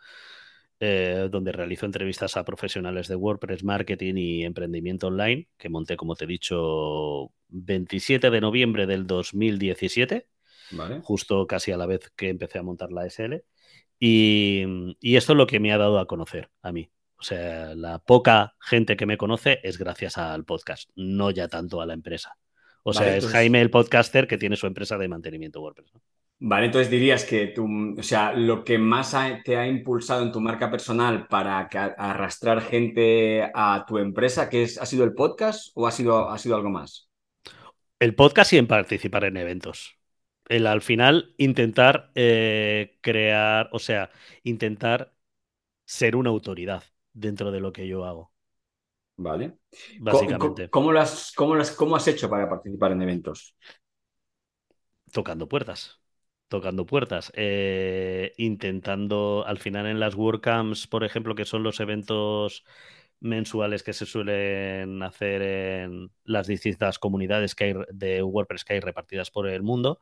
donde 0.80 1.52
realizo 1.52 1.84
entrevistas 1.84 2.38
a 2.38 2.44
profesionales 2.46 3.06
de 3.06 3.16
WordPress, 3.16 3.64
marketing 3.64 4.14
y 4.16 4.44
emprendimiento 4.44 5.08
online, 5.08 5.46
que 5.58 5.68
monté, 5.68 5.98
como 5.98 6.16
te 6.16 6.24
he 6.24 6.28
dicho, 6.28 7.32
27 7.48 8.30
de 8.30 8.40
noviembre 8.40 8.86
del 8.86 9.06
2017 9.06 10.26
justo 11.02 11.46
casi 11.46 11.72
a 11.72 11.76
la 11.76 11.86
vez 11.86 12.10
que 12.16 12.28
empecé 12.28 12.58
a 12.58 12.62
montar 12.62 12.92
la 12.92 13.06
SL. 13.06 13.42
Y, 14.00 14.96
esto 15.02 15.32
es 15.32 15.36
lo 15.36 15.46
que 15.46 15.60
me 15.60 15.72
ha 15.72 15.78
dado 15.78 15.98
a 15.98 16.06
conocer 16.06 16.50
a 16.62 16.72
mí. 16.72 16.90
O 17.16 17.22
sea, 17.22 17.74
la 17.74 17.98
poca 17.98 18.54
gente 18.60 18.96
que 18.96 19.06
me 19.06 19.18
conoce 19.18 19.58
es 19.64 19.76
gracias 19.76 20.18
al 20.18 20.44
podcast, 20.44 20.88
no 20.94 21.30
ya 21.30 21.48
tanto 21.48 21.80
a 21.80 21.86
la 21.86 21.94
empresa. 21.94 22.36
O 22.84 22.92
sea, 22.92 23.16
es 23.16 23.26
Jaime 23.26 23.60
el 23.60 23.70
podcaster 23.70 24.28
que 24.28 24.38
tiene 24.38 24.56
su 24.56 24.66
empresa 24.66 24.96
de 24.96 25.08
mantenimiento 25.08 25.60
WordPress. 25.60 25.92
Vale, 26.40 26.66
entonces 26.66 26.88
dirías 26.88 27.24
que 27.24 27.48
tú, 27.48 27.66
o 27.98 28.02
sea, 28.02 28.32
lo 28.32 28.64
que 28.64 28.78
más 28.78 29.16
te 29.44 29.56
ha 29.56 29.66
impulsado 29.66 30.22
en 30.22 30.30
tu 30.30 30.40
marca 30.40 30.70
personal 30.70 31.26
para 31.26 31.68
arrastrar 31.98 32.60
gente 32.60 33.50
a 33.52 33.84
tu 33.86 33.98
empresa, 33.98 34.48
que 34.48 34.62
es, 34.62 34.78
ha 34.80 34.86
sido 34.86 35.02
el 35.02 35.14
podcast 35.14 35.72
o 35.74 35.88
ha 35.88 35.90
sido, 35.90 36.30
ha 36.30 36.38
sido 36.38 36.54
algo 36.54 36.70
más? 36.70 37.10
El 37.98 38.14
podcast 38.14 38.52
y 38.52 38.58
en 38.58 38.68
participar 38.68 39.24
en 39.24 39.36
eventos 39.36 39.97
el 40.48 40.66
al 40.66 40.80
final 40.80 41.34
intentar 41.36 42.10
eh, 42.14 42.98
crear, 43.00 43.68
o 43.72 43.78
sea, 43.78 44.10
intentar 44.42 45.14
ser 45.84 46.16
una 46.16 46.30
autoridad 46.30 46.82
dentro 47.12 47.50
de 47.50 47.60
lo 47.60 47.72
que 47.72 47.86
yo 47.86 48.04
hago. 48.04 48.32
Vale. 49.16 49.58
Básicamente. 49.98 50.70
¿Cómo, 50.70 50.92
lo 50.92 51.00
has, 51.00 51.32
cómo, 51.34 51.96
has 51.96 52.08
hecho 52.08 52.30
para 52.30 52.48
participar 52.48 52.92
en 52.92 53.02
eventos? 53.02 53.56
Tocando 55.12 55.48
puertas. 55.48 56.00
Tocando 56.46 56.86
puertas. 56.86 57.32
Eh, 57.34 58.32
intentando, 58.36 59.44
al 59.46 59.58
final 59.58 59.86
en 59.86 59.98
las 59.98 60.14
WordCamps, 60.14 60.86
por 60.86 61.04
ejemplo, 61.04 61.34
que 61.34 61.44
son 61.44 61.62
los 61.62 61.80
eventos 61.80 62.64
mensuales 63.20 63.82
que 63.82 63.92
se 63.92 64.06
suelen 64.06 65.02
hacer 65.02 65.42
en 65.42 66.10
las 66.24 66.46
distintas 66.46 66.98
comunidades 66.98 67.54
que 67.54 67.64
hay 67.64 67.74
de 67.90 68.22
WordPress 68.22 68.64
que 68.64 68.74
hay 68.74 68.80
repartidas 68.80 69.30
por 69.30 69.48
el 69.48 69.62
mundo. 69.62 70.00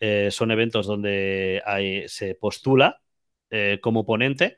Eh, 0.00 0.30
son 0.30 0.50
eventos 0.50 0.86
donde 0.86 1.62
se 2.08 2.34
postula 2.34 3.02
eh, 3.50 3.78
como 3.82 4.06
ponente 4.06 4.56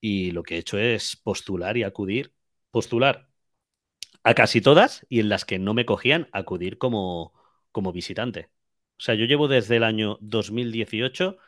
y 0.00 0.30
lo 0.32 0.42
que 0.42 0.56
he 0.56 0.58
hecho 0.58 0.78
es 0.78 1.16
postular 1.16 1.76
y 1.76 1.82
acudir, 1.82 2.32
postular 2.70 3.28
a 4.24 4.34
casi 4.34 4.60
todas 4.60 5.06
y 5.08 5.20
en 5.20 5.28
las 5.28 5.44
que 5.44 5.58
no 5.58 5.74
me 5.74 5.86
cogían, 5.86 6.28
acudir 6.32 6.78
como, 6.78 7.32
como 7.72 7.92
visitante. 7.92 8.50
O 8.98 9.02
sea, 9.02 9.14
yo 9.14 9.26
llevo 9.26 9.48
desde 9.48 9.76
el 9.76 9.84
año 9.84 10.18
2018 10.20 11.38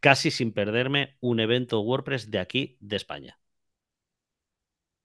casi 0.00 0.30
sin 0.30 0.52
perderme 0.52 1.16
un 1.20 1.40
evento 1.40 1.80
WordPress 1.80 2.30
de 2.30 2.38
aquí, 2.38 2.76
de 2.80 2.96
España. 2.96 3.38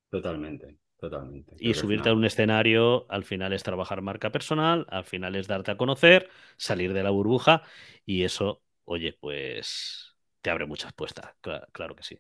Totalmente, 0.09 0.77
totalmente. 0.97 1.55
Y 1.59 1.73
subirte 1.73 2.09
a 2.09 2.13
un 2.13 2.25
escenario, 2.25 3.05
al 3.09 3.23
final 3.23 3.53
es 3.53 3.63
trabajar 3.63 4.01
marca 4.01 4.31
personal, 4.31 4.85
al 4.89 5.05
final 5.05 5.35
es 5.35 5.47
darte 5.47 5.71
a 5.71 5.77
conocer, 5.77 6.29
salir 6.57 6.93
de 6.93 7.03
la 7.03 7.11
burbuja 7.11 7.63
y 8.05 8.23
eso, 8.23 8.61
oye, 8.85 9.17
pues 9.19 10.15
te 10.41 10.49
abre 10.49 10.65
muchas 10.65 10.93
puertas, 10.93 11.33
claro, 11.71 11.95
que 11.95 12.03
sí. 12.03 12.17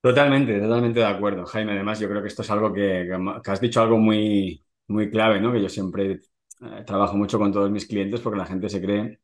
Totalmente, 0.00 0.60
totalmente 0.60 1.00
de 1.00 1.06
acuerdo, 1.06 1.46
Jaime. 1.46 1.72
Además, 1.72 1.98
yo 1.98 2.08
creo 2.08 2.20
que 2.20 2.28
esto 2.28 2.42
es 2.42 2.50
algo 2.50 2.72
que, 2.74 3.10
has 3.46 3.60
dicho 3.60 3.80
algo 3.80 3.96
muy, 3.96 4.62
muy 4.88 5.10
clave, 5.10 5.40
¿no? 5.40 5.50
Que 5.50 5.62
yo 5.62 5.68
siempre 5.70 6.20
eh, 6.60 6.84
trabajo 6.84 7.16
mucho 7.16 7.38
con 7.38 7.50
todos 7.50 7.70
mis 7.70 7.86
clientes 7.86 8.20
porque 8.20 8.38
la 8.38 8.44
gente 8.44 8.68
se 8.68 8.82
cree 8.82 9.18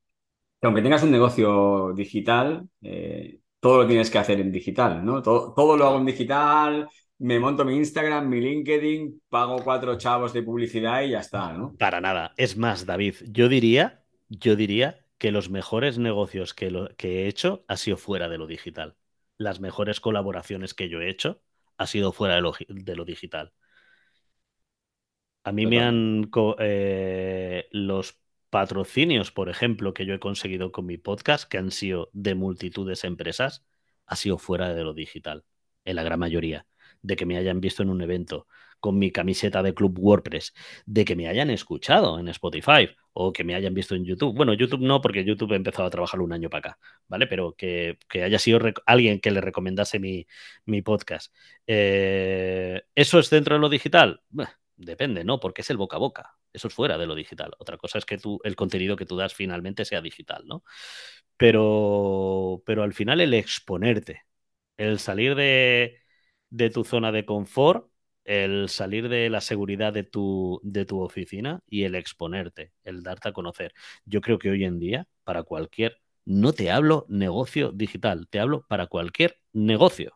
que 0.61 0.67
aunque 0.67 0.83
tengas 0.83 1.03
un 1.03 1.11
negocio 1.11 1.93
digital, 1.95 2.69
eh, 2.83 3.40
todo 3.61 3.83
lo 3.83 3.87
tienes 3.87 4.11
que 4.11 4.19
hacer 4.19 4.41
en 4.41 4.51
digital, 4.51 5.05
¿no? 5.05 5.23
Todo, 5.23 5.53
todo 5.55 5.77
lo 5.77 5.87
hago 5.87 5.99
en 5.99 6.07
digital, 6.07 6.89
me 7.19 7.39
monto 7.39 7.65
mi 7.65 7.77
Instagram, 7.77 8.29
mi 8.29 8.41
LinkedIn, 8.41 9.23
pago 9.29 9.63
cuatro 9.63 9.97
chavos 9.99 10.33
de 10.33 10.43
publicidad 10.43 11.03
y 11.03 11.11
ya 11.11 11.21
está, 11.21 11.53
¿no? 11.53 11.75
Para 11.79 12.01
nada. 12.01 12.33
Es 12.39 12.57
más, 12.57 12.87
David, 12.87 13.17
yo 13.29 13.49
diría, 13.49 14.03
yo 14.31 14.57
diría 14.57 15.05
que 15.19 15.31
los 15.31 15.51
mejores 15.51 15.99
negocios 15.99 16.55
que, 16.55 16.71
lo, 16.71 16.89
que 16.97 17.25
he 17.25 17.29
hecho 17.29 17.65
ha 17.69 17.77
sido 17.77 17.99
fuera 17.99 18.31
de 18.31 18.39
lo 18.39 18.47
digital. 18.47 18.97
Las 19.37 19.61
mejores 19.61 20.01
colaboraciones 20.01 20.73
que 20.73 20.89
yo 20.89 21.03
he 21.03 21.11
hecho 21.11 21.43
ha 21.77 21.87
sido 21.87 22.13
fuera 22.13 22.37
de 22.37 22.41
lo, 22.41 22.55
de 22.69 22.97
lo 22.97 23.05
digital. 23.05 23.53
A 25.45 25.53
mí 25.53 25.67
me 25.67 25.81
han 25.81 26.31
eh, 26.59 27.69
los 27.71 28.20
patrocinios, 28.51 29.33
por 29.33 29.49
ejemplo, 29.49 29.95
que 29.95 30.07
yo 30.07 30.15
he 30.15 30.21
conseguido 30.21 30.73
con 30.73 30.87
mi 30.87 30.99
podcast, 30.99 31.49
que 31.49 31.59
han 31.59 31.71
sido 31.71 32.11
de 32.13 32.35
multitudes 32.35 33.03
de 33.03 33.09
empresas, 33.09 33.65
ha 34.07 34.17
sido 34.17 34.39
fuera 34.39 34.75
de 34.75 34.85
lo 34.85 34.95
digital, 34.95 35.45
en 35.85 35.97
la 35.97 36.03
gran 36.03 36.19
mayoría, 36.19 36.67
de 37.03 37.17
que 37.17 37.27
me 37.27 37.37
hayan 37.37 37.61
visto 37.61 37.83
en 37.83 37.91
un 37.91 38.03
evento, 38.03 38.47
con 38.81 38.99
mi 38.99 39.13
camiseta 39.13 39.63
de 39.63 39.75
Club 39.75 39.99
WordPress, 39.99 40.55
de 40.87 41.05
que 41.05 41.15
me 41.15 41.29
hayan 41.29 41.51
escuchado 41.51 42.19
en 42.19 42.29
Spotify 42.29 42.89
o 43.13 43.33
que 43.33 43.45
me 43.45 43.55
hayan 43.55 43.75
visto 43.75 43.95
en 43.95 44.05
YouTube. 44.05 44.35
Bueno, 44.35 44.55
YouTube 44.55 44.81
no, 44.81 45.01
porque 45.01 45.25
YouTube 45.25 45.53
he 45.53 45.57
empezado 45.57 45.87
a 45.87 45.91
trabajar 45.91 46.21
un 46.21 46.33
año 46.33 46.49
para 46.51 46.71
acá, 46.71 46.79
¿vale? 47.07 47.27
Pero 47.27 47.55
que, 47.55 47.99
haya 48.15 48.39
sido 48.39 48.61
alguien 48.87 49.21
que 49.21 49.31
le 49.31 49.41
recomendase 49.41 49.99
mi, 50.01 50.27
podcast. 50.83 51.33
Eh, 51.67 52.83
¿Eso 52.95 53.19
es 53.19 53.31
dentro 53.31 53.55
de 53.55 53.61
lo 53.61 53.69
digital? 53.69 54.23
Depende, 54.81 55.25
¿no? 55.25 55.41
Porque 55.41 55.63
es 55.63 55.71
el 55.71 55.77
boca 55.77 55.97
a 55.97 56.01
boca. 56.01 56.37
Eso 56.53 56.69
es 56.69 56.75
fuera 56.75 56.99
de 56.99 57.07
lo 57.07 57.15
digital. 57.15 57.53
Otra 57.59 57.77
cosa 57.79 57.99
es 57.99 58.05
que 58.05 58.19
tú, 58.19 58.41
el 58.45 58.57
contenido 58.57 58.97
que 58.97 59.07
tú 59.07 59.17
das 59.17 59.35
finalmente 59.35 59.85
sea 59.85 60.01
digital, 60.03 60.45
¿no? 60.47 60.65
Pero, 61.37 62.63
pero 62.67 62.83
al 62.83 62.93
final 62.95 63.21
el 63.21 63.35
exponerte, 63.35 64.23
el 64.77 64.99
salir 64.99 65.35
de, 65.35 65.99
de 66.51 66.71
tu 66.71 66.85
zona 66.85 67.13
de 67.13 67.25
confort, 67.27 67.91
el 68.25 68.69
salir 68.69 69.09
de 69.09 69.31
la 69.31 69.41
seguridad 69.41 69.93
de 69.93 70.05
tu, 70.05 70.61
de 70.63 70.85
tu 70.85 71.01
oficina 71.01 71.61
y 71.67 71.85
el 71.85 71.95
exponerte, 71.95 72.73
el 72.85 73.03
darte 73.03 73.31
a 73.31 73.33
conocer. 73.33 73.73
Yo 74.05 74.21
creo 74.21 74.39
que 74.39 74.51
hoy 74.51 74.65
en 74.65 74.79
día, 74.79 75.09
para 75.25 75.43
cualquier, 75.43 76.01
no 76.25 76.53
te 76.53 76.71
hablo 76.71 77.07
negocio 77.09 77.73
digital, 77.73 78.29
te 78.29 78.41
hablo 78.41 78.67
para 78.69 78.87
cualquier 78.87 79.41
negocio, 79.53 80.13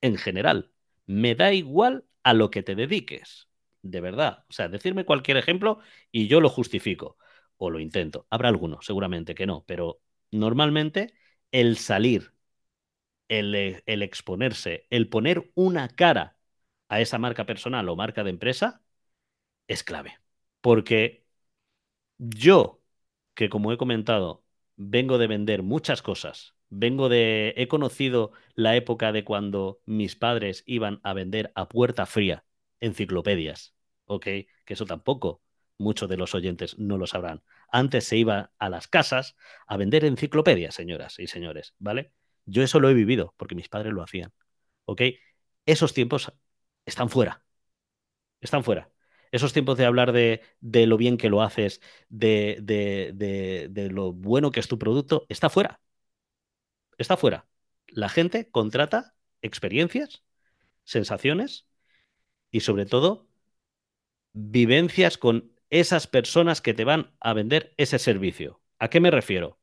en 0.00 0.16
general. 0.16 0.72
Me 1.06 1.34
da 1.34 1.52
igual 1.52 2.04
a 2.22 2.34
lo 2.34 2.50
que 2.50 2.62
te 2.62 2.74
dediques, 2.74 3.47
de 3.82 4.00
verdad. 4.00 4.44
O 4.48 4.52
sea, 4.52 4.68
decirme 4.68 5.04
cualquier 5.04 5.36
ejemplo 5.36 5.80
y 6.12 6.28
yo 6.28 6.40
lo 6.40 6.48
justifico 6.50 7.18
o 7.56 7.70
lo 7.70 7.80
intento. 7.80 8.26
Habrá 8.30 8.48
alguno, 8.48 8.80
seguramente 8.82 9.34
que 9.34 9.46
no, 9.46 9.64
pero 9.66 10.00
normalmente 10.30 11.14
el 11.52 11.76
salir 11.78 12.32
eh, 13.28 13.82
el, 13.86 14.02
exponerse, 14.02 14.86
el 14.90 15.08
poner 15.08 15.50
una 15.54 15.88
cara 15.88 16.38
a 16.88 17.00
esa 17.00 17.18
marca 17.18 17.44
personal 17.46 17.88
o 17.88 17.96
marca 17.96 18.24
de 18.24 18.30
empresa 18.30 18.82
es 19.68 19.84
clave. 19.84 20.18
Porque 20.62 21.26
yo, 22.18 22.82
que 23.34 23.50
como 23.50 23.72
he 23.72 23.78
comentado, 23.78 24.44
vengo 24.76 25.18
de 25.18 25.28
vender 25.28 25.62
muchas 25.62 26.02
cosas, 26.02 26.56
vengo 26.70 27.08
de, 27.08 27.54
he 27.56 27.68
conocido 27.68 28.32
la 28.54 28.76
época 28.76 29.12
de 29.12 29.24
cuando 29.24 29.82
mis 29.86 30.16
padres 30.16 30.64
iban 30.66 31.00
a 31.04 31.14
vender 31.14 31.52
a 31.56 31.68
puerta 31.68 32.06
fría 32.06 32.44
enciclopedias, 32.80 33.74
¿ok? 34.06 34.24
Que 34.24 34.48
eso 34.66 34.86
tampoco 34.86 35.42
muchos 35.78 36.08
de 36.08 36.16
los 36.16 36.34
oyentes 36.34 36.78
no 36.78 36.98
lo 36.98 37.06
sabrán. 37.06 37.42
Antes 37.70 38.04
se 38.04 38.16
iba 38.16 38.52
a 38.58 38.68
las 38.68 38.88
casas 38.88 39.36
a 39.66 39.76
vender 39.76 40.04
enciclopedias, 40.04 40.74
señoras 40.74 41.18
y 41.18 41.26
señores, 41.28 41.74
¿vale? 41.78 42.12
Yo 42.46 42.62
eso 42.62 42.80
lo 42.80 42.90
he 42.90 42.94
vivido 42.94 43.34
porque 43.36 43.54
mis 43.54 43.68
padres 43.68 43.92
lo 43.92 44.02
hacían. 44.02 44.32
¿Ok? 44.84 45.02
Esos 45.66 45.94
tiempos 45.94 46.32
están 46.86 47.10
fuera. 47.10 47.44
Están 48.40 48.64
fuera. 48.64 48.90
Esos 49.32 49.52
tiempos 49.52 49.76
de 49.78 49.84
hablar 49.84 50.12
de, 50.12 50.42
lo 50.86 50.96
bien 50.96 51.18
que 51.18 51.28
lo 51.28 51.42
haces, 51.42 51.80
de, 52.08 52.58
de, 52.62 53.90
lo 53.90 54.12
bueno 54.12 54.50
que 54.50 54.60
es 54.60 54.68
tu 54.68 54.78
producto, 54.78 55.26
está 55.28 55.50
fuera. 55.50 55.80
Está 56.96 57.16
fuera. 57.16 57.46
La 57.88 58.08
gente 58.08 58.50
contrata 58.50 59.14
experiencias, 59.42 60.24
sensaciones 60.84 61.67
y 62.50 62.60
sobre 62.60 62.86
todo 62.86 63.28
vivencias 64.32 65.18
con 65.18 65.52
esas 65.70 66.06
personas 66.06 66.60
que 66.62 66.72
te 66.74 66.84
van 66.84 67.12
a 67.20 67.32
vender 67.34 67.74
ese 67.76 67.98
servicio. 67.98 68.60
¿A 68.78 68.88
qué 68.88 69.00
me 69.00 69.10
refiero? 69.10 69.58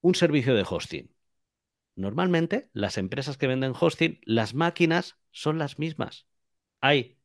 Un 0.00 0.14
servicio 0.14 0.54
de 0.54 0.64
hosting. 0.68 1.14
Normalmente, 1.96 2.70
las 2.74 2.98
empresas 2.98 3.38
que 3.38 3.48
venden 3.48 3.74
hosting, 3.78 4.20
las 4.24 4.54
máquinas 4.54 5.18
son 5.32 5.58
las 5.58 5.78
mismas. 5.80 6.26
Hay 6.80 7.18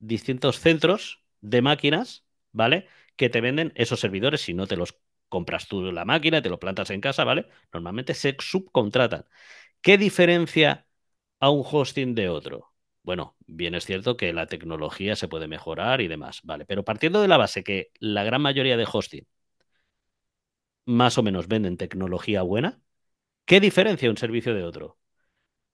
distintos 0.00 0.60
centros 0.60 1.24
de 1.42 1.62
máquinas, 1.62 2.26
¿vale? 2.52 2.88
Que 3.16 3.30
te 3.30 3.42
venden 3.42 3.72
esos 3.76 4.00
servidores 4.00 4.42
si 4.42 4.54
no 4.54 4.66
te 4.68 4.76
los 4.76 4.96
compras 5.30 5.68
tú 5.68 5.82
la 5.92 6.04
máquina 6.06 6.42
te 6.42 6.50
lo 6.50 6.60
plantas 6.60 6.90
en 6.90 7.00
casa, 7.02 7.24
¿vale? 7.24 7.48
Normalmente 7.72 8.14
se 8.14 8.36
subcontratan. 8.40 9.26
¿Qué 9.82 9.98
diferencia 9.98 10.88
a 11.40 11.50
un 11.50 11.64
hosting 11.70 12.14
de 12.16 12.30
otro? 12.30 12.73
Bueno, 13.04 13.36
bien 13.46 13.74
es 13.76 13.84
cierto 13.84 14.16
que 14.16 14.32
la 14.32 14.46
tecnología 14.48 15.14
se 15.16 15.28
puede 15.28 15.46
mejorar 15.46 16.00
y 16.00 16.08
demás, 16.08 16.40
¿vale? 16.42 16.64
Pero 16.66 16.84
partiendo 16.84 17.20
de 17.22 17.28
la 17.28 17.36
base 17.36 17.62
que 17.62 17.92
la 18.00 18.24
gran 18.24 18.42
mayoría 18.42 18.76
de 18.76 18.86
hosting 18.90 19.26
más 20.86 21.18
o 21.18 21.22
menos 21.22 21.48
venden 21.48 21.76
tecnología 21.76 22.42
buena, 22.42 22.80
¿Qué 23.46 23.60
diferencia 23.60 24.10
un 24.10 24.18
servicio 24.18 24.54
de 24.54 24.64
otro? 24.64 24.98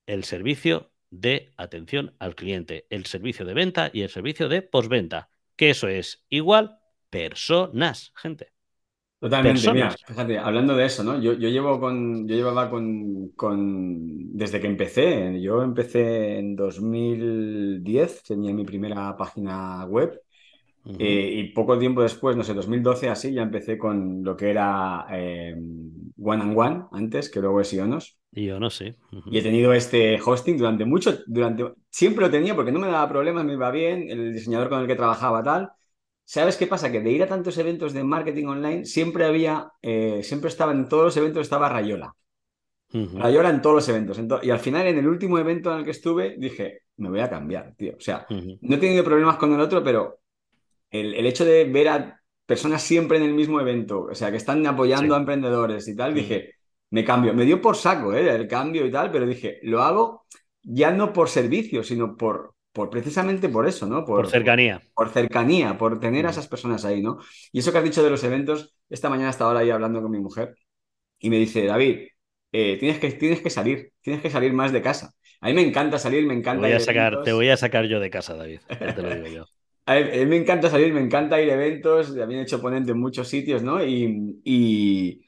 El 0.06 0.24
servicio 0.24 0.92
de 1.10 1.52
atención 1.56 2.16
al 2.20 2.34
cliente, 2.36 2.86
el 2.90 3.06
servicio 3.06 3.46
de 3.46 3.54
venta 3.54 3.90
y 3.92 4.02
el 4.02 4.10
servicio 4.10 4.48
de 4.48 4.62
postventa. 4.62 5.30
Que 5.56 5.70
eso 5.70 5.88
es 5.88 6.24
igual 6.30 6.80
personas, 7.10 8.12
gente. 8.16 8.52
Totalmente, 9.20 9.70
mira, 9.72 9.90
fíjate, 9.90 10.38
hablando 10.38 10.74
de 10.74 10.86
eso, 10.86 11.04
¿no? 11.04 11.20
Yo, 11.20 11.34
llevo 11.34 11.78
con, 11.78 12.26
yo 12.26 12.34
llevaba 12.34 12.70
con, 12.70 13.30
desde 14.34 14.60
que 14.60 14.66
empecé, 14.66 15.40
yo 15.42 15.62
empecé 15.62 16.38
en 16.38 16.56
2010, 16.56 18.22
tenía 18.22 18.54
mi 18.54 18.64
primera 18.64 19.14
página 19.18 19.84
web 19.84 20.22
eh, 20.98 21.34
y 21.36 21.44
poco 21.52 21.78
tiempo 21.78 22.02
después, 22.02 22.34
no 22.34 22.42
sé, 22.42 22.54
2012 22.54 23.10
así, 23.10 23.34
ya 23.34 23.42
empecé 23.42 23.76
con 23.76 24.24
lo 24.24 24.34
que 24.34 24.50
era 24.50 25.06
eh, 25.10 25.54
One 26.18 26.42
and 26.42 26.58
One 26.58 26.84
antes, 26.92 27.28
que 27.28 27.40
luego 27.40 27.60
es 27.60 27.72
Ionos. 27.74 28.18
Ionos, 28.32 28.74
sí. 28.74 28.94
Y 29.26 29.38
he 29.38 29.42
tenido 29.42 29.74
este 29.74 30.18
hosting 30.24 30.56
durante 30.56 30.86
mucho, 30.86 31.18
durante, 31.26 31.74
siempre 31.90 32.24
lo 32.24 32.30
tenía 32.30 32.54
porque 32.54 32.72
no 32.72 32.78
me 32.78 32.86
daba 32.86 33.08
problemas, 33.08 33.44
me 33.44 33.52
iba 33.52 33.70
bien, 33.70 34.08
el 34.08 34.32
diseñador 34.32 34.70
con 34.70 34.80
el 34.80 34.86
que 34.86 34.96
trabajaba 34.96 35.42
tal. 35.42 35.70
¿Sabes 36.30 36.56
qué 36.56 36.68
pasa? 36.68 36.92
Que 36.92 37.00
de 37.00 37.10
ir 37.10 37.24
a 37.24 37.26
tantos 37.26 37.58
eventos 37.58 37.92
de 37.92 38.04
marketing 38.04 38.44
online, 38.44 38.84
siempre 38.84 39.24
había, 39.24 39.72
eh, 39.82 40.20
siempre 40.22 40.48
estaba 40.48 40.70
en 40.70 40.88
todos 40.88 41.06
los 41.06 41.16
eventos, 41.16 41.42
estaba 41.42 41.68
Rayola. 41.68 42.14
Rayola 42.92 43.50
en 43.50 43.60
todos 43.60 43.74
los 43.74 43.88
eventos. 43.88 44.20
y 44.44 44.50
al 44.50 44.60
final, 44.60 44.86
en 44.86 44.98
el 44.98 45.08
último 45.08 45.40
evento 45.40 45.72
en 45.72 45.80
el 45.80 45.84
que 45.84 45.90
estuve, 45.90 46.36
dije, 46.38 46.82
me 46.98 47.08
voy 47.08 47.18
a 47.18 47.28
cambiar, 47.28 47.74
tío. 47.74 47.96
O 47.96 48.00
sea, 48.00 48.28
no 48.28 48.76
he 48.76 48.78
tenido 48.78 49.02
problemas 49.02 49.38
con 49.38 49.52
el 49.52 49.60
otro, 49.60 49.82
pero 49.82 50.20
el, 50.88 51.26
hecho 51.26 51.44
de 51.44 51.64
ver 51.64 51.88
a 51.88 52.22
personas 52.46 52.80
siempre 52.80 53.18
en 53.18 53.24
el 53.24 53.34
mismo 53.34 53.60
evento, 53.60 54.02
o 54.02 54.14
sea, 54.14 54.30
que 54.30 54.36
están 54.36 54.64
apoyando 54.68 55.16
a 55.16 55.18
emprendedores 55.18 55.88
y 55.88 55.96
tal, 55.96 56.14
dije, 56.14 56.54
me 56.90 57.04
cambio. 57.04 57.34
Me 57.34 57.44
dio 57.44 57.60
por 57.60 57.74
saco 57.74 58.14
¿eh? 58.14 58.32
el 58.32 58.46
cambio 58.46 58.86
y 58.86 58.92
tal, 58.92 59.10
pero 59.10 59.26
dije, 59.26 59.58
lo 59.64 59.82
hago 59.82 60.26
ya 60.62 60.92
no 60.92 61.12
por 61.12 61.28
servicio, 61.28 61.82
sino 61.82 62.16
por, 62.16 62.54
por 62.72 62.90
precisamente 62.90 63.48
por 63.48 63.66
eso, 63.66 63.86
¿no? 63.86 64.04
Por, 64.04 64.28
cercanía. 64.28 64.80
Por, 64.94 65.10
cercanía, 65.10 65.76
por 65.76 65.98
tener 65.98 66.26
a 66.26 66.30
esas 66.30 66.48
personas 66.48 66.84
ahí, 66.84 67.02
¿no? 67.02 67.18
Y 67.52 67.60
eso 67.60 67.72
que 67.72 67.78
has 67.78 67.84
dicho 67.84 68.02
de 68.02 68.10
los 68.10 68.22
eventos, 68.24 68.74
esta 68.88 69.10
mañana 69.10 69.30
estaba 69.30 69.58
ahí 69.58 69.70
hablando 69.70 70.00
con 70.02 70.10
mi 70.10 70.20
mujer 70.20 70.56
y 71.18 71.30
me 71.30 71.36
dice, 71.36 71.66
David, 71.66 72.08
eh, 72.52 72.76
tienes, 72.78 72.98
que, 72.98 73.10
tienes 73.12 73.40
que 73.40 73.50
salir, 73.50 73.92
tienes 74.00 74.22
que 74.22 74.30
salir 74.30 74.52
más 74.52 74.72
de 74.72 74.82
casa. 74.82 75.12
A 75.40 75.48
mí 75.48 75.54
me 75.54 75.62
encanta 75.62 75.98
salir, 75.98 76.26
me 76.26 76.34
encanta. 76.34 76.62
Te 76.62 76.68
voy, 76.68 76.76
a 76.76 76.80
sacar, 76.80 77.22
te 77.22 77.32
voy 77.32 77.48
a 77.48 77.56
sacar 77.56 77.86
yo 77.86 77.98
de 78.00 78.10
casa, 78.10 78.34
David. 78.34 78.60
te 78.68 79.02
lo 79.02 79.14
digo 79.14 79.26
yo. 79.26 79.44
A 79.86 79.94
mí, 79.96 80.26
me 80.26 80.36
encanta 80.36 80.70
salir, 80.70 80.92
me 80.92 81.00
encanta 81.00 81.40
ir 81.40 81.50
a 81.50 81.54
eventos, 81.54 82.14
también 82.14 82.40
he 82.40 82.42
hecho 82.44 82.60
ponente 82.60 82.92
en 82.92 83.00
muchos 83.00 83.26
sitios, 83.26 83.64
¿no? 83.64 83.84
Y, 83.84 84.40
y, 84.44 85.24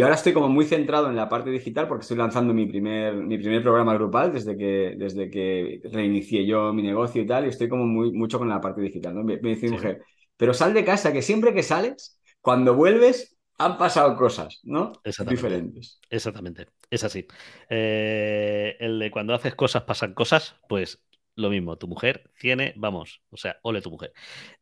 ahora 0.00 0.16
estoy 0.16 0.32
como 0.32 0.48
muy 0.48 0.64
centrado 0.64 1.08
en 1.08 1.16
la 1.16 1.28
parte 1.28 1.50
digital 1.50 1.88
porque 1.88 2.02
estoy 2.02 2.16
lanzando 2.16 2.52
mi 2.52 2.66
primer, 2.66 3.14
mi 3.14 3.38
primer 3.38 3.62
programa 3.62 3.94
grupal 3.94 4.32
desde 4.32 4.56
que, 4.56 4.94
desde 4.98 5.30
que 5.30 5.80
reinicié 5.92 6.46
yo 6.46 6.72
mi 6.72 6.82
negocio 6.82 7.22
y 7.22 7.26
tal, 7.26 7.46
y 7.46 7.48
estoy 7.48 7.68
como 7.68 7.86
muy, 7.86 8.12
mucho 8.12 8.38
con 8.38 8.48
la 8.48 8.60
parte 8.60 8.80
digital, 8.80 9.14
¿no? 9.14 9.22
Me, 9.22 9.36
dice 9.36 9.66
mi 9.66 9.72
mujer, 9.72 10.02
pero 10.36 10.54
sal 10.54 10.74
de 10.74 10.84
casa, 10.84 11.12
que 11.12 11.22
siempre 11.22 11.54
que 11.54 11.62
sales, 11.62 12.20
cuando 12.40 12.74
vuelves, 12.74 13.36
han 13.58 13.78
pasado 13.78 14.16
cosas, 14.16 14.60
¿no? 14.64 14.92
Diferentes. 15.28 16.00
Exactamente, 16.10 16.66
es 16.90 17.04
así. 17.04 17.26
Eh, 17.70 18.76
el 18.80 18.98
de 18.98 19.10
cuando 19.10 19.34
haces 19.34 19.54
cosas 19.54 19.84
pasan 19.84 20.14
cosas, 20.14 20.56
pues 20.68 21.00
lo 21.36 21.50
mismo, 21.50 21.76
tu 21.76 21.86
mujer 21.86 22.30
tiene, 22.40 22.72
vamos, 22.76 23.22
o 23.30 23.36
sea, 23.36 23.56
ole 23.62 23.82
tu 23.82 23.90
mujer. 23.90 24.12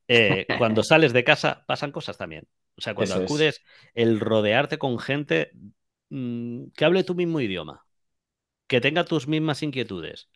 Eh, 0.08 0.46
cuando 0.58 0.82
sales 0.82 1.12
de 1.12 1.24
casa 1.24 1.64
pasan 1.66 1.92
cosas 1.92 2.18
también. 2.18 2.46
O 2.76 2.80
sea, 2.80 2.94
cuando 2.94 3.14
acudes, 3.14 3.62
el 3.94 4.20
rodearte 4.20 4.78
con 4.78 4.98
gente 4.98 5.52
mm, 6.10 6.66
que 6.76 6.84
hable 6.84 7.04
tu 7.04 7.14
mismo 7.14 7.40
idioma, 7.40 7.84
que 8.66 8.80
tenga 8.80 9.04
tus 9.04 9.28
mismas 9.28 9.62
inquietudes, 9.62 10.28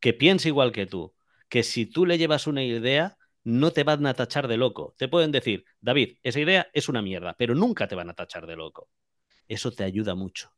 que 0.00 0.12
piense 0.12 0.48
igual 0.48 0.72
que 0.72 0.86
tú, 0.86 1.14
que 1.48 1.62
si 1.62 1.86
tú 1.86 2.06
le 2.06 2.18
llevas 2.18 2.46
una 2.46 2.64
idea, 2.64 3.16
no 3.44 3.72
te 3.72 3.84
van 3.84 4.06
a 4.06 4.14
tachar 4.14 4.48
de 4.48 4.56
loco. 4.56 4.94
Te 4.98 5.08
pueden 5.08 5.32
decir, 5.32 5.64
David, 5.80 6.18
esa 6.22 6.40
idea 6.40 6.68
es 6.72 6.88
una 6.88 7.02
mierda, 7.02 7.34
pero 7.38 7.54
nunca 7.54 7.86
te 7.88 7.94
van 7.94 8.10
a 8.10 8.14
tachar 8.14 8.46
de 8.46 8.56
loco. 8.56 8.88
Eso 9.48 9.70
te 9.72 9.84
ayuda 9.84 10.14
mucho. 10.14 10.52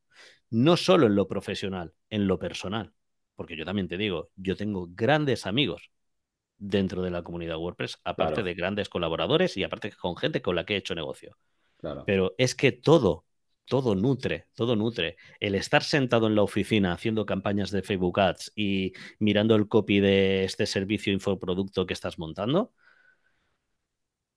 No 0.50 0.76
solo 0.76 1.06
en 1.06 1.16
lo 1.16 1.28
profesional, 1.28 1.94
en 2.10 2.28
lo 2.28 2.38
personal. 2.38 2.92
Porque 3.34 3.56
yo 3.56 3.64
también 3.64 3.88
te 3.88 3.98
digo, 3.98 4.30
yo 4.36 4.56
tengo 4.56 4.88
grandes 4.90 5.46
amigos 5.46 5.90
dentro 6.58 7.02
de 7.02 7.10
la 7.10 7.22
comunidad 7.22 7.58
WordPress, 7.58 7.98
aparte 8.04 8.42
de 8.42 8.54
grandes 8.54 8.88
colaboradores 8.88 9.56
y 9.56 9.64
aparte 9.64 9.92
con 9.92 10.16
gente 10.16 10.42
con 10.42 10.56
la 10.56 10.64
que 10.64 10.74
he 10.74 10.78
hecho 10.78 10.94
negocio. 10.94 11.36
Pero 12.04 12.34
es 12.38 12.54
que 12.54 12.72
todo 12.72 13.24
todo 13.66 13.96
nutre, 13.96 14.46
todo 14.54 14.76
nutre. 14.76 15.16
El 15.40 15.54
estar 15.56 15.82
sentado 15.82 16.28
en 16.28 16.36
la 16.36 16.42
oficina 16.42 16.92
haciendo 16.92 17.26
campañas 17.26 17.70
de 17.72 17.82
Facebook 17.82 18.20
Ads 18.20 18.52
y 18.56 18.92
mirando 19.18 19.56
el 19.56 19.68
copy 19.68 20.00
de 20.00 20.44
este 20.44 20.66
servicio 20.66 21.12
infoproducto 21.12 21.86
que 21.86 21.94
estás 21.94 22.18
montando, 22.18 22.72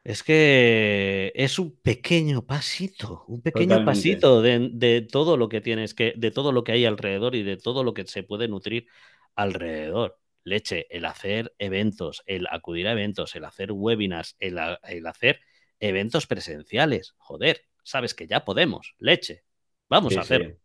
es 0.03 0.23
que 0.23 1.31
es 1.35 1.59
un 1.59 1.75
pequeño 1.81 2.45
pasito, 2.45 3.25
un 3.27 3.41
pequeño 3.41 3.81
Totalmente. 3.81 3.83
pasito 3.83 4.41
de, 4.41 4.69
de 4.73 5.01
todo 5.01 5.37
lo 5.37 5.49
que 5.49 5.61
tienes 5.61 5.93
que, 5.93 6.13
de 6.17 6.31
todo 6.31 6.51
lo 6.51 6.63
que 6.63 6.71
hay 6.73 6.85
alrededor 6.85 7.35
y 7.35 7.43
de 7.43 7.57
todo 7.57 7.83
lo 7.83 7.93
que 7.93 8.05
se 8.07 8.23
puede 8.23 8.47
nutrir 8.47 8.87
alrededor. 9.35 10.18
Leche, 10.49 10.87
el 10.95 11.05
hacer 11.05 11.53
eventos, 11.59 12.23
el 12.25 12.47
acudir 12.51 12.87
a 12.87 12.91
eventos, 12.93 13.35
el 13.35 13.45
hacer 13.45 13.71
webinars, 13.71 14.35
el, 14.39 14.57
a- 14.59 14.79
el 14.83 15.05
hacer 15.07 15.41
eventos 15.79 16.27
presenciales. 16.27 17.15
Joder, 17.17 17.61
sabes 17.83 18.13
que 18.13 18.27
ya 18.27 18.45
podemos, 18.45 18.95
leche. 18.99 19.43
Vamos 19.89 20.13
Sí, 20.13 20.17
a 20.17 20.21
hacerlo. 20.21 20.49
sí. 20.49 20.55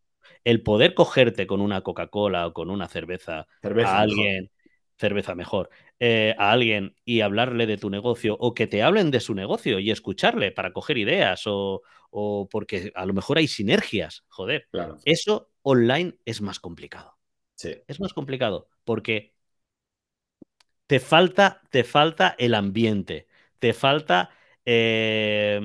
El 0.44 0.62
poder 0.62 0.94
cogerte 0.94 1.46
con 1.46 1.60
una 1.60 1.82
Coca-Cola 1.82 2.46
o 2.46 2.52
con 2.52 2.70
una 2.70 2.88
cerveza 2.88 3.46
Cerveza, 3.62 3.98
a 3.98 4.00
mejor. 4.02 4.02
alguien, 4.02 4.50
cerveza 4.98 5.34
mejor, 5.34 5.70
eh, 5.98 6.34
a 6.38 6.52
alguien 6.52 6.94
y 7.04 7.20
hablarle 7.20 7.66
de 7.66 7.76
tu 7.78 7.90
negocio 7.90 8.36
o 8.38 8.54
que 8.54 8.66
te 8.66 8.82
hablen 8.82 9.10
de 9.10 9.20
su 9.20 9.34
negocio 9.34 9.78
y 9.80 9.90
escucharle 9.90 10.52
para 10.52 10.72
coger 10.72 10.98
ideas 10.98 11.42
o, 11.46 11.82
o 12.10 12.48
porque 12.50 12.92
a 12.94 13.06
lo 13.06 13.12
mejor 13.14 13.38
hay 13.38 13.48
sinergias, 13.48 14.24
joder. 14.28 14.68
Claro. 14.70 14.98
Eso 15.04 15.50
online 15.62 16.18
es 16.24 16.40
más 16.40 16.60
complicado. 16.60 17.18
Sí. 17.56 17.74
Es 17.86 18.00
más 18.00 18.12
complicado 18.14 18.68
porque 18.84 19.33
te 20.86 21.00
falta, 21.00 21.62
te 21.70 21.84
falta 21.84 22.34
el 22.38 22.54
ambiente, 22.54 23.26
te 23.58 23.72
falta 23.72 24.30
eh, 24.64 25.58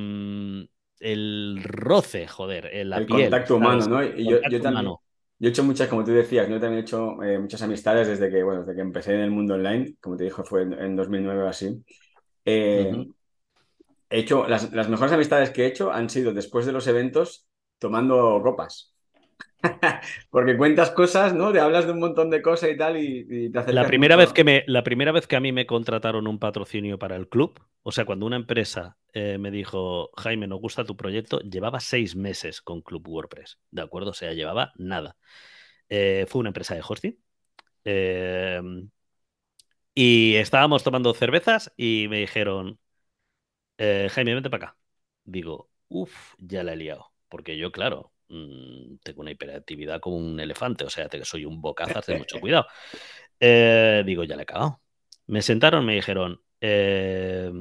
el 0.99 1.61
roce, 1.63 2.27
joder, 2.27 2.69
la 2.85 2.97
el 2.97 3.05
piel, 3.05 3.23
contacto 3.23 3.55
humano. 3.55 3.87
¿no? 3.87 4.03
Y 4.03 4.25
yo, 4.25 4.41
yo 4.41 4.61
también. 4.61 4.85
humano. 4.85 5.01
Yo 5.41 5.47
he 5.47 5.51
hecho 5.51 5.63
muchas, 5.63 5.87
como 5.87 6.03
tú 6.03 6.11
decías, 6.11 6.49
yo 6.49 6.59
también 6.59 6.79
he 6.79 6.81
hecho 6.81 7.23
eh, 7.23 7.39
muchas 7.39 7.61
amistades 7.61 8.07
desde 8.09 8.29
que, 8.29 8.43
bueno, 8.43 8.61
desde 8.61 8.75
que 8.75 8.81
empecé 8.81 9.13
en 9.13 9.21
el 9.21 9.31
mundo 9.31 9.53
online, 9.53 9.95
como 10.01 10.17
te 10.17 10.25
dije, 10.25 10.43
fue 10.43 10.63
en, 10.63 10.73
en 10.73 10.95
2009 10.97 11.43
o 11.43 11.47
así. 11.47 11.81
Eh. 12.43 13.07
He 14.09 14.19
hecho, 14.19 14.47
las, 14.47 14.71
las 14.73 14.89
mejores 14.89 15.13
amistades 15.13 15.51
que 15.51 15.63
he 15.63 15.67
hecho 15.67 15.91
han 15.91 16.09
sido 16.09 16.33
después 16.33 16.65
de 16.65 16.71
los 16.71 16.87
eventos 16.87 17.47
tomando 17.77 18.41
copas. 18.43 18.93
Porque 20.29 20.57
cuentas 20.57 20.91
cosas, 20.91 21.33
¿no? 21.33 21.51
Te 21.51 21.59
hablas 21.59 21.85
de 21.85 21.91
un 21.93 21.99
montón 21.99 22.29
de 22.29 22.41
cosas 22.41 22.69
y 22.71 22.77
tal 22.77 22.97
y, 22.97 23.25
y 23.29 23.51
te 23.51 23.59
acercas 23.59 23.85
La 23.85 23.85
primera, 23.85 24.15
mucho. 24.15 24.15
vez 24.15 24.33
que 24.33 24.43
me, 24.43 24.63
la 24.67 24.83
primera 24.83 25.11
vez 25.11 25.27
que 25.27 25.35
a 25.35 25.39
mí 25.39 25.51
me 25.51 25.67
contrataron 25.67 26.27
un 26.27 26.39
patrocinio 26.39 26.97
para 26.97 27.15
el 27.15 27.29
club, 27.29 27.59
o 27.83 27.91
sea, 27.91 28.03
cuando 28.05 28.25
una 28.25 28.35
empresa 28.35 28.97
eh, 29.13 29.37
me 29.37 29.51
dijo, 29.51 30.09
Jaime, 30.17 30.47
nos 30.47 30.59
gusta 30.59 30.83
tu 30.85 30.97
proyecto, 30.97 31.39
llevaba 31.41 31.79
seis 31.79 32.15
meses 32.15 32.61
con 32.61 32.81
Club 32.81 33.07
WordPress, 33.07 33.59
¿de 33.69 33.81
acuerdo? 33.83 34.09
O 34.11 34.13
sea, 34.13 34.33
llevaba 34.33 34.73
nada. 34.77 35.17
Eh, 35.89 36.25
fue 36.29 36.39
una 36.41 36.49
empresa 36.49 36.75
de 36.75 36.83
hosting. 36.87 37.19
eh, 37.85 38.61
y 39.93 40.35
estábamos 40.35 40.83
tomando 40.83 41.13
cervezas 41.13 41.71
y 41.77 42.07
me 42.09 42.19
dijeron, 42.19 42.79
Jaime, 43.77 44.33
vente 44.33 44.49
para 44.49 44.67
acá. 44.69 44.77
Digo, 45.23 45.69
uff, 45.89 46.35
ya 46.39 46.63
la 46.63 46.73
he 46.73 46.75
liado. 46.77 47.13
Porque 47.29 47.57
yo, 47.57 47.71
claro, 47.71 48.11
mm, 48.29 48.97
tengo 49.03 49.21
una 49.21 49.31
hiperactividad 49.31 49.99
como 49.99 50.17
un 50.17 50.39
elefante, 50.39 50.85
o 50.85 50.89
sea, 50.89 51.09
te- 51.09 51.23
soy 51.25 51.45
un 51.45 51.61
bocazas 51.61 52.05
de 52.05 52.15
mucho 52.15 52.39
cuidado. 52.41 52.67
Eh, 53.39 54.03
digo, 54.05 54.23
ya 54.23 54.35
le 54.35 54.43
he 54.43 54.45
cagado. 54.45 54.81
Me 55.27 55.41
sentaron, 55.41 55.85
me 55.85 55.95
dijeron, 55.95 56.41
eh, 56.61 57.51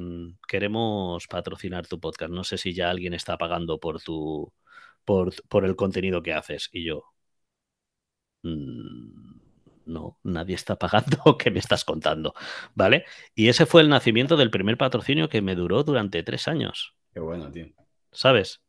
queremos 0.49 1.27
patrocinar 1.29 1.87
tu 1.87 2.01
podcast. 2.01 2.33
No 2.33 2.45
sé 2.45 2.59
si 2.59 2.75
ya 2.75 2.91
alguien 2.91 3.15
está 3.15 3.37
pagando 3.39 3.79
por 3.81 4.01
tu 4.03 4.53
por, 5.05 5.33
por 5.49 5.65
el 5.65 5.77
contenido 5.77 6.23
que 6.23 6.35
haces. 6.35 6.69
Y 6.73 6.85
yo, 6.85 7.05
"Mm, 8.43 9.41
no, 9.87 10.19
nadie 10.25 10.55
está 10.55 10.77
pagando. 10.79 11.19
¿Qué 11.39 11.51
me 11.51 11.59
estás 11.61 11.85
contando? 11.85 12.35
¿Vale? 12.75 13.05
Y 13.35 13.49
ese 13.49 13.67
fue 13.67 13.83
el 13.83 13.89
nacimiento 13.89 14.37
del 14.37 14.51
primer 14.51 14.77
patrocinio 14.79 15.29
que 15.29 15.43
me 15.43 15.55
duró 15.55 15.83
durante 15.85 16.23
tres 16.23 16.49
años. 16.49 16.95
Qué 17.13 17.21
bueno, 17.21 17.51
tío. 17.51 17.67
¿Sabes? 18.13 18.61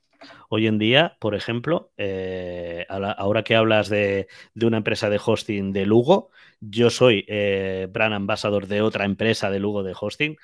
Hoy 0.49 0.67
en 0.67 0.77
día, 0.79 1.17
por 1.19 1.35
ejemplo, 1.35 1.91
eh, 1.97 2.85
la- 2.89 3.11
ahora 3.11 3.43
que 3.43 3.55
hablas 3.55 3.89
de, 3.89 4.27
de 4.53 4.65
una 4.65 4.77
empresa 4.77 5.09
de 5.09 5.19
hosting 5.23 5.71
de 5.73 5.85
Lugo, 5.85 6.31
yo 6.59 6.89
soy 6.89 7.25
eh, 7.27 7.87
brand 7.91 8.13
ambassador 8.13 8.67
de 8.67 8.81
otra 8.81 9.05
empresa 9.05 9.49
de 9.49 9.59
Lugo 9.59 9.83
de 9.83 9.95
hosting, 9.99 10.35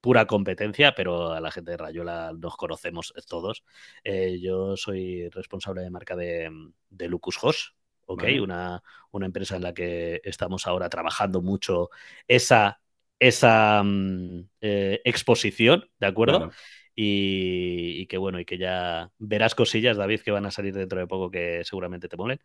pura 0.00 0.26
competencia, 0.26 0.94
pero 0.94 1.32
a 1.32 1.40
la 1.40 1.50
gente 1.50 1.72
de 1.72 1.76
Rayola 1.78 2.32
nos 2.38 2.56
conocemos 2.56 3.12
todos. 3.28 3.64
Eh, 4.04 4.40
yo 4.42 4.76
soy 4.76 5.28
responsable 5.30 5.82
de 5.82 5.90
marca 5.90 6.16
de, 6.16 6.50
de 6.90 7.08
Lucus 7.08 7.38
Host, 7.42 7.74
¿ok? 8.06 8.24
Vale. 8.24 8.42
Una, 8.42 8.82
una 9.12 9.26
empresa 9.26 9.56
en 9.56 9.62
la 9.62 9.74
que 9.74 10.20
estamos 10.24 10.66
ahora 10.66 10.88
trabajando 10.90 11.42
mucho 11.42 11.90
esa, 12.28 12.80
esa 13.18 13.82
mm, 13.84 14.40
eh, 14.60 15.00
exposición, 15.04 15.90
¿de 16.00 16.06
acuerdo? 16.06 16.48
Y, 16.94 18.00
y 18.02 18.06
que 18.06 18.18
bueno, 18.18 18.40
y 18.40 18.44
que 18.44 18.58
ya 18.58 19.10
verás 19.18 19.54
cosillas, 19.54 19.96
David, 19.96 20.20
que 20.20 20.30
van 20.30 20.46
a 20.46 20.50
salir 20.50 20.74
dentro 20.74 20.98
de 21.00 21.06
poco 21.06 21.30
que 21.30 21.62
seguramente 21.64 22.08
te 22.08 22.16
molen. 22.16 22.40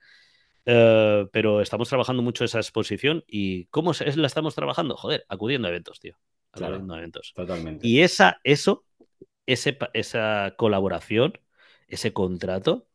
Eh, 0.65 1.27
pero 1.31 1.61
estamos 1.61 1.89
trabajando 1.89 2.21
mucho 2.23 2.45
esa 2.45 2.59
exposición 2.59 3.23
y 3.27 3.65
¿cómo 3.67 3.93
se- 3.93 4.15
la 4.17 4.27
estamos 4.27 4.55
trabajando? 4.55 4.95
Joder, 4.97 5.25
acudiendo 5.29 5.67
a 5.67 5.71
eventos, 5.71 5.99
tío. 5.99 6.15
Claro. 6.51 6.75
Acudiendo 6.75 6.93
a 6.95 6.97
eventos. 6.99 7.33
Totalmente. 7.35 7.87
Y 7.87 8.01
esa, 8.01 8.39
eso, 8.43 8.85
ese, 9.47 9.77
esa 9.93 10.55
colaboración, 10.57 11.33
ese 11.87 12.13
contrato, 12.13 12.87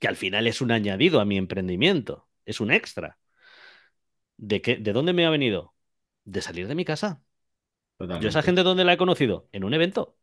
que 0.00 0.08
al 0.08 0.16
final 0.16 0.46
es 0.46 0.60
un 0.60 0.70
añadido 0.72 1.20
a 1.20 1.24
mi 1.24 1.38
emprendimiento, 1.38 2.28
es 2.44 2.60
un 2.60 2.70
extra. 2.72 3.18
¿De, 4.36 4.60
qué, 4.62 4.76
¿De 4.76 4.92
dónde 4.92 5.12
me 5.12 5.26
ha 5.26 5.30
venido? 5.30 5.74
De 6.24 6.42
salir 6.42 6.68
de 6.68 6.74
mi 6.74 6.84
casa. 6.84 7.22
¿Yo 7.96 7.98
Totalmente. 7.98 8.30
esa 8.30 8.42
gente 8.42 8.62
dónde 8.62 8.84
la 8.84 8.94
he 8.94 8.96
conocido? 8.98 9.48
En 9.52 9.64
un 9.64 9.74
evento. 9.74 10.16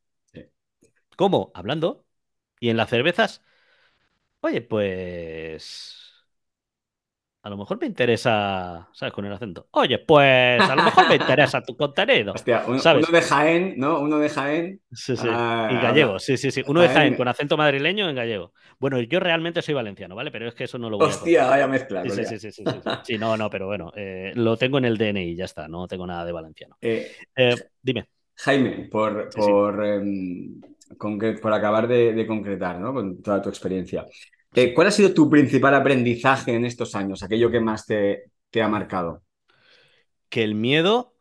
¿Cómo? 1.19 1.51
Hablando. 1.53 2.05
Y 2.59 2.69
en 2.69 2.77
las 2.77 2.89
cervezas. 2.89 3.43
Oye, 4.41 4.61
pues. 4.61 5.95
A 7.43 7.49
lo 7.49 7.57
mejor 7.57 7.79
me 7.79 7.87
interesa. 7.87 8.89
¿Sabes? 8.93 9.13
Con 9.13 9.25
el 9.25 9.33
acento. 9.33 9.67
Oye, 9.71 9.99
pues. 9.99 10.69
A 10.69 10.75
lo 10.75 10.83
mejor 10.83 11.07
me 11.07 11.15
interesa 11.15 11.61
tu 11.61 11.75
contenido. 11.77 12.35
Hostia, 12.35 12.63
un- 12.67 12.81
¿Sabes? 12.81 13.07
uno 13.07 13.07
de 13.11 13.21
Jaén, 13.21 13.73
¿no? 13.77 13.99
Uno 14.01 14.19
de 14.19 14.29
Jaén. 14.29 14.81
Sí, 14.91 15.15
sí. 15.17 15.27
Ah, 15.27 15.67
y 15.67 15.77
gallego, 15.77 16.17
sí, 16.19 16.37
sí, 16.37 16.49
sí. 16.51 16.63
Uno 16.65 16.81
de 16.81 16.89
Jaén- 16.89 17.15
con 17.15 17.27
acento 17.27 17.57
madrileño 17.57 18.09
en 18.09 18.15
gallego. 18.15 18.53
Bueno, 18.79 18.99
yo 19.01 19.19
realmente 19.19 19.61
soy 19.61 19.75
valenciano, 19.75 20.15
¿vale? 20.15 20.31
Pero 20.31 20.47
es 20.47 20.55
que 20.55 20.63
eso 20.63 20.79
no 20.79 20.89
lo 20.89 20.97
voy 20.97 21.11
a 21.11 21.17
Hostia, 21.17 21.19
contar. 21.19 21.47
vaya 21.47 21.67
mezcla. 21.67 22.01
Sí, 22.01 22.09
sí, 22.11 22.25
colega. 22.25 22.25
sí, 22.25 22.39
sí, 22.39 22.51
sí, 22.51 22.65
sí, 22.67 22.81
sí. 22.81 22.97
Sí, 23.01 23.17
no, 23.19 23.35
no, 23.37 23.49
pero 23.49 23.67
bueno, 23.67 23.91
eh, 23.95 24.31
lo 24.35 24.57
tengo 24.57 24.77
en 24.79 24.85
el 24.85 24.97
DNI, 24.97 25.35
ya 25.35 25.45
está, 25.45 25.67
no 25.67 25.87
tengo 25.87 26.07
nada 26.07 26.25
de 26.25 26.31
valenciano. 26.31 26.79
Eh, 26.81 27.19
Eh, 27.35 27.55
dime. 27.81 28.09
Jaime, 28.39 28.87
por, 28.89 29.29
Sí, 29.29 29.41
por, 29.41 29.85
em, 29.85 30.61
por 31.41 31.53
acabar 31.53 31.87
de, 31.87 32.13
de 32.13 32.27
concretar, 32.27 32.79
¿no? 32.79 32.93
Con 32.93 33.21
toda 33.21 33.41
tu 33.41 33.49
experiencia. 33.49 34.05
Eh. 34.53 34.73
¿Cuál 34.73 34.87
ha 34.87 34.91
sido 34.91 35.13
tu 35.13 35.29
principal 35.29 35.75
aprendizaje 35.75 36.53
en 36.55 36.65
estos 36.65 36.95
años? 36.95 37.21
Aquello 37.21 37.51
que 37.51 37.59
más 37.59 37.85
te, 37.85 38.31
te 38.49 38.61
ha 38.61 38.67
marcado. 38.67 39.23
Que 40.29 40.43
el 40.43 40.55
miedo 40.55 41.15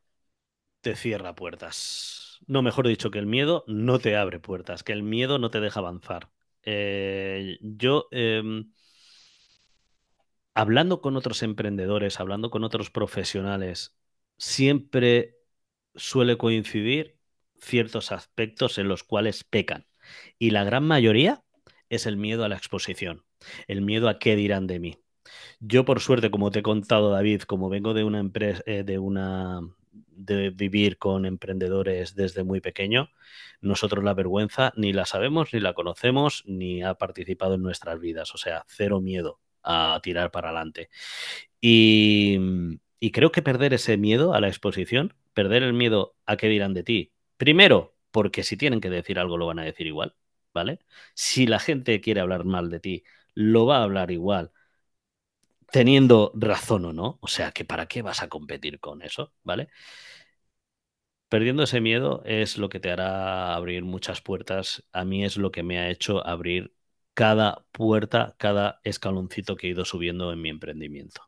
te 0.80 0.96
cierra 0.96 1.34
puertas. 1.34 2.38
No, 2.46 2.62
mejor 2.62 2.86
dicho, 2.86 3.10
que 3.10 3.18
el 3.18 3.26
miedo 3.26 3.64
no 3.66 3.98
te 3.98 4.16
abre 4.16 4.40
puertas, 4.40 4.82
que 4.82 4.92
el 4.92 5.02
miedo 5.02 5.38
no 5.38 5.50
te 5.50 5.60
deja 5.60 5.80
avanzar. 5.80 6.30
Eh, 6.62 7.58
yo, 7.60 8.08
em, 8.10 8.70
hablando 10.54 11.00
con 11.00 11.16
otros 11.16 11.42
emprendedores, 11.42 12.20
hablando 12.20 12.50
con 12.50 12.64
otros 12.64 12.90
profesionales, 12.90 13.96
siempre 14.36 15.37
suele 15.98 16.38
coincidir 16.38 17.18
ciertos 17.60 18.12
aspectos 18.12 18.78
en 18.78 18.88
los 18.88 19.04
cuales 19.04 19.44
pecan. 19.44 19.86
Y 20.38 20.50
la 20.50 20.64
gran 20.64 20.84
mayoría 20.84 21.42
es 21.90 22.06
el 22.06 22.16
miedo 22.16 22.44
a 22.44 22.48
la 22.48 22.56
exposición, 22.56 23.24
el 23.66 23.82
miedo 23.82 24.08
a 24.08 24.18
qué 24.18 24.36
dirán 24.36 24.66
de 24.66 24.78
mí. 24.80 24.98
Yo, 25.60 25.84
por 25.84 26.00
suerte, 26.00 26.30
como 26.30 26.50
te 26.50 26.60
he 26.60 26.62
contado, 26.62 27.10
David, 27.10 27.42
como 27.42 27.68
vengo 27.68 27.94
de 27.94 28.04
una 28.04 28.20
empresa, 28.20 28.62
de 28.64 28.98
una 28.98 29.60
de 29.92 30.50
vivir 30.50 30.98
con 30.98 31.26
emprendedores 31.26 32.14
desde 32.14 32.42
muy 32.42 32.60
pequeño, 32.60 33.10
nosotros 33.60 34.04
la 34.04 34.14
vergüenza 34.14 34.72
ni 34.76 34.92
la 34.92 35.06
sabemos, 35.06 35.52
ni 35.52 35.60
la 35.60 35.74
conocemos, 35.74 36.42
ni 36.46 36.82
ha 36.82 36.94
participado 36.94 37.54
en 37.54 37.62
nuestras 37.62 38.00
vidas. 38.00 38.34
O 38.34 38.38
sea, 38.38 38.64
cero 38.68 39.00
miedo 39.00 39.40
a 39.62 40.00
tirar 40.02 40.30
para 40.30 40.48
adelante. 40.48 40.90
Y, 41.60 42.38
y 43.00 43.12
creo 43.12 43.32
que 43.32 43.42
perder 43.42 43.74
ese 43.74 43.96
miedo 43.96 44.34
a 44.34 44.40
la 44.40 44.48
exposición, 44.48 45.14
perder 45.34 45.62
el 45.62 45.72
miedo 45.72 46.16
a 46.26 46.36
qué 46.36 46.48
dirán 46.48 46.74
de 46.74 46.82
ti, 46.84 47.12
primero, 47.36 47.94
porque 48.10 48.42
si 48.42 48.56
tienen 48.56 48.80
que 48.80 48.90
decir 48.90 49.18
algo 49.18 49.36
lo 49.38 49.46
van 49.46 49.58
a 49.60 49.64
decir 49.64 49.86
igual, 49.86 50.14
¿vale? 50.54 50.80
Si 51.14 51.46
la 51.46 51.58
gente 51.58 52.00
quiere 52.00 52.20
hablar 52.20 52.44
mal 52.44 52.70
de 52.70 52.80
ti, 52.80 53.04
lo 53.34 53.66
va 53.66 53.78
a 53.78 53.82
hablar 53.84 54.10
igual 54.10 54.52
teniendo 55.70 56.32
razón 56.34 56.84
o 56.86 56.92
no. 56.92 57.18
O 57.20 57.28
sea, 57.28 57.52
que 57.52 57.64
para 57.64 57.86
qué 57.86 58.02
vas 58.02 58.22
a 58.22 58.28
competir 58.28 58.80
con 58.80 59.02
eso, 59.02 59.32
¿vale? 59.42 59.68
Perdiendo 61.30 61.62
ese 61.62 61.80
miedo 61.80 62.22
es 62.26 62.58
lo 62.58 62.68
que 62.68 62.80
te 62.80 62.90
hará 62.90 63.54
abrir 63.54 63.82
muchas 63.84 64.20
puertas. 64.22 64.84
A 64.92 65.04
mí 65.04 65.24
es 65.24 65.36
lo 65.36 65.50
que 65.50 65.62
me 65.62 65.78
ha 65.78 65.90
hecho 65.90 66.26
abrir 66.26 66.74
cada 67.14 67.66
puerta, 67.72 68.34
cada 68.38 68.80
escaloncito 68.84 69.56
que 69.56 69.66
he 69.68 69.70
ido 69.70 69.84
subiendo 69.84 70.32
en 70.32 70.40
mi 70.42 70.48
emprendimiento. 70.50 71.22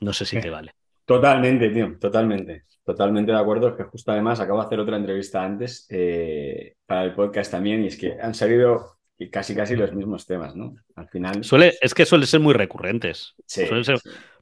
No 0.00 0.12
sé 0.12 0.24
si 0.24 0.40
te 0.40 0.50
vale. 0.50 0.72
Totalmente, 1.04 1.70
tío, 1.70 1.98
totalmente. 1.98 2.64
Totalmente 2.84 3.32
de 3.32 3.38
acuerdo. 3.38 3.68
Es 3.68 3.74
que 3.74 3.84
justo 3.84 4.12
además 4.12 4.40
acabo 4.40 4.60
de 4.60 4.66
hacer 4.66 4.80
otra 4.80 4.96
entrevista 4.96 5.42
antes 5.42 5.86
eh, 5.90 6.76
para 6.86 7.04
el 7.04 7.14
podcast 7.14 7.50
también 7.50 7.82
y 7.84 7.88
es 7.88 7.96
que 7.96 8.18
han 8.20 8.34
salido 8.34 8.98
casi 9.30 9.54
casi 9.54 9.74
los 9.76 9.92
mismos 9.94 10.26
temas, 10.26 10.54
¿no? 10.54 10.74
Al 10.96 11.08
final. 11.08 11.44
Suele, 11.44 11.74
es 11.80 11.94
que 11.94 12.04
suelen 12.04 12.26
ser 12.26 12.40
muy 12.40 12.52
recurrentes. 12.52 13.34
Sí, 13.46 13.64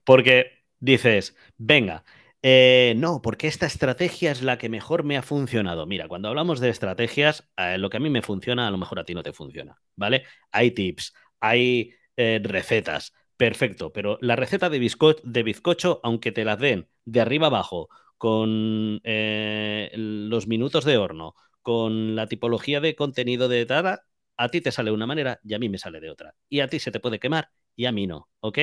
Porque 0.04 0.64
dices, 0.80 1.36
venga, 1.56 2.04
eh, 2.42 2.94
no, 2.96 3.22
porque 3.22 3.46
esta 3.46 3.66
estrategia 3.66 4.32
es 4.32 4.42
la 4.42 4.58
que 4.58 4.68
mejor 4.68 5.04
me 5.04 5.16
ha 5.16 5.22
funcionado. 5.22 5.86
Mira, 5.86 6.08
cuando 6.08 6.28
hablamos 6.28 6.58
de 6.58 6.70
estrategias, 6.70 7.48
eh, 7.56 7.78
lo 7.78 7.90
que 7.90 7.98
a 7.98 8.00
mí 8.00 8.10
me 8.10 8.22
funciona, 8.22 8.66
a 8.66 8.70
lo 8.72 8.78
mejor 8.78 8.98
a 8.98 9.04
ti 9.04 9.14
no 9.14 9.22
te 9.22 9.32
funciona, 9.32 9.78
¿vale? 9.94 10.24
Hay 10.50 10.72
tips, 10.72 11.14
hay 11.40 11.94
recetas, 12.16 13.12
perfecto, 13.36 13.92
pero 13.92 14.18
la 14.20 14.36
receta 14.36 14.70
de, 14.70 14.78
de 14.78 15.42
bizcocho, 15.42 16.00
aunque 16.02 16.32
te 16.32 16.44
la 16.44 16.56
den 16.56 16.88
de 17.04 17.20
arriba 17.20 17.48
abajo, 17.48 17.88
con 18.18 19.00
eh, 19.02 19.90
los 19.94 20.46
minutos 20.46 20.84
de 20.84 20.96
horno, 20.96 21.34
con 21.60 22.14
la 22.14 22.28
tipología 22.28 22.80
de 22.80 22.94
contenido 22.94 23.48
de 23.48 23.64
data, 23.66 24.04
a 24.36 24.48
ti 24.48 24.60
te 24.60 24.70
sale 24.70 24.90
de 24.90 24.94
una 24.94 25.06
manera 25.06 25.40
y 25.42 25.54
a 25.54 25.58
mí 25.58 25.68
me 25.68 25.78
sale 25.78 26.00
de 26.00 26.10
otra. 26.10 26.34
Y 26.48 26.60
a 26.60 26.68
ti 26.68 26.78
se 26.78 26.92
te 26.92 27.00
puede 27.00 27.18
quemar 27.18 27.50
y 27.74 27.86
a 27.86 27.92
mí 27.92 28.06
no, 28.06 28.28
¿ok? 28.40 28.58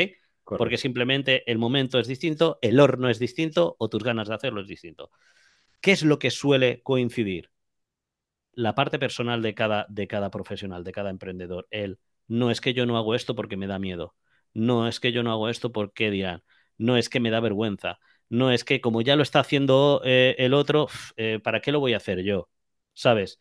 Porque 0.46 0.78
simplemente 0.78 1.50
el 1.52 1.58
momento 1.58 2.00
es 2.00 2.08
distinto, 2.08 2.58
el 2.62 2.80
horno 2.80 3.10
es 3.10 3.20
distinto 3.20 3.76
o 3.80 3.90
tus 3.90 4.04
ganas 4.04 4.30
de 4.30 4.36
hacerlo 4.36 4.62
es 4.62 4.68
distinto. 4.68 5.12
¿Qué 5.82 5.92
es 5.92 6.04
lo 6.04 6.20
que 6.20 6.32
suele 6.32 6.82
coincidir? 6.82 7.52
La 8.54 8.76
parte 8.76 9.00
personal 9.00 9.42
de 9.42 9.54
cada, 9.56 9.86
de 9.90 10.08
cada 10.08 10.30
profesional, 10.32 10.84
de 10.84 10.92
cada 10.92 11.10
emprendedor. 11.10 11.68
El 11.72 12.00
no 12.28 12.52
es 12.52 12.62
que 12.62 12.74
yo 12.74 12.86
no 12.86 12.98
hago 12.98 13.16
esto 13.16 13.36
porque 13.36 13.58
me 13.58 13.68
da 13.68 13.80
miedo. 13.80 14.16
No 14.54 14.88
es 14.88 15.00
que 15.00 15.12
yo 15.12 15.24
no 15.24 15.32
hago 15.32 15.50
esto 15.50 15.72
porque 15.72 16.12
dirán. 16.12 16.44
No 16.78 16.98
es 16.98 17.10
que 17.10 17.20
me 17.20 17.30
da 17.32 17.40
vergüenza 17.40 18.00
no 18.30 18.52
es 18.52 18.64
que 18.64 18.82
como 18.82 19.02
ya 19.02 19.16
lo 19.16 19.24
está 19.24 19.40
haciendo 19.40 20.02
eh, 20.06 20.36
el 20.38 20.54
otro, 20.54 20.88
eh, 21.18 21.40
¿para 21.44 21.62
qué 21.62 21.72
lo 21.72 21.80
voy 21.80 21.94
a 21.94 21.98
hacer 21.98 22.22
yo? 22.24 22.50
¿Sabes? 22.94 23.40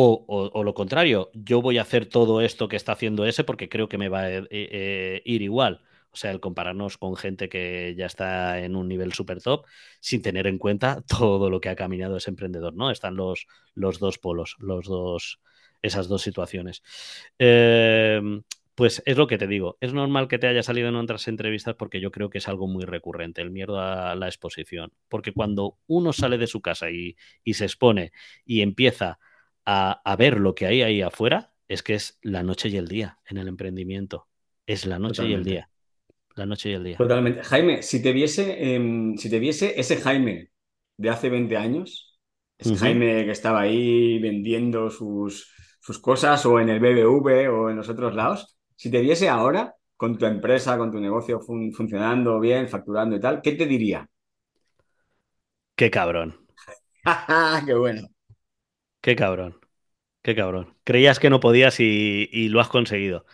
O, 0.00 0.62
lo 0.64 0.74
contrario, 0.74 1.30
yo 1.34 1.60
voy 1.60 1.78
a 1.78 1.82
hacer 1.82 2.06
todo 2.06 2.40
esto 2.40 2.68
que 2.68 2.76
está 2.76 2.92
haciendo 2.92 3.24
ese 3.26 3.42
porque 3.42 3.68
creo 3.68 3.88
que 3.88 3.98
me 3.98 4.08
va 4.08 4.20
a 4.22 4.30
eh, 4.30 5.22
ir 5.24 5.42
igual. 5.42 5.82
O 6.12 6.16
sea, 6.16 6.30
el 6.30 6.40
compararnos 6.40 6.98
con 6.98 7.16
gente 7.16 7.48
que 7.48 7.94
ya 7.96 8.06
está 8.06 8.60
en 8.60 8.76
un 8.76 8.86
nivel 8.88 9.12
super 9.12 9.42
top 9.42 9.66
sin 10.00 10.22
tener 10.22 10.46
en 10.46 10.58
cuenta 10.58 11.02
todo 11.08 11.50
lo 11.50 11.60
que 11.60 11.68
ha 11.68 11.76
caminado 11.76 12.16
ese 12.16 12.30
emprendedor, 12.30 12.74
¿no? 12.74 12.90
Están 12.92 13.16
los, 13.16 13.46
los 13.74 13.98
dos 13.98 14.18
polos, 14.18 14.54
los 14.60 14.86
dos, 14.86 15.40
esas 15.82 16.06
dos 16.08 16.22
situaciones. 16.22 16.82
Pues 18.78 19.02
es 19.06 19.16
lo 19.16 19.26
que 19.26 19.38
te 19.38 19.48
digo. 19.48 19.76
Es 19.80 19.92
normal 19.92 20.28
que 20.28 20.38
te 20.38 20.46
haya 20.46 20.62
salido 20.62 20.88
en 20.88 20.94
otras 20.94 21.26
entrevistas 21.26 21.74
porque 21.74 22.00
yo 22.00 22.12
creo 22.12 22.30
que 22.30 22.38
es 22.38 22.46
algo 22.46 22.68
muy 22.68 22.84
recurrente, 22.84 23.42
el 23.42 23.50
miedo 23.50 23.80
a 23.80 24.14
la 24.14 24.28
exposición. 24.28 24.92
Porque 25.08 25.32
cuando 25.32 25.78
uno 25.88 26.12
sale 26.12 26.38
de 26.38 26.46
su 26.46 26.60
casa 26.60 26.88
y, 26.88 27.16
se 27.52 27.64
expone 27.64 28.12
y 28.44 28.60
empieza 28.60 29.18
a, 29.64 30.16
ver 30.16 30.38
lo 30.38 30.54
que 30.54 30.66
hay 30.66 30.82
ahí 30.82 31.02
afuera, 31.02 31.52
es 31.66 31.82
que 31.82 31.94
es 31.94 32.20
la 32.22 32.44
noche 32.44 32.68
y 32.68 32.76
el 32.76 32.86
día 32.86 33.18
en 33.26 33.38
el 33.38 33.48
emprendimiento. 33.48 34.28
Es 34.64 34.86
la 34.86 35.00
noche 35.00 35.26
y 35.26 35.32
el 35.32 35.42
día. 35.42 35.68
La 36.36 36.46
noche 36.46 36.70
y 36.70 36.74
el 36.74 36.84
día. 36.84 36.98
Totalmente. 36.98 37.42
Jaime, 37.42 37.82
si 37.82 38.00
te 38.00 38.12
viese, 38.12 38.76
em, 38.76 39.16
si 39.16 39.28
te 39.28 39.40
viese 39.40 39.74
ese 39.80 39.96
Jaime 39.96 40.52
de 40.96 41.10
hace 41.10 41.30
20 41.30 41.56
años, 41.56 42.16
ese 42.56 42.76
Jaime 42.76 43.24
que 43.24 43.32
estaba 43.32 43.62
ahí 43.62 44.20
vendiendo 44.20 44.88
sus, 44.88 45.52
sus 45.80 45.98
cosas 45.98 46.46
o 46.46 46.60
en 46.60 46.68
el 46.68 46.78
BBV 46.78 47.48
o 47.48 47.70
en 47.70 47.76
los 47.76 47.88
otros 47.88 48.14
lados, 48.14 48.54
si 48.78 48.92
te 48.92 49.00
viese 49.00 49.28
ahora 49.28 49.74
con 49.96 50.16
tu 50.16 50.24
empresa, 50.24 50.78
con 50.78 50.92
tu 50.92 51.00
negocio 51.00 51.40
funcionando 51.40 52.38
bien, 52.38 52.68
facturando 52.68 53.16
y 53.16 53.20
tal, 53.20 53.42
¿qué 53.42 53.52
te 53.52 53.66
diría? 53.66 54.08
Qué 55.74 55.90
cabrón. 55.90 56.46
Qué 57.66 57.74
bueno. 57.74 58.08
Qué 59.00 59.16
cabrón. 59.16 59.58
Qué 60.22 60.36
cabrón. 60.36 60.76
Creías 60.84 61.18
que 61.18 61.28
no 61.28 61.40
podías 61.40 61.80
y, 61.80 62.48
lo 62.50 62.60
has 62.60 62.68
conseguido. 62.68 63.26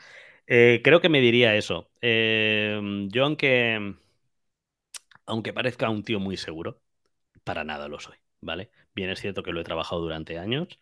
Eh, 0.47 0.81
creo 0.83 1.03
que 1.03 1.11
me 1.11 1.21
diría 1.21 1.55
eso. 1.57 1.91
Eh, 2.01 2.81
yo, 3.09 3.25
aunque, 3.25 3.97
aunque 5.27 5.53
parezca 5.53 5.91
un 5.91 6.05
tío 6.05 6.21
muy 6.21 6.39
seguro, 6.39 6.81
para 7.45 7.65
nada 7.65 7.89
lo 7.89 8.01
soy, 8.01 8.17
¿vale? 8.41 8.71
Bien 8.95 9.11
es 9.11 9.21
cierto 9.21 9.43
que 9.43 9.53
lo 9.53 9.61
he 9.61 9.65
trabajado 9.65 10.01
durante 10.01 10.39
años 10.39 10.79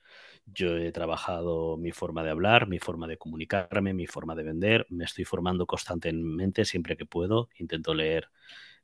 yo 0.47 0.77
he 0.77 0.93
trabajado 0.93 1.77
mi 1.77 1.93
forma 1.93 2.23
de 2.23 2.31
hablar, 2.31 2.69
mi 2.69 2.79
forma 2.79 3.07
de 3.07 3.17
comunicarme, 3.19 3.95
mi 3.95 4.07
forma 4.07 4.35
de 4.35 4.43
vender. 4.43 4.87
Me 4.91 5.05
estoy 5.05 5.25
formando 5.25 5.67
constantemente 5.67 6.65
siempre 6.65 6.97
que 6.97 7.07
puedo. 7.07 7.49
Intento 7.59 7.95
leer 7.95 8.29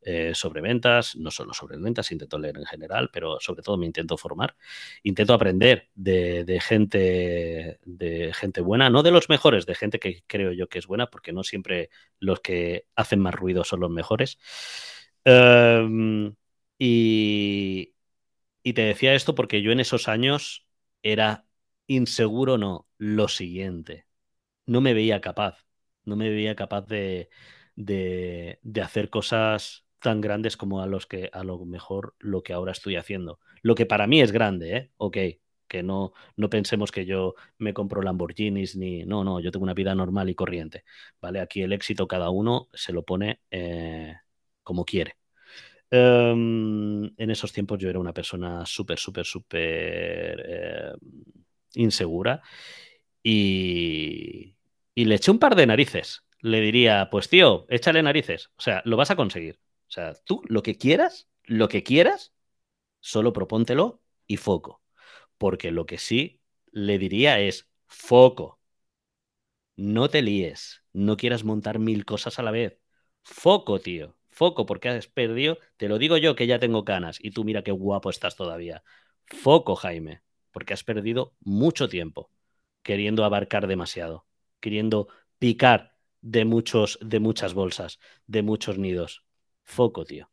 eh, 0.03 0.33
sobre 0.35 0.61
ventas, 0.61 1.17
no 1.17 1.31
solo 1.31 1.53
sobre 1.53 1.77
ventas, 1.77 2.13
intento 2.13 2.39
leer 2.39 2.59
en 2.59 2.67
general, 2.67 3.11
pero 3.13 3.39
sobre 3.41 3.63
todo 3.63 3.77
me 3.77 3.87
intento 3.87 4.17
formar. 4.17 4.57
Intento 5.03 5.35
aprender 5.35 5.91
de, 5.95 6.61
gente, 6.63 7.81
de 7.85 8.33
gente 8.33 8.61
buena, 8.61 8.91
no 8.91 9.03
de 9.03 9.11
los 9.11 9.29
mejores, 9.29 9.67
de 9.67 9.75
gente 9.75 9.99
que 9.99 10.23
creo 10.27 10.53
yo 10.53 10.69
que 10.69 10.79
es 10.79 10.87
buena, 10.87 11.09
porque 11.11 11.33
no 11.33 11.43
siempre 11.43 11.91
los 12.21 12.41
que 12.41 12.87
hacen 12.95 13.21
más 13.21 13.35
ruido 13.35 13.65
son 13.65 13.81
los 13.81 13.91
mejores. 13.91 14.39
Em, 15.25 16.35
y, 16.79 17.95
y 18.63 18.73
te 18.75 18.83
decía 18.83 19.15
esto 19.15 19.35
porque 19.35 19.63
yo 19.63 19.73
en 19.73 19.81
esos 19.81 20.09
años 20.09 20.67
era 21.03 21.48
inseguro 21.89 22.59
no, 22.59 22.87
lo 22.99 23.29
siguiente. 23.29 24.07
No 24.67 24.81
me 24.81 24.95
veía 24.95 25.21
capaz, 25.21 25.67
no 26.05 26.17
me 26.17 26.31
veía 26.31 26.57
capaz 26.57 26.87
de, 26.87 27.31
de, 27.77 28.61
hacer 28.83 29.11
cosas 29.11 29.87
tan 30.01 30.21
grandes 30.21 30.57
como 30.57 30.83
a 30.83 30.87
los 30.87 31.07
que 31.07 31.31
a 31.33 31.45
lo 31.45 31.65
mejor 31.65 32.15
lo 32.21 32.43
que 32.43 32.53
ahora 32.53 32.73
estoy 32.73 32.97
haciendo. 32.97 33.41
Lo 33.63 33.75
que 33.75 33.87
para 33.87 34.07
mí 34.07 34.21
es 34.21 34.33
grande, 34.33 34.77
¿eh? 34.77 34.91
Ok, 34.99 35.17
que 35.69 35.83
no, 35.83 36.13
no 36.37 36.51
pensemos 36.51 36.93
que 36.93 37.07
yo 37.07 37.35
me 37.59 37.75
compro 37.75 38.03
Lamborghinis 38.03 38.77
ni. 38.77 39.05
No, 39.05 39.25
no, 39.25 39.41
yo 39.41 39.51
tengo 39.51 39.65
una 39.65 39.75
vida 39.75 39.95
normal 39.95 40.31
y 40.31 40.35
corriente. 40.35 40.85
¿Vale? 41.21 41.41
Aquí 41.41 41.63
el 41.63 41.73
éxito 41.73 42.07
cada 42.09 42.31
uno 42.31 42.69
se 42.73 42.93
lo 42.93 43.05
pone 43.05 43.41
eh, 43.51 44.15
como 44.63 44.85
quiere. 44.85 45.17
Em, 45.91 47.05
en 47.17 47.31
esos 47.31 47.53
tiempos 47.53 47.79
yo 47.79 47.89
era 47.89 47.99
una 47.99 48.13
persona 48.13 48.67
súper, 48.67 48.99
súper, 48.99 49.25
súper 49.25 50.45
eh, 50.47 50.93
insegura 51.75 52.43
y, 53.23 54.57
le 54.95 55.15
eché 55.15 55.31
un 55.31 55.39
par 55.39 55.57
de 55.57 55.67
narices. 55.67 56.25
Le 56.41 56.61
diría, 56.61 57.09
pues 57.11 57.29
tío, 57.29 57.67
échale 57.69 58.03
narices. 58.03 58.51
O 58.57 58.63
sea, 58.63 58.83
lo 58.85 58.97
vas 58.97 59.11
a 59.11 59.17
conseguir. 59.17 59.61
O 59.89 59.91
sea, 59.91 60.15
tú 60.25 60.43
lo 60.49 60.63
que 60.63 60.77
quieras, 60.77 61.29
lo 61.45 61.69
que 61.69 61.83
quieras, 61.83 62.33
solo 63.01 63.33
propóntelo 63.33 64.03
y 64.27 64.37
foco. 64.39 64.83
Porque 65.39 65.71
lo 65.73 65.87
que 65.87 65.99
sí 65.99 66.41
le 66.73 66.99
diría 66.99 67.41
es 67.41 67.69
foco. 67.87 68.61
No 69.77 70.09
te 70.11 70.23
líes. 70.23 70.83
No 70.93 71.17
quieras 71.17 71.45
montar 71.45 71.79
mil 71.79 72.05
cosas 72.05 72.39
a 72.39 72.43
la 72.43 72.51
vez. 72.51 72.79
Foco, 73.23 73.81
tío. 73.81 74.17
Foco, 74.29 74.67
porque 74.67 74.89
has 74.89 75.09
perdido. 75.09 75.59
Te 75.77 75.89
lo 75.89 75.99
digo 75.99 76.17
yo 76.17 76.37
que 76.37 76.47
ya 76.47 76.59
tengo 76.59 76.85
canas 76.85 77.19
y 77.23 77.31
tú 77.33 77.45
mira 77.45 77.63
qué 77.63 77.73
guapo 77.73 78.11
estás 78.11 78.37
todavía. 78.37 78.83
Foco, 79.27 79.77
Jaime 79.77 80.23
porque 80.59 80.75
has 80.75 80.83
perdido 80.83 81.37
mucho 81.39 81.89
tiempo 81.89 82.33
queriendo 82.83 83.25
abarcar 83.25 83.69
demasiado, 83.69 84.27
queriendo 84.59 85.07
picar 85.39 85.95
de 86.21 86.45
muchos, 86.45 86.99
de 87.01 87.21
muchas 87.21 87.55
bolsas, 87.55 88.01
de 88.27 88.43
muchos 88.43 88.77
nidos. 88.77 89.25
Foco, 89.63 90.05
tío. 90.05 90.29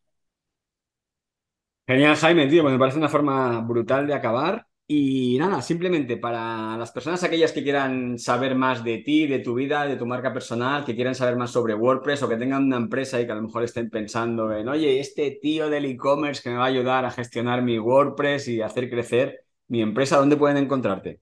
Genial, 1.88 2.16
Jaime, 2.16 2.48
tío, 2.48 2.64
pues 2.64 2.74
me 2.74 2.80
parece 2.80 2.98
una 2.98 3.10
forma 3.10 3.62
brutal 3.62 4.08
de 4.08 4.16
acabar. 4.16 4.68
Y 4.88 5.38
nada, 5.40 5.62
simplemente 5.62 6.18
para 6.18 6.76
las 6.78 6.92
personas 6.92 7.24
aquellas 7.24 7.52
que 7.52 7.62
quieran 7.64 8.18
saber 8.20 8.56
más 8.56 8.84
de 8.84 9.00
ti, 9.00 9.28
de 9.28 9.40
tu 9.40 9.54
vida, 9.56 9.86
de 9.86 9.96
tu 9.96 10.06
marca 10.08 10.34
personal, 10.34 10.84
que 10.86 10.96
quieran 10.96 11.14
saber 11.16 11.36
más 11.38 11.52
sobre 11.52 11.76
WordPress 11.76 12.24
o 12.24 12.30
que 12.30 12.38
tengan 12.38 12.64
una 12.64 12.78
empresa 12.78 13.22
y 13.22 13.26
que 13.28 13.32
a 13.32 13.36
lo 13.36 13.44
mejor 13.44 13.64
estén 13.64 13.90
pensando 13.92 14.52
en, 14.56 14.68
oye, 14.68 15.00
este 15.00 15.32
tío 15.42 15.70
del 15.70 15.86
e-commerce 15.86 16.42
que 16.42 16.50
me 16.50 16.58
va 16.58 16.66
a 16.66 16.68
ayudar 16.68 17.06
a 17.06 17.12
gestionar 17.12 17.62
mi 17.62 17.78
WordPress 17.80 18.48
y 18.48 18.62
hacer 18.62 18.90
crecer, 18.90 19.45
mi 19.68 19.82
empresa, 19.82 20.18
¿dónde 20.18 20.38
pueden 20.38 20.58
encontrarte? 20.58 21.22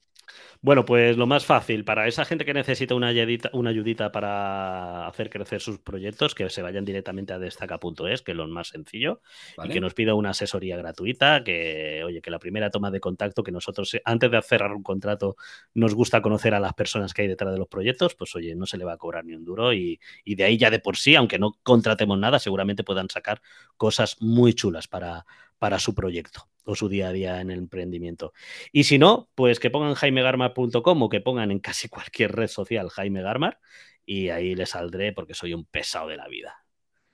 Bueno, 0.62 0.86
pues 0.86 1.18
lo 1.18 1.28
más 1.28 1.46
fácil, 1.46 1.84
para 1.84 2.08
esa 2.08 2.24
gente 2.24 2.46
que 2.46 2.54
necesita 2.54 2.96
una 2.96 3.08
ayudita, 3.08 3.50
una 3.52 3.72
ayudita 3.72 4.14
para 4.14 5.06
hacer 5.08 5.30
crecer 5.30 5.60
sus 5.60 5.80
proyectos, 5.80 6.34
que 6.34 6.50
se 6.50 6.62
vayan 6.62 6.86
directamente 6.86 7.34
a 7.34 7.40
destaca.es, 7.40 8.22
que 8.22 8.32
es 8.32 8.38
lo 8.38 8.48
más 8.48 8.70
sencillo, 8.70 9.22
y 9.62 9.68
que 9.68 9.82
nos 9.82 9.94
pida 9.94 10.14
una 10.14 10.30
asesoría 10.30 10.78
gratuita, 10.78 11.44
que, 11.44 12.02
oye, 12.06 12.22
que 12.22 12.32
la 12.32 12.40
primera 12.40 12.70
toma 12.70 12.92
de 12.92 13.02
contacto, 13.02 13.44
que 13.44 13.52
nosotros, 13.52 13.98
antes 14.06 14.32
de 14.32 14.42
cerrar 14.42 14.72
un 14.72 14.84
contrato, 14.84 15.36
nos 15.74 15.94
gusta 15.96 16.22
conocer 16.22 16.54
a 16.54 16.62
las 16.62 16.74
personas 16.74 17.14
que 17.14 17.24
hay 17.24 17.28
detrás 17.28 17.52
de 17.52 17.60
los 17.60 17.68
proyectos, 17.68 18.16
pues 18.16 18.34
oye, 18.34 18.56
no 18.56 18.66
se 18.66 18.78
le 18.78 18.86
va 18.86 18.94
a 18.94 18.98
cobrar 18.98 19.26
ni 19.26 19.34
un 19.34 19.44
duro, 19.44 19.74
y, 19.74 20.00
y 20.24 20.36
de 20.36 20.46
ahí 20.46 20.58
ya 20.58 20.70
de 20.70 20.80
por 20.80 20.96
sí, 20.96 21.16
aunque 21.16 21.40
no 21.40 21.60
contratemos 21.64 22.18
nada, 22.18 22.40
seguramente 22.40 22.86
puedan 22.86 23.10
sacar 23.10 23.42
cosas 23.76 24.16
muy 24.22 24.54
chulas 24.54 24.88
para, 24.88 25.26
para 25.64 25.80
su 25.80 25.96
proyecto 25.96 26.50
o 26.66 26.76
su 26.76 26.90
día 26.90 27.08
a 27.08 27.14
día 27.14 27.40
en 27.40 27.50
el 27.50 27.60
emprendimiento. 27.60 28.34
Y 28.74 28.84
si 28.84 29.00
no, 29.00 29.30
pues 29.34 29.62
que 29.62 29.70
pongan 29.70 29.94
jaimegarmar.com 29.94 31.02
o 31.02 31.08
que 31.08 31.22
pongan 31.22 31.52
en 31.52 31.60
casi 31.60 31.88
cualquier 31.88 32.34
red 32.34 32.50
social 32.50 32.90
Jaime 32.90 33.22
Garmar 33.22 33.62
y 34.06 34.28
ahí 34.28 34.56
le 34.56 34.66
saldré 34.66 35.14
porque 35.14 35.34
soy 35.34 35.54
un 35.54 35.64
pesado 35.64 36.10
de 36.10 36.18
la 36.18 36.28
vida. 36.28 36.66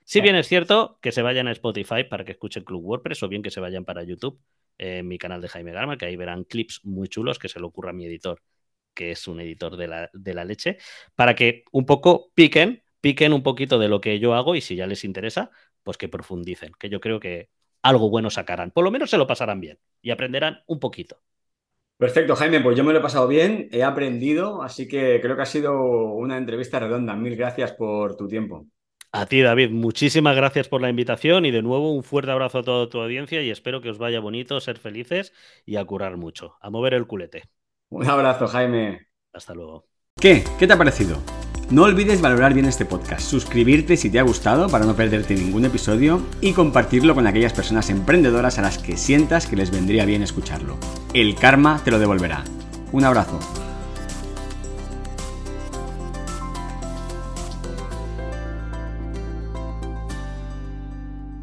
Si 0.02 0.20
bien 0.20 0.34
es 0.34 0.48
cierto 0.48 0.98
que 1.00 1.12
se 1.12 1.22
vayan 1.22 1.46
a 1.46 1.52
Spotify 1.52 2.02
para 2.02 2.24
que 2.24 2.32
escuchen 2.32 2.64
Club 2.64 2.84
WordPress 2.84 3.22
o 3.22 3.28
bien 3.28 3.40
que 3.40 3.52
se 3.52 3.60
vayan 3.60 3.84
para 3.84 4.02
YouTube 4.02 4.40
en 4.78 5.06
mi 5.06 5.16
canal 5.16 5.40
de 5.40 5.46
Jaime 5.46 5.70
Garmar, 5.70 5.96
que 5.96 6.06
ahí 6.06 6.16
verán 6.16 6.42
clips 6.42 6.80
muy 6.82 7.06
chulos 7.06 7.38
que 7.38 7.48
se 7.48 7.60
le 7.60 7.66
ocurra 7.66 7.90
a 7.90 7.92
mi 7.92 8.06
editor, 8.06 8.42
que 8.94 9.12
es 9.12 9.28
un 9.28 9.40
editor 9.40 9.76
de 9.76 9.86
la, 9.86 10.10
de 10.12 10.34
la 10.34 10.44
leche, 10.44 10.78
para 11.14 11.36
que 11.36 11.62
un 11.70 11.86
poco 11.86 12.32
piquen, 12.34 12.82
piquen 13.00 13.32
un 13.32 13.44
poquito 13.44 13.78
de 13.78 13.86
lo 13.86 14.00
que 14.00 14.18
yo 14.18 14.34
hago 14.34 14.56
y 14.56 14.60
si 14.60 14.74
ya 14.74 14.88
les 14.88 15.04
interesa, 15.04 15.52
pues 15.84 15.96
que 15.96 16.08
profundicen, 16.08 16.72
que 16.80 16.88
yo 16.88 17.00
creo 17.00 17.20
que 17.20 17.48
algo 17.82 18.10
bueno 18.10 18.30
sacarán. 18.30 18.70
Por 18.70 18.84
lo 18.84 18.90
menos 18.90 19.10
se 19.10 19.18
lo 19.18 19.26
pasarán 19.26 19.60
bien 19.60 19.78
y 20.02 20.10
aprenderán 20.10 20.62
un 20.66 20.80
poquito. 20.80 21.20
Perfecto, 21.96 22.34
Jaime, 22.34 22.60
pues 22.60 22.76
yo 22.78 22.84
me 22.84 22.92
lo 22.94 23.00
he 23.00 23.02
pasado 23.02 23.28
bien, 23.28 23.68
he 23.72 23.82
aprendido, 23.82 24.62
así 24.62 24.88
que 24.88 25.20
creo 25.20 25.36
que 25.36 25.42
ha 25.42 25.46
sido 25.46 25.78
una 26.14 26.38
entrevista 26.38 26.78
redonda. 26.78 27.14
Mil 27.14 27.36
gracias 27.36 27.72
por 27.72 28.16
tu 28.16 28.26
tiempo. 28.26 28.66
A 29.12 29.26
ti, 29.26 29.42
David, 29.42 29.70
muchísimas 29.70 30.36
gracias 30.36 30.68
por 30.68 30.80
la 30.80 30.88
invitación 30.88 31.44
y 31.44 31.50
de 31.50 31.62
nuevo 31.62 31.92
un 31.92 32.04
fuerte 32.04 32.30
abrazo 32.30 32.58
a 32.60 32.62
toda 32.62 32.88
tu 32.88 33.00
audiencia 33.00 33.42
y 33.42 33.50
espero 33.50 33.80
que 33.80 33.90
os 33.90 33.98
vaya 33.98 34.20
bonito, 34.20 34.60
ser 34.60 34.78
felices 34.78 35.34
y 35.66 35.76
a 35.76 35.84
curar 35.84 36.16
mucho. 36.16 36.56
A 36.60 36.70
mover 36.70 36.94
el 36.94 37.06
culete. 37.06 37.50
Un 37.90 38.08
abrazo, 38.08 38.46
Jaime. 38.46 39.08
Hasta 39.32 39.52
luego. 39.52 39.86
¿Qué? 40.18 40.44
¿Qué 40.58 40.66
te 40.66 40.72
ha 40.72 40.78
parecido? 40.78 41.18
No 41.70 41.84
olvides 41.84 42.20
valorar 42.20 42.52
bien 42.52 42.66
este 42.66 42.84
podcast, 42.84 43.20
suscribirte 43.20 43.96
si 43.96 44.10
te 44.10 44.18
ha 44.18 44.24
gustado 44.24 44.68
para 44.68 44.86
no 44.86 44.96
perderte 44.96 45.36
ningún 45.36 45.64
episodio 45.64 46.20
y 46.40 46.52
compartirlo 46.52 47.14
con 47.14 47.28
aquellas 47.28 47.52
personas 47.52 47.90
emprendedoras 47.90 48.58
a 48.58 48.62
las 48.62 48.78
que 48.78 48.96
sientas 48.96 49.46
que 49.46 49.54
les 49.54 49.70
vendría 49.70 50.04
bien 50.04 50.24
escucharlo. 50.24 50.76
El 51.14 51.36
karma 51.36 51.80
te 51.84 51.92
lo 51.92 52.00
devolverá. 52.00 52.42
Un 52.90 53.04
abrazo. 53.04 53.38